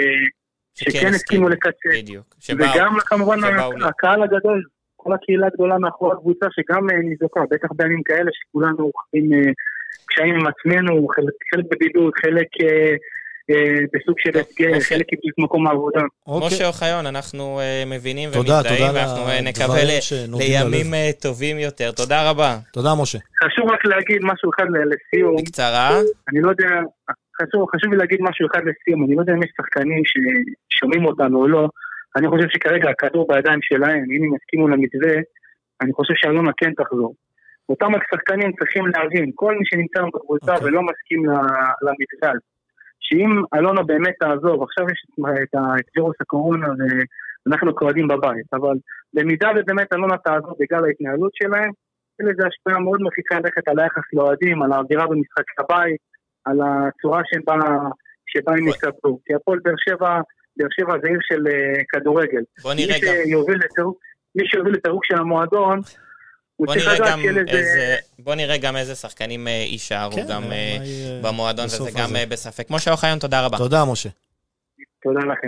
[0.73, 1.89] שכן הסכימו לקצר.
[1.93, 2.36] בדיוק.
[2.39, 3.39] שבאו, וגם כמובן
[3.86, 4.63] הקהל הגדול,
[4.95, 9.51] כל הקהילה הגדולה מאחורי הקבוצה שגם אה, ניזוקה, בטח בימים כאלה שכולנו עם אה,
[10.05, 12.95] קשיים עם עצמנו, חלק, חלק בבידוד, חלק אה,
[13.93, 16.02] בסוג של הסגר, חלק קיבלו את מקום העבודה.
[16.28, 16.48] אוקיי.
[16.48, 19.84] משה אוחיון, אנחנו אה, מבינים ומזדהים, ואנחנו אה, נקווה
[20.70, 21.91] לימים טובים יותר.
[21.91, 22.58] תודה רבה.
[22.74, 23.20] תודה, משה.
[23.43, 25.36] חשוב רק להגיד משהו אחד לסיום.
[25.36, 25.89] בקצרה.
[26.30, 26.70] אני לא יודע,
[27.41, 31.41] חשוב, חשוב לי להגיד משהו אחד לסיום, אני לא יודע אם יש שחקנים ששומעים אותנו
[31.41, 31.68] או לא,
[32.16, 35.16] אני חושב שכרגע הכדור בידיים שלהם, אם הם יסכימו למתווה,
[35.82, 37.16] אני חושב שאלונה כן תחזור.
[37.70, 40.56] אותם השחקנים צריכים להבין, כל מי שנמצא בקבוצה okay.
[40.56, 40.68] אוקיי.
[40.68, 41.24] ולא מסכים
[41.86, 42.32] למתווה,
[43.08, 45.06] שאם אלונה באמת תעזוב, עכשיו יש
[45.43, 46.68] את, וירוס הקורונה
[47.45, 48.76] ואנחנו כאוהדים בבית, אבל
[49.14, 51.72] במידה ובאמת אלונה תעזוב בגלל ההתנהלות שלהם,
[52.20, 56.01] אין לזה השפעה מאוד מרחיקה לכת על היחס לאוהדים, על האווירה במשחק הבית,
[56.45, 57.56] על הצורה שבה,
[58.26, 59.20] שבה הם יסתפרו.
[59.26, 60.20] כי הפועל באר שבע,
[60.58, 62.43] באר שבע זה עיר של uh, כדורגל.
[62.64, 63.14] בוא נראה גם.
[64.36, 65.80] מי שיוביל לפירוק של המועדון,
[66.60, 71.20] בוא נראה, גם איזה, בוא נראה גם איזה שחקנים אה, יישארו כן, גם אה, אה,
[71.22, 72.68] במועדון, וזה גם בספק.
[72.70, 73.58] משה אוחיון, תודה רבה.
[73.58, 74.10] תודה, משה.
[75.03, 75.47] תודה לכם,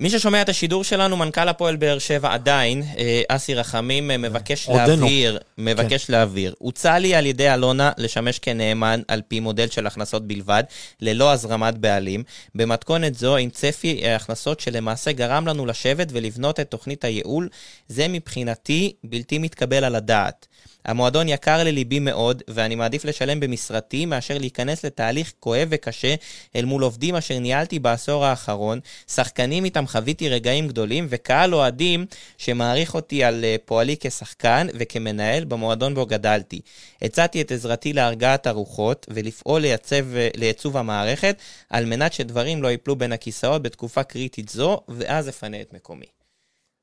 [0.00, 4.68] מי ששומע את השידור שלנו, מנכ"ל הפועל באר שבע עדיין, אה, אסי רחמים, אה, מבקש
[4.68, 6.12] להבהיר, מבקש כן.
[6.12, 6.54] להבהיר.
[6.58, 10.64] הוצע לי על ידי אלונה לשמש כנאמן על פי מודל של הכנסות בלבד,
[11.00, 12.22] ללא הזרמת בעלים.
[12.54, 17.48] במתכונת זו, עם צפי אה, הכנסות שלמעשה גרם לנו לשבת ולבנות את תוכנית הייעול,
[17.88, 20.46] זה מבחינתי בלתי מתקבל על הדעת.
[20.84, 26.14] המועדון יקר לליבי מאוד, ואני מעדיף לשלם במשרתי מאשר להיכנס לתהליך כואב וקשה
[26.56, 32.06] אל מול עובדים אשר ניהלתי בעשור האחרון, שחקנים איתם חוויתי רגעים גדולים, וקהל אוהדים
[32.38, 36.60] שמעריך אותי על אה, פועלי כשחקן וכמנהל במועדון בו גדלתי.
[37.02, 41.36] הצעתי את עזרתי להרגעת הרוחות ולפעול לייצב, אה, לייצוב המערכת,
[41.70, 46.19] על מנת שדברים לא ייפלו בין הכיסאות בתקופה קריטית זו, ואז אפנה את מקומי.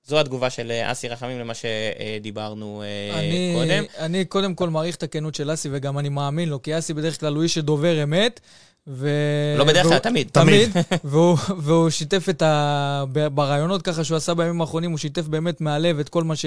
[0.08, 3.84] זו התגובה של אה, אסי רחמים למה שדיברנו אה, אני, קודם.
[3.99, 7.20] אני קודם כל מעריך את הכנות של אסי, וגם אני מאמין לו, כי אסי בדרך
[7.20, 8.39] כלל הוא איש שדובר אמת,
[8.90, 9.10] ו...
[9.58, 10.30] לא בדרך כלל, תמיד.
[10.32, 10.70] תמיד.
[11.04, 13.04] והוא, והוא שיתף את ה...
[13.34, 16.46] ברעיונות ככה שהוא עשה בימים האחרונים, הוא שיתף באמת מהלב את כל מה ש...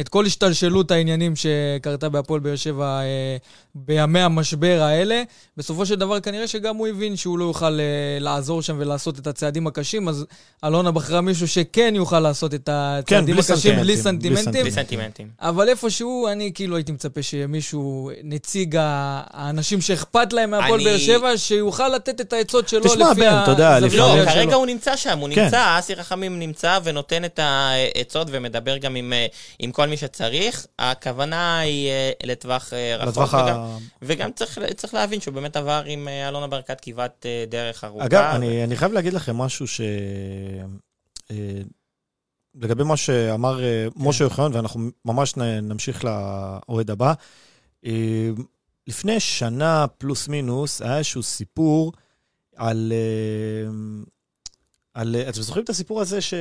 [0.00, 3.36] את כל השתלשלות העניינים שקרתה בהפועל באר שבע אה,
[3.74, 5.22] בימי המשבר האלה.
[5.56, 9.26] בסופו של דבר כנראה שגם הוא הבין שהוא לא יוכל אה, לעזור שם ולעשות את
[9.26, 10.26] הצעדים הקשים, אז
[10.64, 14.62] אלונה בחרה מישהו שכן יוכל לעשות את הצעדים כן, הקשים בלי סנטימנטים.
[14.62, 15.28] בלי סנטימנטים.
[15.40, 20.84] אבל איפשהו, אני כאילו הייתי מצפה שיהיה מישהו, נציג האנשים שאכפת להם מהפועל אני...
[20.84, 23.96] באר שבע, שיוכל לתת את העצות שלו תשמע, לפי בן, אתה יודע, לפי...
[23.96, 25.44] לא, כרגע הוא נמצא שם, הוא כן.
[25.44, 29.26] נמצא, אסי רחמים נמצא ונותן את העצות ומדבר גם עם, אה,
[29.58, 30.66] עם כל מי שצריך.
[30.78, 33.08] הכוונה היא אה, לטווח אה, רחוק.
[33.08, 33.76] לטווח וגם, ה...
[34.02, 38.04] וגם צריך, צריך להבין שהוא באמת עבר עם אלונה ברקת כברת דרך ארוכה.
[38.04, 38.36] אגב, ו...
[38.36, 39.80] אני, אני חייב להגיד לכם משהו ש...
[42.54, 43.88] לגבי מה שאמר כן.
[43.96, 47.12] משה אוחיון, ואנחנו ממש נמשיך לאוהד הבא.
[48.86, 51.92] לפני שנה פלוס מינוס היה איזשהו סיפור
[52.56, 52.92] על...
[52.92, 53.72] אה,
[54.94, 56.34] על, אתם זוכרים את הסיפור הזה ש...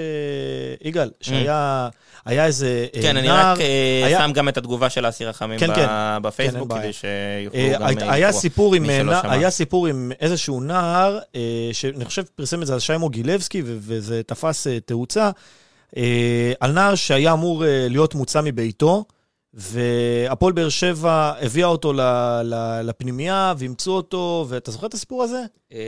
[0.82, 1.26] יגאל, mm.
[1.26, 1.90] שהיה
[2.26, 3.14] היה איזה אה, כן, נער...
[3.14, 4.20] כן, אני רק אה, היה...
[4.20, 5.88] שם גם את התגובה של אסי רחמים כן, כן,
[6.22, 9.22] בפייסבוק, כן, כדי שיוכלו גם לקרוא, היה סיפור עם, נע...
[9.24, 11.20] היה סיפור עם איזשהו נער,
[11.74, 15.30] שאני חושב פרסם את זה על שיימו גילבסקי, וזה תפס תאוצה,
[16.60, 19.06] על נער שהיה אמור להיות מוצא מביתו.
[19.54, 21.94] והפועל באר שבע הביאה אותו
[22.84, 25.44] לפנימייה, ואימצו אותו, ואתה זוכר את הסיפור הזה?
[25.74, 25.80] אה,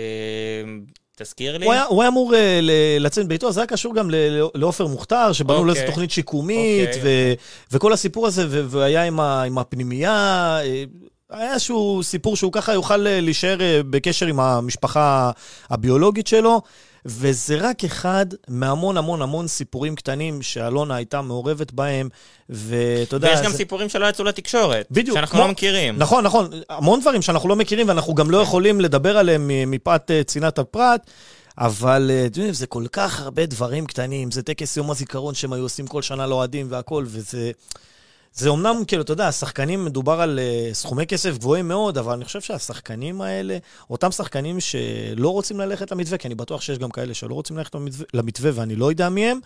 [1.17, 1.65] תזכיר לי.
[1.65, 2.59] הוא היה, הוא היה אמור אה,
[2.99, 4.09] לצאת מביתו, זה היה קשור גם
[4.55, 5.91] לעופר מוכתר, שבנו לו איזו אוקיי.
[5.91, 7.71] תוכנית שיקומית, okay, אוקיי, okay.
[7.71, 10.59] וכל הסיפור הזה, והיה עם, עם הפנימייה.
[10.63, 10.83] אה,
[11.29, 13.57] היה איזשהו סיפור שהוא ככה יוכל להישאר
[13.89, 15.31] בקשר עם המשפחה
[15.69, 16.61] הביולוגית שלו.
[17.05, 22.09] וזה רק אחד מהמון המון המון סיפורים קטנים שאלונה הייתה מעורבת בהם,
[22.49, 23.29] ואתה יודע...
[23.29, 23.57] ויש גם זה...
[23.57, 24.87] סיפורים שלא יצאו לתקשורת.
[24.91, 25.17] בדיוק.
[25.17, 25.45] שאנחנו כמו...
[25.47, 25.97] לא מכירים.
[25.97, 26.49] נכון, נכון.
[26.69, 31.09] המון דברים שאנחנו לא מכירים, ואנחנו גם לא יכולים לדבר עליהם מפאת uh, צנעת הפרט.
[31.57, 35.53] אבל uh, אתם יודעים, זה כל כך הרבה דברים קטנים, זה טקס יום הזיכרון שהם
[35.53, 37.51] היו עושים כל שנה לאוהדים והכול, וזה...
[38.35, 42.25] זה אומנם, כאילו, אתה יודע, השחקנים, מדובר על uh, סכומי כסף גבוהים מאוד, אבל אני
[42.25, 43.57] חושב שהשחקנים האלה,
[43.89, 47.75] אותם שחקנים שלא רוצים ללכת למתווה, כי אני בטוח שיש גם כאלה שלא רוצים ללכת
[48.13, 49.39] למתווה, ואני לא יודע מי הם,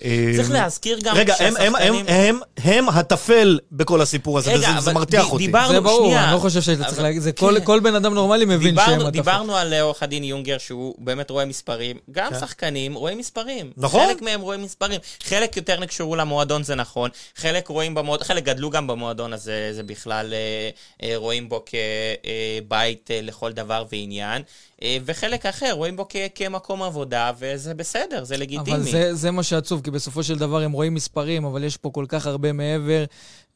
[0.00, 1.76] צריך אמ, להזכיר גם רגע, שהשחקנים...
[1.76, 5.46] רגע, הם, הם, הם, הם הטפל בכל הסיפור הזה, רגע, וזה מרתיח אותי.
[5.46, 6.24] דיברנו, זה ברור, שנייה.
[6.24, 7.64] אני לא חושב שהיית צריך להגיד, זה כל, כן.
[7.64, 9.10] כל בן אדם נורמלי מבין דיברנו, שהם הטפל.
[9.10, 11.96] דיברנו על עורך הדין יונגר, שהוא באמת רואה מספרים.
[12.10, 12.40] גם כן.
[12.40, 13.72] שחקנים רואים מספרים.
[13.76, 14.06] נכון.
[14.06, 15.00] חלק מהם רואים מספרים.
[15.22, 17.10] חלק יותר נקשרו למועדון, זה נכון.
[17.36, 20.70] חלק רואים במועדון, חלק גדלו גם במועדון הזה, זה בכלל אה,
[21.02, 24.42] אה, רואים בו כבית אה, לכל דבר ועניין.
[24.82, 28.76] אה, וחלק אחר רואים בו כ- כמקום עבודה, וזה בסדר, זה לגיטימי.
[28.76, 31.90] אבל זה, זה מה שעצוב, כי בסופו של דבר הם רואים מספרים, אבל יש פה
[31.92, 33.04] כל כך הרבה מעבר,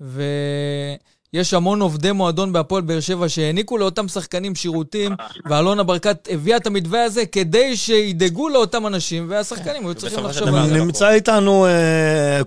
[0.00, 5.12] ויש המון עובדי מועדון בהפועל באר שבע שהעניקו לאותם שחקנים שירותים,
[5.50, 10.68] ואלונה ברקת הביאה את המתווה הזה כדי שידאגו לאותם אנשים, והשחקנים היו צריכים לחשוב על
[10.68, 10.74] זה.
[10.74, 11.66] נמצא איתנו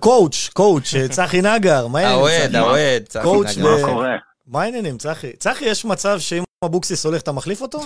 [0.00, 2.18] קואוץ', קואוץ', צחי נגר, מה העניינים?
[2.18, 3.22] האוהד, האוהד, צחי
[3.60, 3.62] נגר.
[3.62, 4.16] מה קורה?
[4.46, 5.32] מה העניינים, צחי?
[5.38, 7.78] צחי, יש מצב שאם אבוקסיס הולך, אתה מחליף אותו?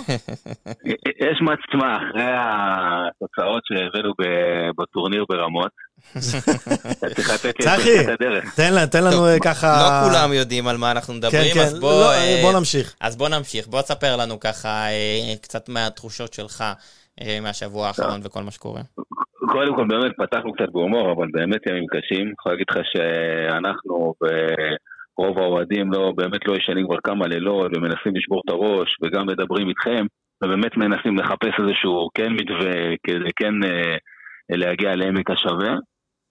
[1.29, 4.13] יש מצב, אחרי התוצאות שהבאנו
[4.77, 5.71] בטורניר ברמות.
[7.61, 7.97] צחי,
[8.91, 9.67] תן לנו אה, ככה...
[9.67, 11.79] לא כולם יודעים על מה אנחנו מדברים, כן, אז כן.
[11.79, 12.01] בוא...
[12.01, 12.95] לא, אה, בוא נמשיך.
[13.01, 16.63] אז בוא נמשיך, בוא תספר לנו ככה אה, קצת מהתחושות שלך
[17.41, 18.81] מהשבוע האחרון וכל מה שקורה.
[19.51, 22.21] קודם כל באמת פתחנו קצת בהומור, אבל באמת ימים קשים.
[22.21, 24.13] אני יכול להגיד לך שאנחנו...
[25.17, 29.69] רוב האוהדים לא, באמת לא ישנים כבר כמה לילות ומנסים לשבור את הראש וגם מדברים
[29.69, 30.05] איתכם
[30.43, 32.73] ובאמת מנסים לחפש איזשהו כן מתווה
[33.03, 33.95] כדי כן אה,
[34.49, 35.75] להגיע לעמק השווה.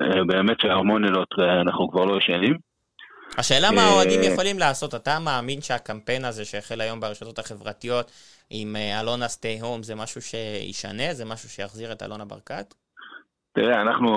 [0.03, 2.57] אה, באמת שהמון לילות אה, אנחנו כבר לא ישנים.
[3.39, 8.11] השאלה מה האוהדים יכולים לעשות, אתה מאמין שהקמפיין הזה שהחל היום ברשתות החברתיות
[8.51, 11.15] עם אלונה סטי הום זה משהו שישנה?
[11.15, 12.75] זה משהו שיחזיר את אלונה ברקת?
[13.55, 14.11] תראה, אנחנו,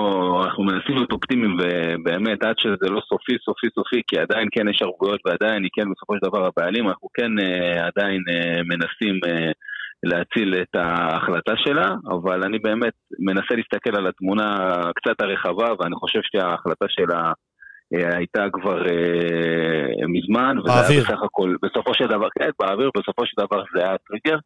[0.44, 4.82] אנחנו מנסים להיות אופטימיים ובאמת עד שזה לא סופי, סופי, סופי, כי עדיין כן יש
[4.82, 9.52] ערבויות ועדיין היא כן בסופו של דבר הבעלים, אנחנו כן uh, עדיין uh, מנסים uh,
[10.02, 14.46] להציל את ההחלטה שלה, אבל אני באמת מנסה להסתכל על התמונה
[14.96, 17.32] קצת הרחבה ואני חושב שההחלטה שלה
[17.94, 23.26] uh, הייתה כבר uh, מזמן, וזה היה בסך הכל, בסופו של דבר, כן, באוויר, בסופו
[23.26, 24.38] של דבר זה היה טריגר.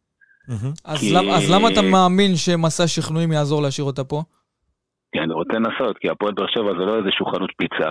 [0.85, 1.13] אז, כי...
[1.15, 4.23] למ, אז למה אתה מאמין שמסע שכנועים יעזור להשאיר אותה פה?
[5.13, 7.91] כי אני רוצה לנסות, כי הפועל באר שבע זה לא איזשהו חנות פיצה.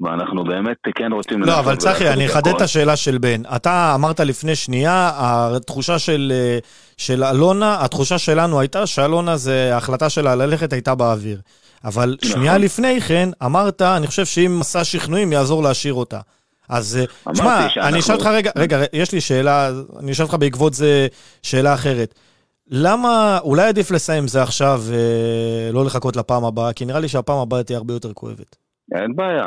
[0.00, 1.42] ואנחנו באמת כן רוצים...
[1.42, 3.42] לא, אבל צחי, אני אחדד את השאלה של בן.
[3.56, 6.58] אתה אמרת לפני שנייה, התחושה של, אה,
[6.96, 11.40] של אלונה, התחושה שלנו הייתה שאלונה זה, ההחלטה שלה ללכת הייתה באוויר.
[11.84, 12.36] אבל נכון.
[12.36, 16.20] שנייה לפני כן, אמרת, אני חושב שאם מסע שכנועים יעזור להשאיר אותה.
[16.68, 16.98] אז
[17.32, 19.70] תשמע, אני אשאל אותך רגע, רגע, יש לי שאלה,
[20.00, 21.06] אני אשאל אותך בעקבות זה
[21.42, 22.14] שאלה אחרת.
[22.70, 26.72] למה, אולי עדיף לסיים זה עכשיו ולא לחכות לפעם הבאה?
[26.72, 28.56] כי נראה לי שהפעם הבאה תהיה הרבה יותר כואבת.
[28.94, 29.44] אין בעיה,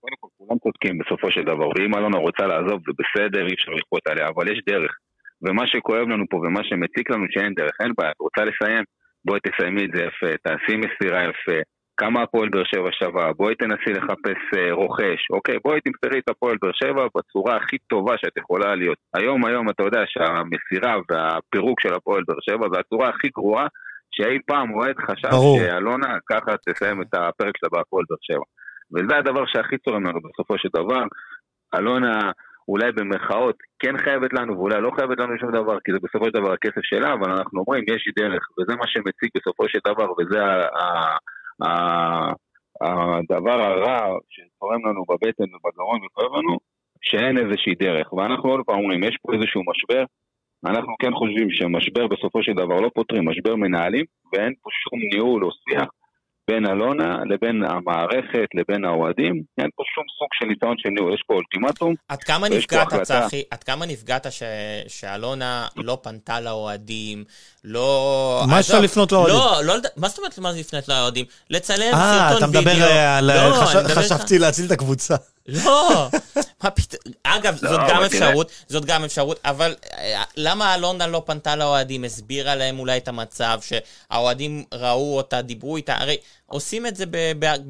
[0.00, 3.72] קודם כל כולם צודקים בסופו של דבר, ואם אלונה רוצה לעזוב זה בסדר, אי אפשר
[3.78, 4.92] לכפות עליה, אבל יש דרך.
[5.42, 8.84] ומה שכואב לנו פה ומה שמציק לנו שאין דרך, אין בעיה, את רוצה לסיים?
[9.24, 11.58] בואי תסיימי את זה יפה, תעשי מסירה יפה,
[12.00, 16.56] כמה הפועל באר שבע שווה, בואי תנסי לחפש uh, רוכש, אוקיי, בואי תמסרי את הפועל
[16.62, 18.98] באר שבע בצורה הכי טובה שאת יכולה להיות.
[19.14, 23.66] היום היום אתה יודע שהמסירה והפירוק של הפועל באר שבע זה הצורה הכי גרועה
[24.10, 25.58] שאי פעם אוהד חשב ברור.
[25.58, 28.46] שאלונה ככה תסיים את הפרק שלה בהפועל באר שבע.
[28.94, 31.02] וזה הדבר שהכי צורם לנו בסופו של דבר.
[31.74, 32.30] אלונה
[32.68, 36.30] אולי במרכאות כן חייבת לנו ואולי לא חייבת לנו שום דבר, כי זה בסופו של
[36.30, 40.44] דבר הכסף שלה, אבל אנחנו אומרים יש דרך, וזה מה שמציג בסופו של דבר, וזה
[40.44, 41.16] ה...
[42.80, 46.58] הדבר הרע שצורם לנו בבטן ובגרון וכואב לנו,
[47.02, 48.12] שאין איזושהי דרך.
[48.12, 50.04] ואנחנו עוד פעם אומרים, יש פה איזשהו משבר,
[50.66, 55.44] אנחנו כן חושבים שמשבר בסופו של דבר לא פותרים, משבר מנהלים, ואין פה שום ניהול
[55.44, 55.88] או שיח
[56.50, 61.22] בין אלונה לבין המערכת לבין האוהדים, אין פה שום סוג של ניסיון של ניהול, יש
[61.26, 61.94] פה אולטימטום.
[62.08, 63.42] עד כמה נפגעת, צחי?
[63.50, 64.42] עד כמה נפגעת ש...
[64.88, 67.24] שאלונה לא פנתה לאוהדים,
[67.64, 68.44] לא...
[68.48, 69.34] מה אפשר לפנות לאוהדים?
[69.36, 71.24] לא, לא, מה זאת אומרת מה לפנות לאוהדים?
[71.50, 72.22] לצלם סרטון וידאו.
[72.22, 73.48] אה, אתה מדבר על...
[73.48, 73.64] לא,
[73.94, 75.14] חשבתי להציל את הקבוצה.
[75.48, 76.08] לא,
[76.64, 81.22] מה פתאום, אגב, לא, זאת גם אפשרות, זאת גם אפשרות, אבל אה, למה אלונה לא
[81.26, 86.96] פנתה לאוהדים, הסבירה להם אולי את המצב, שהאוהדים ראו אותה, דיברו איתה, הרי עושים את
[86.96, 87.04] זה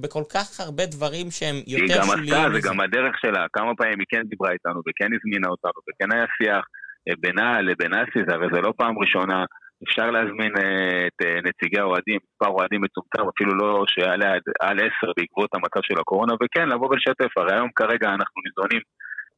[0.01, 2.23] בכל כך הרבה דברים שהם יותר שוליים.
[2.23, 5.49] היא גם עשתה, זה גם הדרך שלה, כמה פעמים היא כן דיברה איתנו, וכן הזמינה
[5.49, 6.65] אותנו, וכן היה שיח
[7.09, 9.45] אה, בינה לבין אסי, הרי זה לא פעם ראשונה.
[9.85, 15.13] אפשר להזמין אה, את אה, נציגי האוהדים, מספר אוהדים מצומצם, אפילו לא שיעלה על עשר
[15.17, 17.39] בעקבות המצב של הקורונה, וכן, לבוא ולשתף.
[17.39, 18.83] הרי היום כרגע אנחנו ניזונים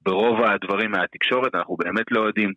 [0.02, 2.52] ברוב הדברים מהתקשורת, אנחנו באמת לא יודעים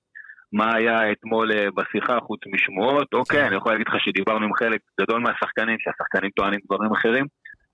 [0.54, 3.14] מה היה אתמול אה, בשיחה חוץ משמועות.
[3.14, 7.26] אוקיי, אני יכול להגיד לך שדיברנו עם חלק גדול מהשחקנים, שהשחקנים טוענים דברים אחרים,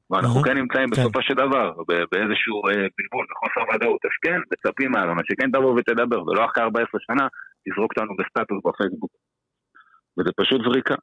[0.09, 1.01] ואנחנו כן נמצאים כן.
[1.01, 1.73] בסופו של דבר
[2.11, 2.61] באיזשהו
[2.97, 4.05] בלבול וחוסר ודאות.
[4.05, 7.27] אז כן, מצפים מהלונה שכן תבוא ותדבר, ולא אחרי 14 שנה
[7.65, 9.11] תזרוק אותנו בסטטוס בפייסבוק.
[10.17, 10.95] וזה פשוט זריקה.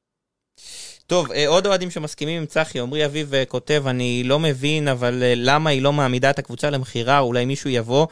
[1.09, 5.23] טוב, אה, עוד אוהדים שמסכימים עם צחי, עמרי אביב אה, כותב, אני לא מבין, אבל
[5.23, 8.07] אה, למה היא לא מעמידה את הקבוצה למכירה, אולי מישהו יבוא.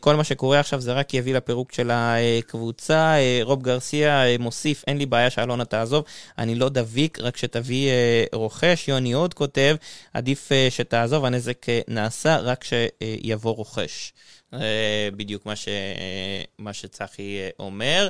[0.00, 3.14] כל מה שקורה עכשיו זה רק יביא לפירוק של הקבוצה.
[3.42, 6.04] רוב גרסיה מוסיף, אין לי בעיה שאלונה תעזוב,
[6.38, 7.90] אני לא דביק, רק שתביא
[8.32, 8.88] רוכש.
[8.88, 9.76] יוני עוד כותב,
[10.14, 14.12] עדיף שתעזוב, הנזק נעשה, רק שיבוא רוכש.
[15.16, 15.68] בדיוק מה, ש...
[16.58, 18.08] מה שצחי אומר.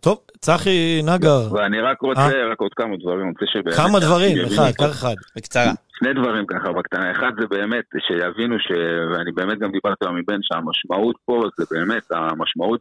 [0.00, 1.54] טוב, צחי נגר.
[1.54, 2.52] ואני רק רוצה, אה?
[2.52, 3.76] רק עוד כמה דברים, אני רוצה שבאמת...
[3.76, 5.14] כמה דברים, אחד, קר אחד.
[5.36, 5.72] בקצרה.
[5.98, 7.10] שני דברים ככה בקטנה.
[7.10, 8.70] אחד זה באמת שיבינו ש...
[9.10, 12.80] ואני באמת גם דיברתי עם בן שהמשמעות פה זה באמת, המשמעות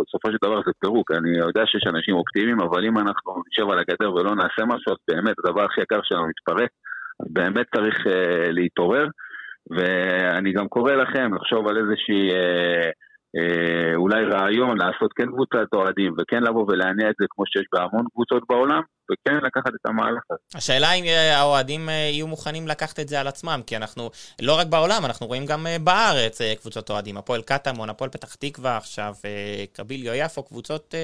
[0.00, 1.10] בסופו של דבר זה פירוק.
[1.10, 4.98] אני יודע שיש אנשים אופטימיים, אבל אם אנחנו נשב על הגדר ולא נעשה משהו, אז
[5.08, 6.70] באמת הדבר הכי יקר שלנו מתפרק.
[7.20, 8.10] אז באמת צריך uh,
[8.50, 9.06] להתעורר.
[9.70, 12.30] ואני גם קורא לכם לחשוב על איזושהי...
[12.30, 13.06] Uh,
[13.36, 18.06] אה, אולי רעיון לעשות כן קבוצת אוהדים וכן לבוא ולהניע את זה כמו שיש בהמון
[18.12, 18.80] קבוצות בעולם
[19.12, 20.40] וכן לקחת את המהלך הזה.
[20.54, 24.10] השאלה אם אה, האוהדים אה, יהיו מוכנים לקחת את זה על עצמם כי אנחנו
[24.42, 29.14] לא רק בעולם אנחנו רואים גם בארץ קבוצות אוהדים הפועל קטמון, הפועל פתח תקווה עכשיו,
[29.72, 30.94] קביליו יפו קבוצות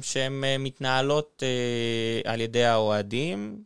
[0.00, 1.42] שהן מתנהלות
[2.24, 3.56] על ידי האוהדים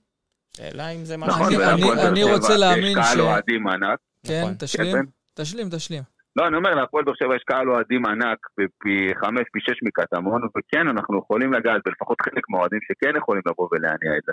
[0.56, 1.40] שאלה אם זה משהו...
[1.40, 2.98] נכון, אני רוצה להאמין ש...
[2.98, 3.98] יש קהל אוהדים ענק.
[4.26, 4.54] כן, נכון.
[4.58, 5.04] תשלים, כן.
[5.34, 6.02] תשלים, תשלים.
[6.36, 10.40] לא, אני אומר, להפועל באר שבע יש קהל אוהדים ענק פי חמש, פי שש מקטמון,
[10.44, 14.32] וכן, אנחנו יכולים לגעת בלפחות חלק מהאוהדים שכן יכולים לבוא ולהניע את זה.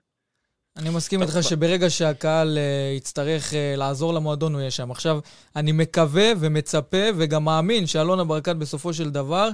[0.78, 4.92] אני מסכים איתך שברגע שהקהל uh, יצטרך uh, לעזור למועדון, הוא יהיה שם.
[4.92, 5.20] עכשיו,
[5.56, 9.50] אני מקווה ומצפה וגם מאמין שאלונה ברקת בסופו של דבר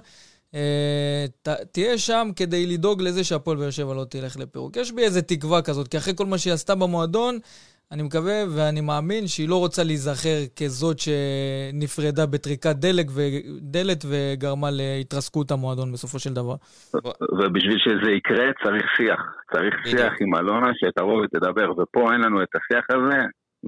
[1.42, 4.78] ת, תהיה שם כדי לדאוג לזה שהפועל באר שבע לא תלך לפירוק.
[4.78, 7.40] יש בי איזה תקווה כזאת, כי אחרי כל מה שהיא עשתה במועדון,
[7.92, 13.22] אני מקווה ואני מאמין שהיא לא רוצה להיזכר כזאת שנפרדה בטריקת דלק ו...
[13.62, 16.56] דלת וגרמה להתרסקות המועדון בסופו של דבר.
[17.40, 19.22] ובשביל שזה יקרה צריך שיח.
[19.54, 23.18] צריך שיח עם אלונה שתבוא ותדבר, ופה אין לנו את השיח הזה,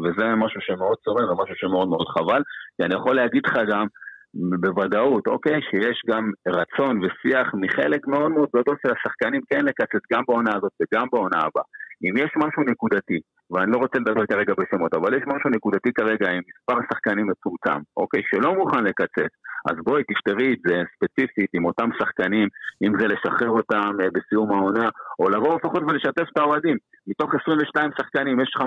[0.03, 2.41] וזה משהו שמאוד צורם ומשהו שמאוד מאוד חבל.
[2.77, 3.85] כי אני יכול להגיד לך גם,
[4.33, 10.23] בוודאות, אוקיי, שיש גם רצון ושיח מחלק מאוד מאוד גדול של השחקנים כן לקצץ גם
[10.27, 11.63] בעונה הזאת וגם בעונה הבאה.
[12.03, 13.19] אם יש משהו נקודתי
[13.51, 17.79] ואני לא רוצה לדבר כרגע בשמות, אבל יש משהו נקודתי כרגע עם מספר שחקנים מצומצם,
[17.97, 19.31] אוקיי, שלא מוכן לקצץ.
[19.69, 22.47] אז בואי תפתרי את זה ספציפית עם אותם שחקנים,
[22.83, 24.89] אם זה לשחרר אותם אה, בסיום העונה,
[25.19, 26.77] או לבוא לפחות ולשתף את האוהדים.
[27.07, 28.61] מתוך 22 שחקנים יש 15-17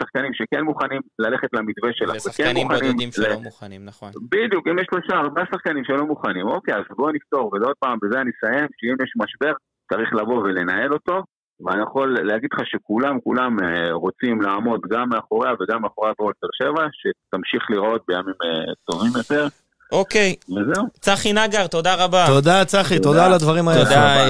[0.00, 2.16] שחקנים שכן מוכנים ללכת למתווה שלך.
[2.16, 4.10] ושחקנים בודדים שלא מוכנים, נכון.
[4.30, 8.20] בדיוק, אם יש שלושה, ארבעה שחקנים שלא מוכנים, אוקיי, אז בואו נפתור, ועוד פעם, בזה
[8.20, 9.52] אני אסיים, שאם יש משבר,
[9.92, 11.22] צריך לבוא ולנהל אותו,
[11.60, 16.50] ואני יכול להגיד לך שכולם, כולם אה, רוצים לעמוד גם מאחוריה וגם מאחורי הפועל באר
[16.52, 19.46] שבע, שתמשיך לראות בימים אה, טובים יותר.
[19.92, 20.34] אוקיי.
[20.48, 20.84] וזהו.
[21.00, 22.26] צחי נגר, תודה רבה.
[22.28, 23.84] תודה, צחי, תודה על הדברים האלה.
[23.84, 24.26] תודה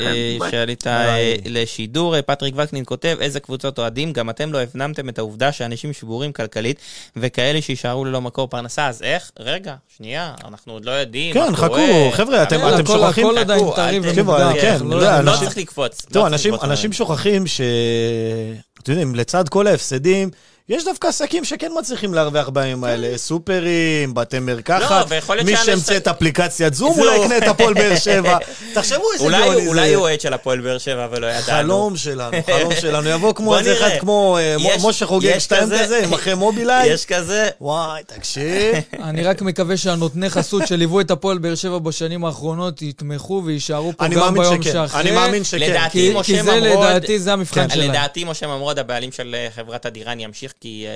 [0.00, 0.84] אה, שעלית
[1.46, 2.20] לשידור.
[2.20, 6.80] פטריק וקנין כותב, איזה קבוצות אוהדים, גם אתם לא הפנמתם את העובדה שאנשים שבורים כלכלית,
[7.16, 9.30] וכאלה שיישארו ללא מקור פרנסה, אז איך?
[9.38, 12.56] רגע, שנייה, אנחנו עוד לא יודעים כן, חכו, חבר'ה, אתם
[12.86, 13.26] שוכחים...
[13.26, 14.52] הכל עדיין טרי ומוקדם.
[14.60, 14.76] כן,
[15.24, 16.06] לא צריך לקפוץ.
[16.62, 17.60] אנשים שוכחים ש...
[18.82, 20.30] אתם יודעים, לצד כל ההפסדים,
[20.70, 23.16] יש דווקא עסקים שכן מצליחים להרוויח בימים האלה, כן.
[23.16, 28.38] סופרים, בתי מרקחת, לא, מי שהמציא את אפליקציית זום אולי יקנה את הפועל באר שבע.
[28.74, 29.68] תחשבו איזה גאוני זה.
[29.68, 31.42] אולי הוא אוהד של הפועל באר שבע ולא ידענו.
[31.46, 33.08] חלום שלנו, חלום שלנו.
[33.08, 36.88] יבוא כמו איזה אחד כמו אה, משה חוגג שתיים כזה, עם אחרי מובילאיי.
[36.92, 37.48] יש כזה.
[37.60, 38.74] וואי, תקשיב.
[39.02, 44.08] אני רק מקווה שהנותני חסות שליוו את הפועל באר שבע בשנים האחרונות יתמכו ויישארו פה
[44.08, 45.00] גם ביום שאחרי.
[45.00, 45.88] אני מאמין שכן.
[46.22, 47.90] כי זה לדעתי זה המבחן כן, שלהם.
[47.90, 50.86] לדעתי משה ממרוד, הבעלים של אה, חברת הדירן, ימשיך כי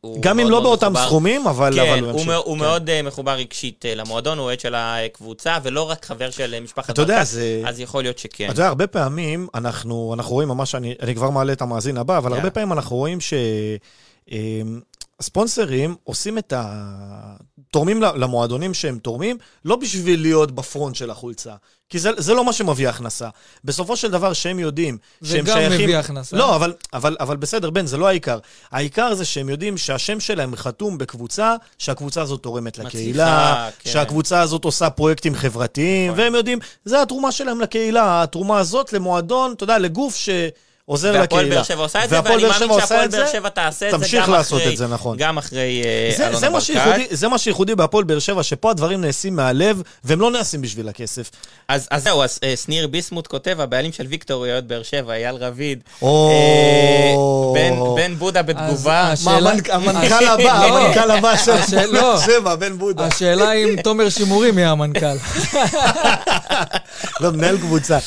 [0.00, 1.72] הוא גם אם לא באותם סכומים, אבל...
[1.74, 2.58] כן, הוא, כן.
[2.58, 6.64] מאוד uh, מחובר רגשית uh, למועדון, הוא אוהד של הקבוצה, ולא רק חבר של uh,
[6.64, 7.62] משפחת ברקת, זה...
[7.66, 8.44] אז יכול להיות שכן.
[8.44, 12.32] אתה יודע, הרבה פעמים אנחנו, אנחנו רואים ממש, אני, כבר מעלה את המאזין הבא, אבל.
[12.32, 13.34] הרבה פעמים אנחנו רואים ש...
[15.22, 17.36] ספונסרים עושים את ה...
[17.70, 21.54] תורמים למועדונים שהם תורמים, לא בשביל להיות בפרונט של החולצה.
[21.88, 23.28] כי זה, זה לא מה שמביא הכנסה.
[23.64, 25.70] בסופו של דבר, שהם יודעים שהם שייכים...
[25.70, 26.36] זה גם מביא הכנסה.
[26.36, 28.38] לא, אבל, אבל, אבל בסדר, בן, זה לא העיקר.
[28.70, 33.90] העיקר זה שהם יודעים שהשם שלהם חתום בקבוצה, שהקבוצה הזאת תורמת מצליחה, לקהילה, כן.
[33.90, 36.24] שהקבוצה הזאת עושה פרויקטים חברתיים, נכון.
[36.24, 40.28] והם יודעים, זה התרומה שלהם לקהילה, התרומה הזאת למועדון, אתה יודע, לגוף ש...
[40.90, 41.22] עוזר לקהילה.
[41.22, 44.28] והפועל באר שבע עושה את זה, ואני מאמין שהפועל באר שבע תעשה את זה תמשיך
[44.28, 45.16] לעשות את זה, נכון.
[45.16, 47.10] גם אחרי אה, אלונה ברקת.
[47.10, 51.30] זה מה שייחודי בהפועל באר שבע, שפה הדברים נעשים מהלב, והם לא נעשים בשביל הכסף.
[51.68, 55.80] אז זהו, אז אה, שניר ביסמוט כותב, הבעלים של ויקטור יועד באר שבע, אייל רביד.
[56.02, 56.08] אה,
[57.96, 59.12] בן בודה בתגובה.
[59.26, 60.78] המנכ"ל הבא, לא.
[60.78, 63.06] המנכ"ל הבא של באר שבע, בן בודה.
[63.06, 65.06] השאלה אם תומר שימורים יהיה המנכ"ל.
[67.20, 67.98] לא, מנהל קבוצה.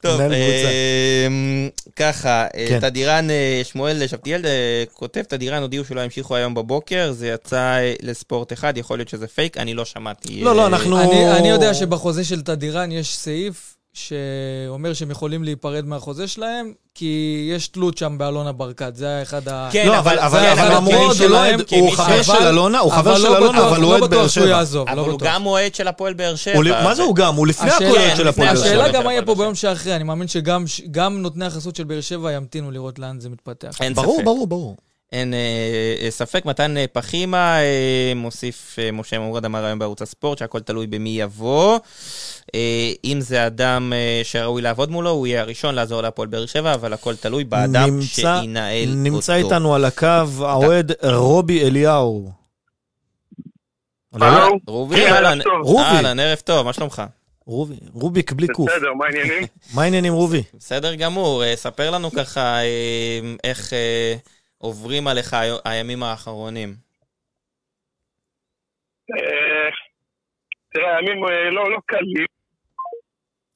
[0.00, 2.80] טוב, אמ, ככה, אה, כן.
[2.80, 8.52] תדירן, אה, שמואל שבתיאל אה, כותב, תדירן הודיעו שלא ימשיכו היום בבוקר, זה יצא לספורט
[8.52, 10.40] אחד, יכול להיות שזה פייק, אני לא שמעתי.
[10.40, 11.00] לא, לא, אנחנו...
[11.36, 17.68] אני יודע שבחוזה של תדירן יש סעיף שאומר שהם יכולים להיפרד מהחוזה שלהם, כי יש
[17.68, 19.68] תלות שם באלונה ברקת, זה היה אחד ה...
[19.72, 23.68] כן, לא, אבל, אבל, אבל אמרו שלהם, הוא חבר של אלונה, הוא חבר של אלונה,
[23.68, 24.46] אבל הוא אוהד באר שבע.
[24.46, 26.82] לא בטוח אבל הוא גם אוהד של הפועל באר שבע.
[26.84, 27.34] מה זה הוא גם?
[27.34, 28.66] הוא לפני הכל אוהד של הפועל באר שבע.
[28.66, 32.32] השאלה גם מה יהיה פה ביום שאחרי, אני מאמין שגם נותני החסות של באר שבע
[32.32, 33.78] ימתינו לראות לאן זה מתפתח.
[33.94, 34.76] ברור, ברור, ברור.
[35.12, 35.38] אין אה,
[36.04, 40.60] אה, ספק, מתן אה, פחימה, אה, מוסיף אה, משה מורד אמר היום בערוץ הספורט שהכל
[40.60, 41.78] תלוי במי יבוא.
[42.54, 46.74] אה, אם זה אדם אה, שראוי לעבוד מולו, הוא יהיה הראשון לעזור להפועל באר שבע,
[46.74, 49.14] אבל הכל תלוי באדם נמצא, שינהל נמצא אותו.
[49.14, 50.06] נמצא איתנו על הקו
[50.40, 52.30] האוהד רובי אליהו.
[54.66, 55.38] רובי, כן, אהלן,
[55.78, 57.02] אהלן, ערב טוב, מה שלומך?
[57.46, 58.70] רובי, רוביק בלי קוף.
[58.70, 59.46] בסדר, מה העניינים?
[59.74, 60.42] מה העניינים רובי?
[60.54, 62.58] בסדר גמור, ספר לנו ככה
[63.44, 63.72] איך...
[64.62, 66.74] עוברים עליך הימים האחרונים?
[69.10, 69.70] אה,
[70.72, 72.39] תראה, הימים אה, לא, לא קלים.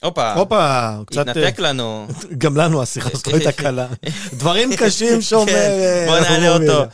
[0.04, 1.28] הופה, הופה, קצת...
[1.28, 2.06] התנתק אה, לנו.
[2.42, 3.86] גם לנו השיחה הזאת לא הייתה קלה.
[4.32, 5.52] דברים קשים שאומר...
[5.52, 6.84] כן, בוא נעלה אותו.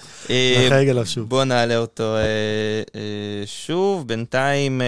[1.28, 2.16] בוא נעלה אותו
[3.47, 4.09] שוב.
[4.09, 4.82] בינתיים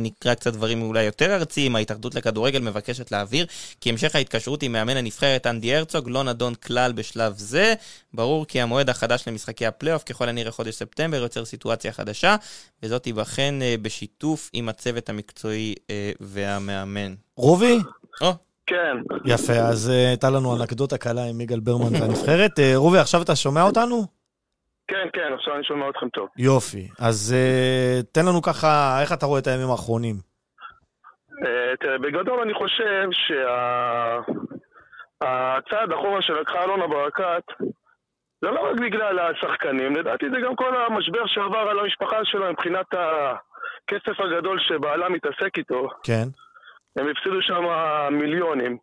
[0.00, 1.76] נקרא קצת דברים אולי יותר ארציים.
[1.76, 3.46] ההתאחדות לכדורגל מבקשת להעביר
[3.80, 7.74] כי המשך ההתקשרות עם מאמן הנבחרת אנדי הרצוג לא נדון כלל בשלב זה.
[8.14, 12.36] ברור כי המועד החדש למשחקי הפלייאוף, ככל הנראה חודש ספטמבר, יוצר סיטואציה חדשה,
[12.82, 15.74] וזאת תיבחן בשיתוף עם הצוות המקצועי
[16.20, 17.14] והמאמן.
[17.38, 17.78] רובי?
[18.20, 18.32] או.
[18.66, 18.96] כן.
[19.24, 22.58] יפה, אז uh, הייתה לנו אנקדוטה קלה עם יגאל ברמן והנבחרת.
[22.58, 24.06] Uh, רובי, עכשיו אתה שומע אותנו?
[24.88, 26.28] כן, כן, עכשיו אני שומע אתכם טוב.
[26.36, 26.88] יופי.
[26.98, 30.14] אז uh, תן לנו ככה, איך אתה רואה את הימים האחרונים?
[30.14, 33.62] Uh, תראה, בגדול אני חושב שהצעד
[35.90, 35.94] שה...
[35.94, 37.44] אחורה שלקחה אלונה ברקת,
[38.42, 42.86] זה לא רק בגלל השחקנים, לדעתי זה גם כל המשבר שעבר על המשפחה שלו מבחינת
[42.92, 45.88] הכסף הגדול שבעלה מתעסק איתו.
[46.02, 46.28] כן.
[46.98, 47.64] הם הפסידו שם
[48.10, 48.78] מיליונים.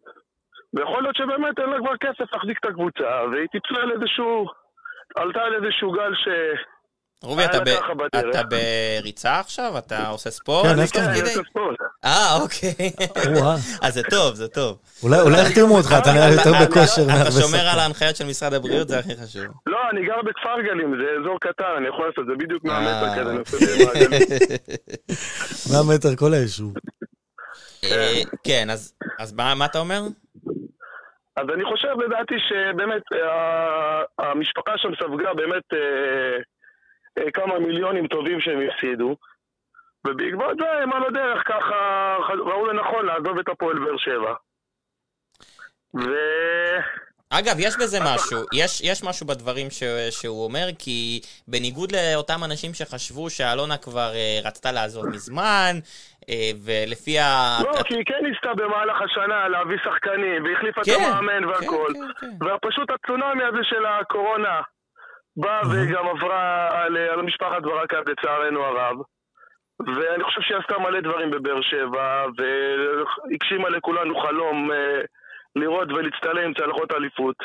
[0.73, 4.45] ויכול להיות שבאמת אין לה כבר כסף להחזיק את הקבוצה, והיא טיפלה על איזשהו...
[5.15, 6.27] עלתה על איזשהו גל ש...
[7.23, 7.67] רובי, אתה, ב...
[8.29, 9.77] אתה בריצה עכשיו?
[9.77, 10.65] אתה עושה ספורט?
[10.65, 11.41] כן, איפה אתה?
[11.49, 11.75] ספורט.
[12.05, 12.91] אה, אוקיי.
[13.87, 14.77] אז זה טוב, זה טוב.
[15.03, 17.01] אולי יחתימו אותך, אתה נראה יותר בכושר.
[17.21, 19.45] אתה שומר על ההנחיות של משרד הבריאות, זה הכי חשוב.
[19.65, 23.21] לא, אני גר בכפר גלים, זה אזור קטן, אני יכול לעשות, זה בדיוק 100 מטר
[23.21, 24.21] כזה, אני עושה מעגלים.
[25.71, 26.73] 100 מטר כל היישוב.
[27.91, 28.69] אה, כן,
[29.19, 30.01] אז מה אתה אומר?
[31.35, 33.03] אז אני חושב, לדעתי, שבאמת
[34.19, 35.63] המשפחה שם ספגה באמת
[37.33, 39.15] כמה מיליונים טובים שהם הפסידו.
[40.07, 44.33] ובעקבות זה הם על הדרך ככה ראו לנכון לעזוב את הפועל באר שבע.
[45.95, 46.09] ו...
[47.29, 52.73] אגב, יש בזה משהו, יש, יש משהו בדברים ש, שהוא אומר, כי בניגוד לאותם אנשים
[52.73, 56.14] שחשבו שאלונה כבר uh, רצתה לעזוב מזמן, uh,
[56.65, 57.57] ולפי ה...
[57.63, 61.87] לא, כי היא כן ניסתה במהלך השנה להביא שחקנים, והחליפה כן, את המאמן והכל.
[61.93, 62.53] כן, כן, כן.
[62.55, 64.61] ופשוט הצונאמי הזה של הקורונה
[65.37, 65.61] באה.
[65.71, 68.97] וגם עברה על, על משפחת ברקת, לצערנו הרב.
[69.79, 75.01] ואני חושב שהיא עשתה מלא דברים בבאר שבע, והגשימה לכולנו חלום אה,
[75.55, 77.35] לראות ולהצטלם צלחות אליפות.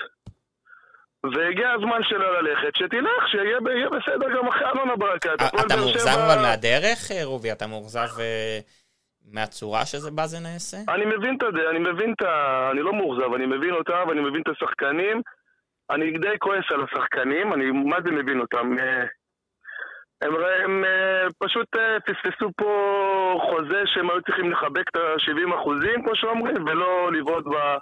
[1.25, 3.61] והגיע הזמן שלה ללכת, שתלך, שיהיה
[3.91, 5.43] בסדר גם אחרי אלונה ברקת.
[5.67, 7.53] אתה מאוכזב אבל מהדרך, רובי?
[7.53, 8.59] אתה מאוכזב אה,
[9.33, 10.77] מהצורה שזה בא זה נעשה?
[10.89, 12.69] אני מבין את זה, אני מבין את ה...
[12.73, 15.23] אני לא מאוכזב, אני מבין אותה ואני מבין את השחקנים.
[15.91, 18.79] אני די כועס על השחקנים, אני מה זה מבין אותם.
[18.79, 19.05] אה,
[20.23, 20.35] הם,
[20.65, 22.71] הם אה, פשוט אה, פספסו פה
[23.51, 27.77] חוזה שהם היו צריכים לחבק את ה-70 אחוזים, כמו שאומרים, ולא לבעוט ב...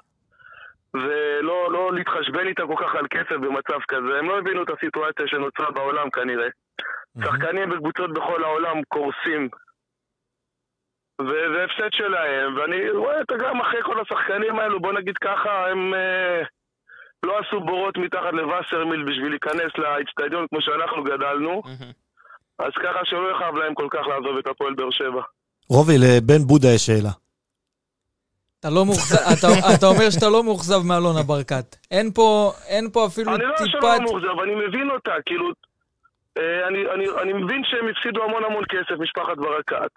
[1.04, 4.18] ולא לא להתחשבן איתה כל כך על כסף במצב כזה.
[4.18, 6.48] הם לא הבינו את הסיטואציה שנוצרה בעולם כנראה.
[7.24, 9.48] שחקנים בקבוצות בכל העולם קורסים.
[11.20, 15.94] וזה הפסד שלהם, ואני רואה את גם אחרי כל השחקנים האלו, בוא נגיד ככה, הם...
[15.94, 16.42] אה,
[17.22, 21.62] לא עשו בורות מתחת לווסרמיל בשביל להיכנס לאצטדיון כמו שאנחנו גדלנו.
[22.58, 25.22] אז ככה שלא יכאב להם כל כך לעזוב את הפועל באר שבע.
[25.70, 27.10] רובי, לבן בודה יש שאלה.
[28.60, 31.76] אתה לא מאוכזב, אתה, אתה אומר שאתה לא מאוכזב מאלונה ברקת.
[31.90, 33.44] אין פה, אין פה אפילו טיפת...
[33.44, 35.44] אני לא שלא מאוכזב, אני מבין אותה, כאילו...
[36.38, 39.94] אה, אני, אני, אני מבין שהם הפסידו המון המון כסף, משפחת ברקת,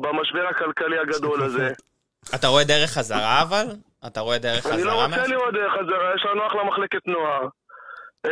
[0.00, 1.68] במשבר הכלכלי הגדול הזה.
[2.34, 3.66] אתה רואה דרך חזרה אבל?
[4.06, 4.74] אתה רואה דרך חזרה?
[4.74, 7.48] אני לא רוצה לראות דרך חזרה, יש לנו אחלה מחלקת נוער.
[8.26, 8.30] אה,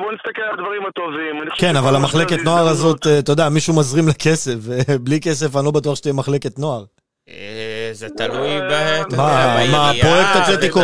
[0.00, 1.34] בואו נסתכל על הדברים הטובים.
[1.58, 5.64] כן, אבל המחלקת נוער הזאת, אה, אתה יודע, מישהו מזרים לה כסף, ובלי כסף אני
[5.64, 6.84] לא בטוח שתהיה מחלקת נוער.
[7.94, 9.02] אה, זה תלוי ב...
[9.16, 10.80] מה, פרויקט אתלטיקו,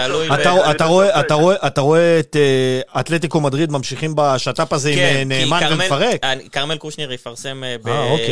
[1.67, 6.21] אתה רואה את אה, אתלטיקו מדריד ממשיכים בשת"פ הזה עם כן, אה, נאמן ומפרק?
[6.53, 7.63] כרמל קושניר יפרסם
[8.11, 8.27] אוקיי.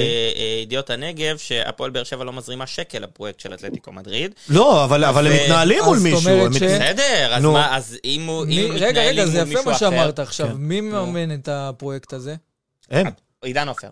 [0.61, 4.35] בידיעות הנגב שהפועל באר שבע לא מזרימה שקל לפרויקט של אתלטיקו מדריד.
[4.49, 6.51] לא, אבל הם מתנהלים מול מישהו.
[6.51, 8.87] בסדר, אז מה, אז אם הוא מתנהלים מול מישהו אחר...
[8.87, 10.49] רגע, רגע, זה יפה מה שאמרת עכשיו.
[10.49, 10.55] כן.
[10.57, 12.35] מי מממן את הפרויקט הזה?
[12.91, 13.07] הם.
[13.43, 13.89] עידן עופר.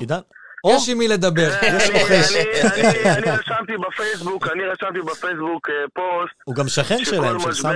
[0.00, 0.20] עידן?
[0.70, 1.48] יש עם מי לדבר.
[3.18, 6.34] אני רשמתי בפייסבוק, אני רשמתי בפייסבוק אה, פוסט.
[6.44, 7.72] הוא גם שכן שלהם, של סמי.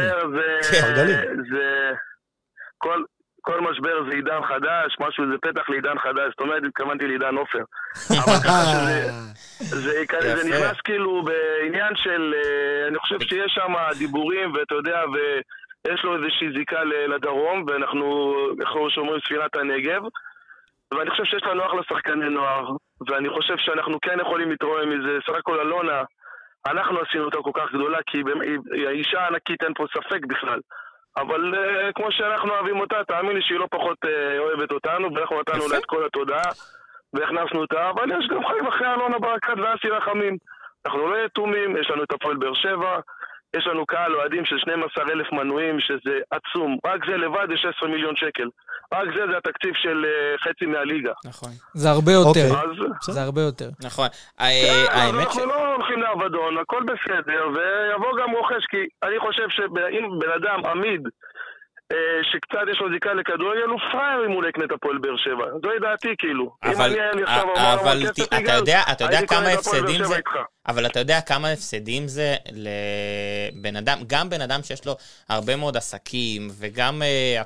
[3.43, 7.65] כל משבר זה עידן חדש, משהו זה פתח לעידן חדש, זאת אומרת, התכוונתי לעידן עופר.
[9.61, 16.17] זה נכנס כאילו בעניין של, אה, אני חושב שיש שם דיבורים, ואתה יודע, ויש לו
[16.17, 16.85] איזושהי זיקה
[17.15, 20.03] לדרום, ואנחנו, איך שאומרים, ספירת הנגב.
[20.95, 22.71] ואני חושב שיש לנו אחלה שחקני נוער,
[23.09, 25.19] ואני חושב שאנחנו כן יכולים להתרועם מזה.
[25.27, 26.03] סך הכל אלונה,
[26.67, 28.19] אנחנו עשינו אותה כל כך גדולה, כי
[28.73, 30.61] היא האישה ענקית, אין פה ספק בכלל.
[31.17, 35.41] אבל uh, כמו שאנחנו אוהבים אותה, תאמין לי שהיא לא פחות uh, אוהבת אותנו, ואנחנו
[35.41, 36.51] נתנו לה את כל התודעה,
[37.13, 40.37] והכנסנו אותה, אבל יש גם חיים אחרי אלונה ברקת ואסי רחמים.
[40.87, 43.01] אנחנו לא יתומים, יש לנו את הפועל באר שבע,
[43.57, 46.79] יש לנו קהל אוהדים של 12 אלף מנויים, שזה עצום.
[46.87, 48.49] רק זה לבד יש 16 מיליון שקל.
[48.93, 51.13] רק זה, זה התקציב של אה, חצי מהליגה.
[51.25, 51.51] נכון.
[51.75, 52.49] זה הרבה יותר.
[53.01, 53.69] זה הרבה יותר.
[53.85, 54.09] נכון.
[54.37, 54.45] כן,
[54.89, 55.37] האמת ש...
[55.37, 60.67] אנחנו לא הולכים לאבדון, הכל בסדר, ויבוא גם רוכש, כי אני חושב שאם בן אדם
[60.67, 61.03] עמיד...
[61.93, 65.17] אה, שקצת יש לו זיקה לכדורגל, הוא פראייר אם הוא לא יקנה את הפועל באר
[65.17, 65.45] שבע.
[65.63, 66.55] זוהי דעתי כאילו.
[66.65, 66.97] אבל,
[67.55, 68.03] אבל
[68.43, 70.17] אתה יודע, אתה יודע כמה הפסדים זה,
[70.69, 74.97] אבל אתה יודע כמה הפסדים זה לבן אדם, גם בן אדם שיש לו
[75.29, 77.41] הרבה מאוד עסקים, וגם אה,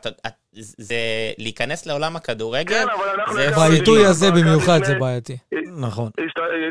[0.56, 0.96] זה
[1.38, 3.60] להיכנס לעולם הכדורגל, כן, אבל אנחנו...
[3.60, 5.36] בעיתוי הזה במיוחד זה בעייתי.
[5.76, 6.10] נכון.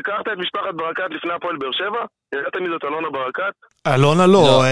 [0.00, 2.04] הכרת את משפחת ברקת לפני הפועל באר שבע?
[2.34, 3.52] ידעת מי זאת אלונה ברקת?
[3.86, 4.64] אלונה לא, לא.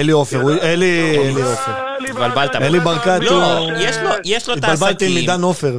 [0.00, 1.72] אלי עופר, אלי עופר.
[2.10, 2.56] התבלבלת.
[2.56, 3.40] אלי ברקת הוא...
[3.40, 3.68] לא,
[4.24, 4.88] יש לו את העסקים.
[4.88, 5.72] התבלבלתי עם עידן עופר.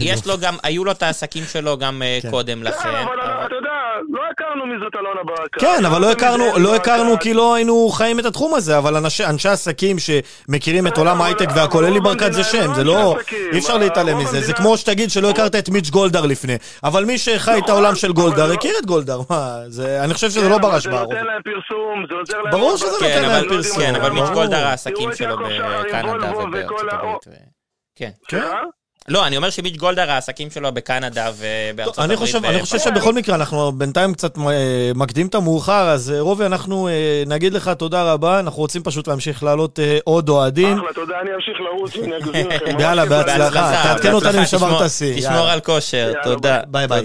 [0.00, 2.30] יש לו גם, היו לו את העסקים שלו גם אה, כן.
[2.30, 2.88] קודם לכן.
[2.88, 3.70] אבל אתה יודע,
[4.08, 5.60] לא הכרנו מי זאת אלונה ברקת.
[5.60, 8.96] כן, אבל לא הכרנו, לא הכרנו כי לא היינו חיים את התחום הזה, אבל
[9.28, 13.16] אנשי עסקים שמכירים את עולם ההייטק והכל, אלי ברקת זה שם, זה לא...
[13.52, 14.40] אי אפשר להתעלם מזה.
[14.40, 16.56] זה כמו שתגיד שלא הכרת את מיץ' גולדהר לפני.
[16.84, 19.20] אבל מי שחי את העולם של גולדהר, לא- הכיר את גולדהר.
[20.04, 21.08] אני חושב שזה לא ברש בערוץ.
[21.08, 22.50] זה נותן להם פרסום, זה עוזר להם...
[22.52, 23.78] ברור שזה נותן להם פרסום.
[23.78, 27.26] כן, אבל מיץ' גולדהר העסקים שלו בקנדה ובארצות הברית.
[27.96, 28.10] כן.
[29.08, 32.34] לא, אני אומר שמיץ' גולדהר, העסקים שלו בקנדה ובארצות הברית.
[32.44, 36.88] אני חושב שבכל מקרה, אנחנו בינתיים קצת אה, מקדים את המאוחר, אז אה, רובי, אנחנו
[36.88, 40.78] אה, נגיד לך תודה רבה, אנחנו רוצים פשוט להמשיך לעלות עוד אוהדים.
[40.78, 41.92] אחלה, תודה, אני אמשיך לרוץ.
[42.82, 45.16] יאללה, בהצלחה, תעדכן אותנו אם שברת שיא.
[45.16, 46.60] תשמור על כושר, תודה.
[46.66, 47.02] ביי ביי.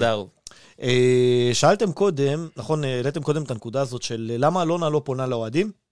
[1.52, 5.87] שאלתם קודם, נכון, העליתם קודם את הנקודה הזאת של למה אלונה לא פונה לאוהדים?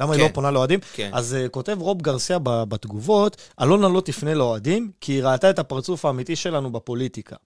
[0.00, 0.12] למה כן.
[0.12, 0.34] היא לא כן.
[0.34, 0.80] פונה לאוהדים?
[0.92, 1.10] כן.
[1.12, 6.04] אז uh, כותב רוב גרסיה בתגובות, אלונה לא תפנה לאוהדים, כי היא ראתה את הפרצוף
[6.04, 7.36] האמיתי שלנו בפוליטיקה.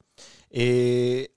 [0.52, 0.56] Uh,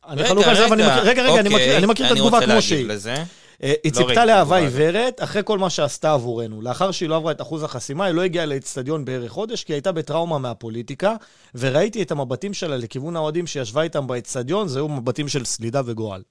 [0.08, 2.88] אני רגע, רגע, רגע, רגע, רגע, אוקיי, אני מכיר, אני מכיר את התגובה כמו שהיא.
[2.88, 6.62] Uh, היא לא ציפתה לאהבה עיוורת אחרי כל מה שעשתה עבורנו.
[6.62, 9.76] לאחר שהיא לא עברה את אחוז החסימה, היא לא הגיעה לאצטדיון בערך חודש, כי היא
[9.76, 11.16] הייתה בטראומה מהפוליטיקה,
[11.56, 16.22] וראיתי את המבטים שלה לכיוון האוהדים שישבה איתם באצטדיון, זה היו מבטים של סלידה וגועל.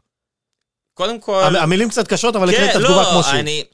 [0.95, 1.57] קודם כל...
[1.57, 3.65] המילים קצת קשות, אבל כן, הקראת את התגובה לא, כמו שהיא.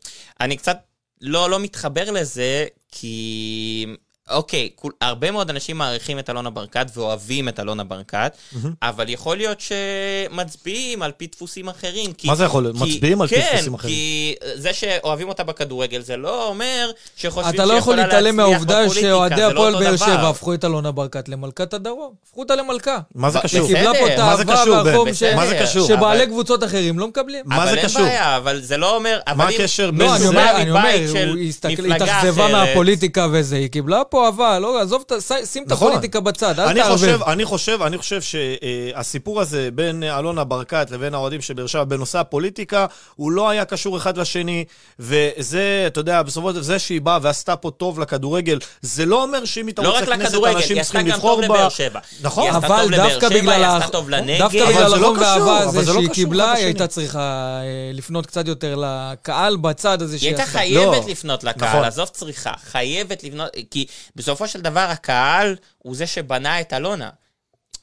[0.41, 0.79] אני קצת
[1.23, 3.87] לא, לא מתחבר לזה, כי
[4.31, 8.69] אוקיי, כול, הרבה מאוד אנשים מעריכים את אלונה ברקת ואוהבים את אלונה ברקת, mm-hmm.
[8.83, 12.13] אבל יכול להיות שמצביעים על פי דפוסים אחרים.
[12.13, 12.77] כי, מה זה יכול להיות?
[12.77, 13.95] מצביעים על כן, פי דפוסים אחרים?
[13.95, 18.91] כן, כי זה שאוהבים אותה בכדורגל, זה לא אומר שחושבים אתה לא יכול להתעלם מהעובדה
[18.91, 22.15] שאוהדי לא הפועל באר שבע הפכו את אלונה ברקת למלכת הדרום.
[22.27, 22.99] הפכו אותה למלכה.
[23.15, 23.67] מה זה קשור?
[23.67, 25.23] היא קיבלה פה את האהבה והחום ש...
[25.23, 25.89] מה זה קשור?
[25.89, 27.45] שבעלי קבוצות אחרים לא מקבלים.
[27.47, 28.01] מה זה קשור?
[28.01, 29.21] אבל אין בעיה, אבל זה לא אומר...
[29.37, 30.33] מה הקשר בין זה?
[30.33, 31.53] לא, אני אומר, היא
[31.95, 35.05] התאכזבה מהפוליטיקה וזה, היא קיבלה פה אהבה, לא, עזוב,
[35.45, 35.89] שים את נכון.
[35.89, 37.23] הפוליטיקה בצד, אל תערבב.
[37.23, 42.19] אני חושב, אני חושב שהסיפור הזה בין אלונה ברקת לבין האוהדים של באר שבע בנושא
[42.19, 42.87] הפוליטיקה,
[43.17, 44.65] הוא לא היה קשור אחד לשני,
[44.99, 49.23] וזה, אתה יודע, בסופו של דבר, זה שהיא באה ועשתה פה טוב לכדורגל, זה לא
[49.23, 51.47] אומר שאם היא תרוץ לכנסת, אנשים צריכים לבחור בה.
[51.49, 52.51] לא רק לכדורגל, נכון.
[52.51, 57.21] אבל דווקא בגלל החום והאהבה הזה שהיא קיבלה, היא הייתה צריכה
[57.63, 60.59] אה, לפנות קצת יותר לקהל בצד הזה שהיא עשתה.
[60.59, 61.85] היא הייתה חייבת לפנות לקהל, נכון.
[61.85, 63.87] עזוב צריכה, חייבת לפנות, כי
[64.17, 67.11] בסופו של דבר הקהל הוא זה שבנה את אלונה.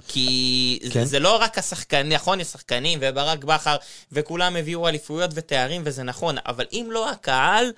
[0.08, 1.06] כי כן.
[1.06, 3.76] זה לא רק השחקנים, נכון, יש שחקנים וברק בכר,
[4.12, 7.72] וכולם הביאו אליפויות ותארים, וזה נכון, אבל אם לא הקהל,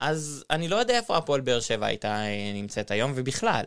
[0.00, 3.64] אז אני לא יודע איפה הפועל באר שבע הייתה אה, נמצאת היום, ובכלל.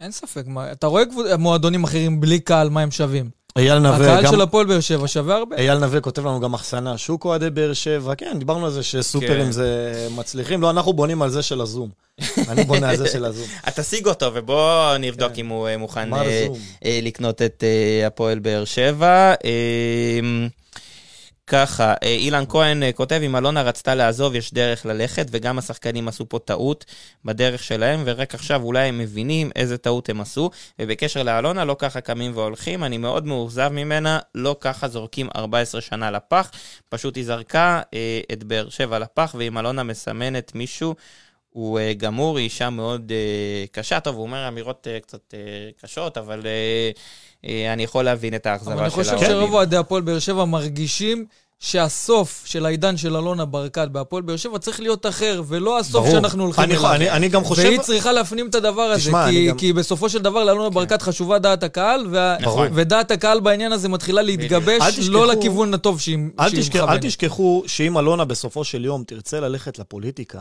[0.00, 1.04] אין ספק, מה, אתה רואה
[1.38, 3.30] מועדונים אחרים בלי קהל, מה הם שווים?
[3.58, 4.32] אייל נווה הקהל גם...
[4.32, 5.56] של הפועל באר שבע שווה הרבה.
[5.56, 9.44] אייל נווה כותב לנו גם אחסנה, שוק אוהדי באר שבע, כן, דיברנו על זה שסופרים
[9.44, 9.52] כן.
[9.52, 10.62] זה מצליחים.
[10.62, 11.88] לא, אנחנו בונים על זה של הזום.
[12.50, 13.46] אני בונה על זה של הזום.
[13.76, 15.40] תשיג אותו, ובוא נבדוק כן.
[15.40, 16.46] אם הוא אה, מוכן אה,
[16.84, 17.64] אה, לקנות את
[18.06, 19.34] הפועל באר שבע.
[21.48, 26.08] ככה, אה, אילן כהן אה, כותב, אם אלונה רצתה לעזוב, יש דרך ללכת, וגם השחקנים
[26.08, 26.84] עשו פה טעות
[27.24, 30.50] בדרך שלהם, ורק עכשיו אולי הם מבינים איזה טעות הם עשו.
[30.78, 36.10] ובקשר לאלונה, לא ככה קמים והולכים, אני מאוד מאוכזב ממנה, לא ככה זורקים 14 שנה
[36.10, 36.50] לפח,
[36.88, 40.94] פשוט היא זרקה אה, את באר שבע לפח, ואם אלונה מסמנת מישהו...
[41.48, 44.00] הוא uh, גמור, היא אישה מאוד uh, קשה.
[44.00, 46.98] טוב, הוא אומר אמירות uh, קצת uh, קשות, אבל uh,
[47.44, 48.74] אני יכול להבין את האכזבה שלה.
[48.74, 51.26] אבל אני חושב שרוב אוהדי הפועל באר שבע מרגישים
[51.60, 56.10] שהסוף של העידן של אלונה ברקת בהפועל באר שבע צריך להיות אחר, ולא הסוף ברור.
[56.10, 56.92] שאנחנו הולכים אני, אליו.
[56.92, 57.62] אני, אני גם חושב...
[57.62, 59.56] והיא צריכה להפנים את הדבר הזה, תשמע, כי, גם...
[59.56, 60.74] כי בסופו של דבר לאלונה כן.
[60.74, 62.36] ברקת חשובה דעת הקהל, וה...
[62.40, 62.68] נכון.
[62.74, 66.88] ודעת הקהל בעניין הזה מתחילה להתגבש, לא תשכחו, לא לכיוון הטוב שהיא, שהיא מכוונת.
[66.88, 70.40] אל תשכחו שאם אלונה בסופו של יום תרצה ללכת לפוליטיקה,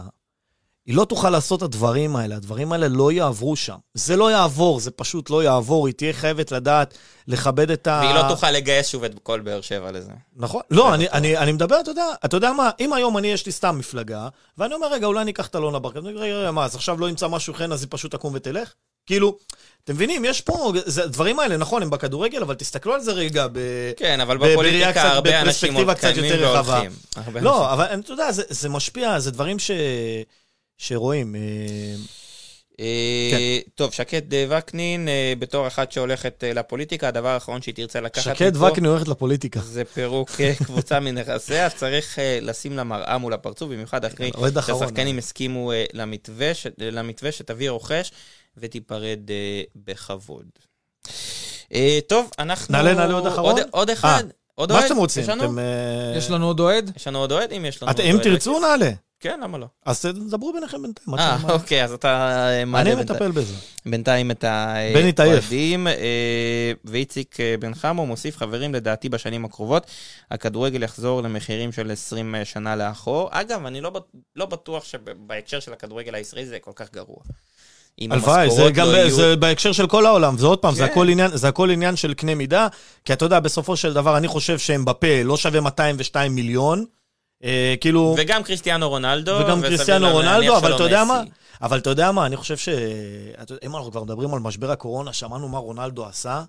[0.88, 3.76] היא לא תוכל לעשות את הדברים האלה, הדברים האלה לא יעברו שם.
[3.93, 6.93] זה לא יעבור, זה פשוט לא יעבור, היא תהיה חייבת לדעת
[7.27, 8.01] לכבד את ה...
[8.03, 10.11] והיא לא תוכל לגייס שוב את כל באר שבע לזה.
[10.35, 10.61] נכון.
[10.72, 13.51] לא, אני, אני, אני מדבר, אתה יודע, אתה יודע מה, אם היום אני, יש לי
[13.51, 14.27] סתם מפלגה,
[14.57, 17.09] ואני אומר, רגע, אולי אני אקח את אלונה ברקת, רגע, רגע, מה, אז עכשיו לא
[17.09, 18.73] ימצא משהו חן, אז היא פשוט תקום ותלך?
[19.05, 19.38] כאילו,
[19.84, 23.47] אתם מבינים, יש פה, זה, הדברים האלה, נכון, הם בכדורגל, אבל תסתכלו על זה רגע
[23.51, 23.59] ב...
[23.97, 26.91] כן, אבל בפוליטיקה קצת, הרבה אנשים עוד קיימים והולכים.
[27.41, 29.72] לא, אבל אתה יודע, זה, זה משפיע, זה דברים ש...
[30.78, 31.36] שרואים.
[31.36, 31.41] אה,
[32.80, 33.70] אה, כן.
[33.76, 38.86] טוב, שקד וקנין, אה, בתור אחת שהולכת לפוליטיקה, הדבר האחרון שהיא תרצה לקחת שקד וקנין
[38.86, 39.60] הולכת לפוליטיקה.
[39.60, 40.32] זה פירוק
[40.66, 44.32] קבוצה מנכסיה, אז צריך לשים לה מראה מול הפרצוף, במיוחד אחרי
[44.66, 45.72] שהשחקנים הסכימו
[46.91, 48.12] למתווה שתביא רוכש
[48.58, 49.20] ותיפרד
[49.76, 50.45] בכבוד.
[52.08, 52.72] טוב, אנחנו...
[52.72, 53.56] נעלה, נעלה עוד אחרון?
[53.72, 54.24] עוד אחד.
[54.56, 54.82] עוד אוהד?
[54.82, 55.24] מה שאתם רוצים.
[56.18, 56.91] יש לנו עוד אוהד?
[56.95, 58.16] יש לנו עוד אוהד, אם יש לנו עוד אוהד.
[58.16, 58.91] אם תרצו, נעלה.
[59.19, 59.68] כן, למה לא?
[59.85, 61.18] אז דברו ביניכם בינתיים.
[61.19, 63.53] אה, אוקיי, אז אתה מעלה אני מטפל בזה.
[63.85, 65.88] בינתיים את האוהדים.
[66.85, 69.88] ואיציק בן חמו מוסיף, חברים, לדעתי בשנים הקרובות,
[70.31, 73.30] הכדורגל יחזור למחירים של 20 שנה לאחור.
[73.31, 73.81] אגב, אני
[74.35, 77.18] לא בטוח שבהקשר של הכדורגל הישראלי זה כל כך גרוע.
[78.02, 80.77] הלוואי, זה גם לא זה בהקשר של כל העולם, ועוד פעם, כן.
[80.77, 82.68] זה, הכל עניין, זה הכל עניין של קנה מידה,
[83.06, 86.85] כי אתה יודע, בסופו של דבר, אני חושב שהם בפה לא שווה 202 מיליון, אה,
[87.81, 88.15] כאילו...
[88.18, 89.39] וגם קריסטיאנו רונלדו.
[89.39, 91.22] וגם קריסטיאנו רונלדו, אבל אתה יודע מה?
[91.61, 92.69] אבל אתה יודע מה, אני חושב ש...
[93.64, 96.43] אם אנחנו כבר מדברים על משבר הקורונה, שמענו מה רונלדו עשה.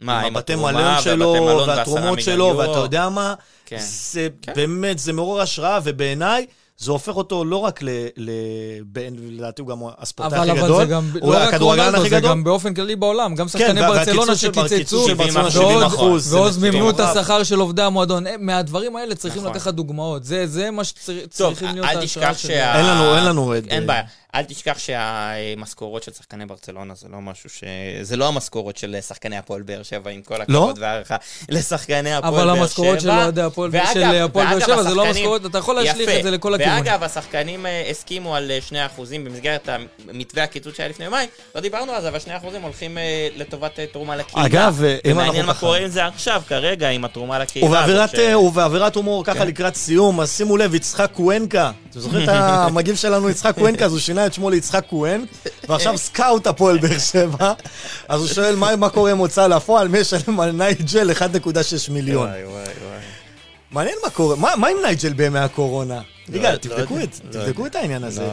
[0.00, 3.34] מה, עם הבתי מלון שלו, והתרומות שלו, ואתה יודע מה?
[3.66, 3.78] כן.
[3.80, 4.52] זה כן.
[4.54, 6.46] באמת, זה מעורר השראה, ובעיניי...
[6.78, 7.88] זה הופך אותו לא רק ל...
[8.16, 8.30] ל
[9.30, 10.86] לדעתי הוא גם הספורטאי הכי גדול,
[11.20, 12.20] הוא לא הכדורגלן הכי גדול.
[12.20, 15.06] זה גם באופן כללי בעולם, גם כן, שחקני ברצלונה שקיצצו,
[16.30, 18.26] ועוד מימנו את השכר של עובדי המועדון.
[18.26, 19.54] אה, מהדברים האלה צריכים נכון.
[19.54, 20.24] לקחת דוגמאות.
[20.24, 23.16] זה מה שצריכים להיות ההשראה שלנו.
[23.16, 23.54] אין לנו...
[23.54, 24.02] אין בעיה.
[24.34, 27.64] אל תשכח שהמשכורות של שחקני ברצלונה זה לא משהו ש...
[28.02, 30.82] זה לא המשכורות של שחקני הפועל באר שבע, עם כל הכבוד לא?
[30.82, 31.16] והערכה
[31.48, 32.52] לשחקני הפועל באר שבע.
[32.52, 33.86] אבל המשכורות של אוהדי הפועל באר
[34.60, 36.84] שבע זה לא המשכורות, אתה יכול להשליך את זה לכל הכיוונים.
[36.84, 38.84] ואגב, השחקנים אה, הסכימו על 2% אה,
[39.24, 39.68] במסגרת
[40.12, 44.16] מתווה הקיצוץ שהיה לפני יומיים, לא דיברנו על זה, אבל 2% הולכים אה, לטובת תרומה
[44.16, 44.46] לקהילה.
[44.46, 47.66] אגב, אם אנחנו, מה קורה עם זה עכשיו, כרגע, עם התרומה לקהילה.
[48.36, 52.28] ובאווירת הומור, ככה לקראת סיום, אז שימו לב, יצחק קוונקה, אתה זוכר את
[52.68, 55.24] המגיב שלנו, יצחק קוונקה, אז הוא שינה את שמו ליצחק כהן,
[55.68, 57.52] ועכשיו סקאוט הפועל באר שבע,
[58.08, 61.22] אז הוא שואל מה קורה עם הוצאה לפועל, מי ישלם על נייג'ל 1.6
[61.92, 62.28] מיליון.
[63.70, 66.00] מעניין מה קורה, מה עם נייג'ל בימי הקורונה?
[66.32, 68.28] יגאל, לא, תבדקו לא את זה, לא תבדקו את העניין הזה.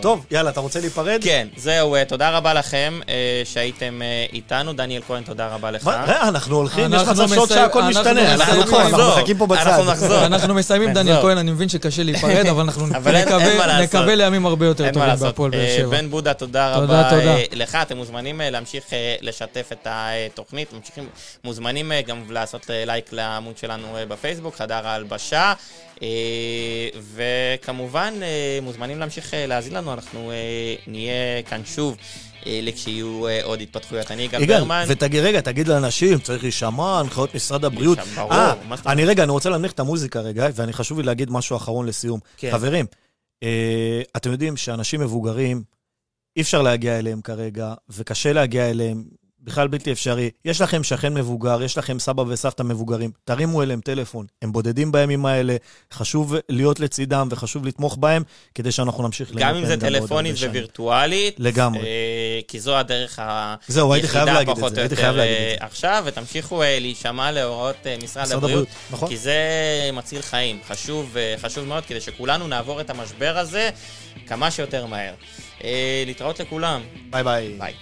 [0.00, 1.20] טוב, יאללה, אתה רוצה להיפרד?
[1.24, 4.72] כן, זהו, אה, תודה רבה לכם אה, שהייתם אה, איתנו.
[4.72, 5.90] דניאל כהן, תודה רבה לך.
[6.28, 8.34] אנחנו הולכים, יש מצב שעוד שעה הכל משתנה.
[8.34, 9.80] אנחנו מחכים פה בצד.
[10.12, 12.86] אנחנו מסיימים, דניאל כהן, אני מבין שקשה להיפרד, אבל אנחנו
[13.82, 15.88] נקווה לימים הרבה יותר טובים בהפועל באר שבע.
[15.88, 17.10] בן בודה, תודה רבה
[17.52, 17.78] לך.
[17.82, 18.84] אתם מוזמנים להמשיך
[19.20, 20.72] לשתף את התוכנית,
[21.44, 25.52] מוזמנים גם לעשות לייק לעמוד שלנו בפייסבוק, חדר ההלבשה.
[26.02, 30.32] אה, וכמובן, אה, מוזמנים להמשיך אה, להאזין לנו, אנחנו
[30.86, 31.96] נהיה כאן שוב.
[32.48, 34.10] לכשיהיו עוד התפתחויות.
[34.10, 34.84] אני יגאל ברמן.
[34.88, 37.98] ותגיד, רגע, תגיד לאנשים, צריך להישמע, הנחיות משרד הבריאות.
[37.98, 38.32] ברור.
[38.32, 38.54] אה,
[38.86, 42.20] אני רגע, אני רוצה להנמיך את המוזיקה רגע, ואני חשוב לי להגיד משהו אחרון לסיום.
[42.36, 42.50] כן.
[42.52, 42.86] חברים,
[44.16, 45.62] אתם יודעים שאנשים מבוגרים,
[46.36, 49.04] אי אפשר להגיע אליהם כרגע, וקשה להגיע אליהם.
[49.46, 50.30] בכלל בלתי אפשרי.
[50.44, 54.26] יש לכם שכן מבוגר, יש לכם סבא וסבתא מבוגרים, תרימו אליהם טלפון.
[54.42, 55.56] הם בודדים בימים האלה,
[55.92, 58.22] חשוב להיות לצידם וחשוב לתמוך בהם,
[58.54, 61.34] כדי שאנחנו נמשיך גם אם זה טלפונית ווירטואלית.
[61.38, 61.80] לגמרי.
[61.80, 63.18] אה, כי זו הדרך
[63.68, 64.96] זהו, חייב להגיד את זה.
[65.18, 69.08] אה, עכשיו, ותמשיכו אה, להישמע להוראות אה, משרד, משרד הבריאות, נכון.
[69.08, 69.36] כי זה
[69.92, 70.58] מציל חיים.
[70.68, 73.70] חשוב, אה, חשוב מאוד, כדי שכולנו נעבור את המשבר הזה
[74.26, 75.14] כמה שיותר מהר.
[75.64, 76.82] אה, להתראות לכולם.
[77.10, 77.54] ביי ביי.
[77.58, 77.74] ביי.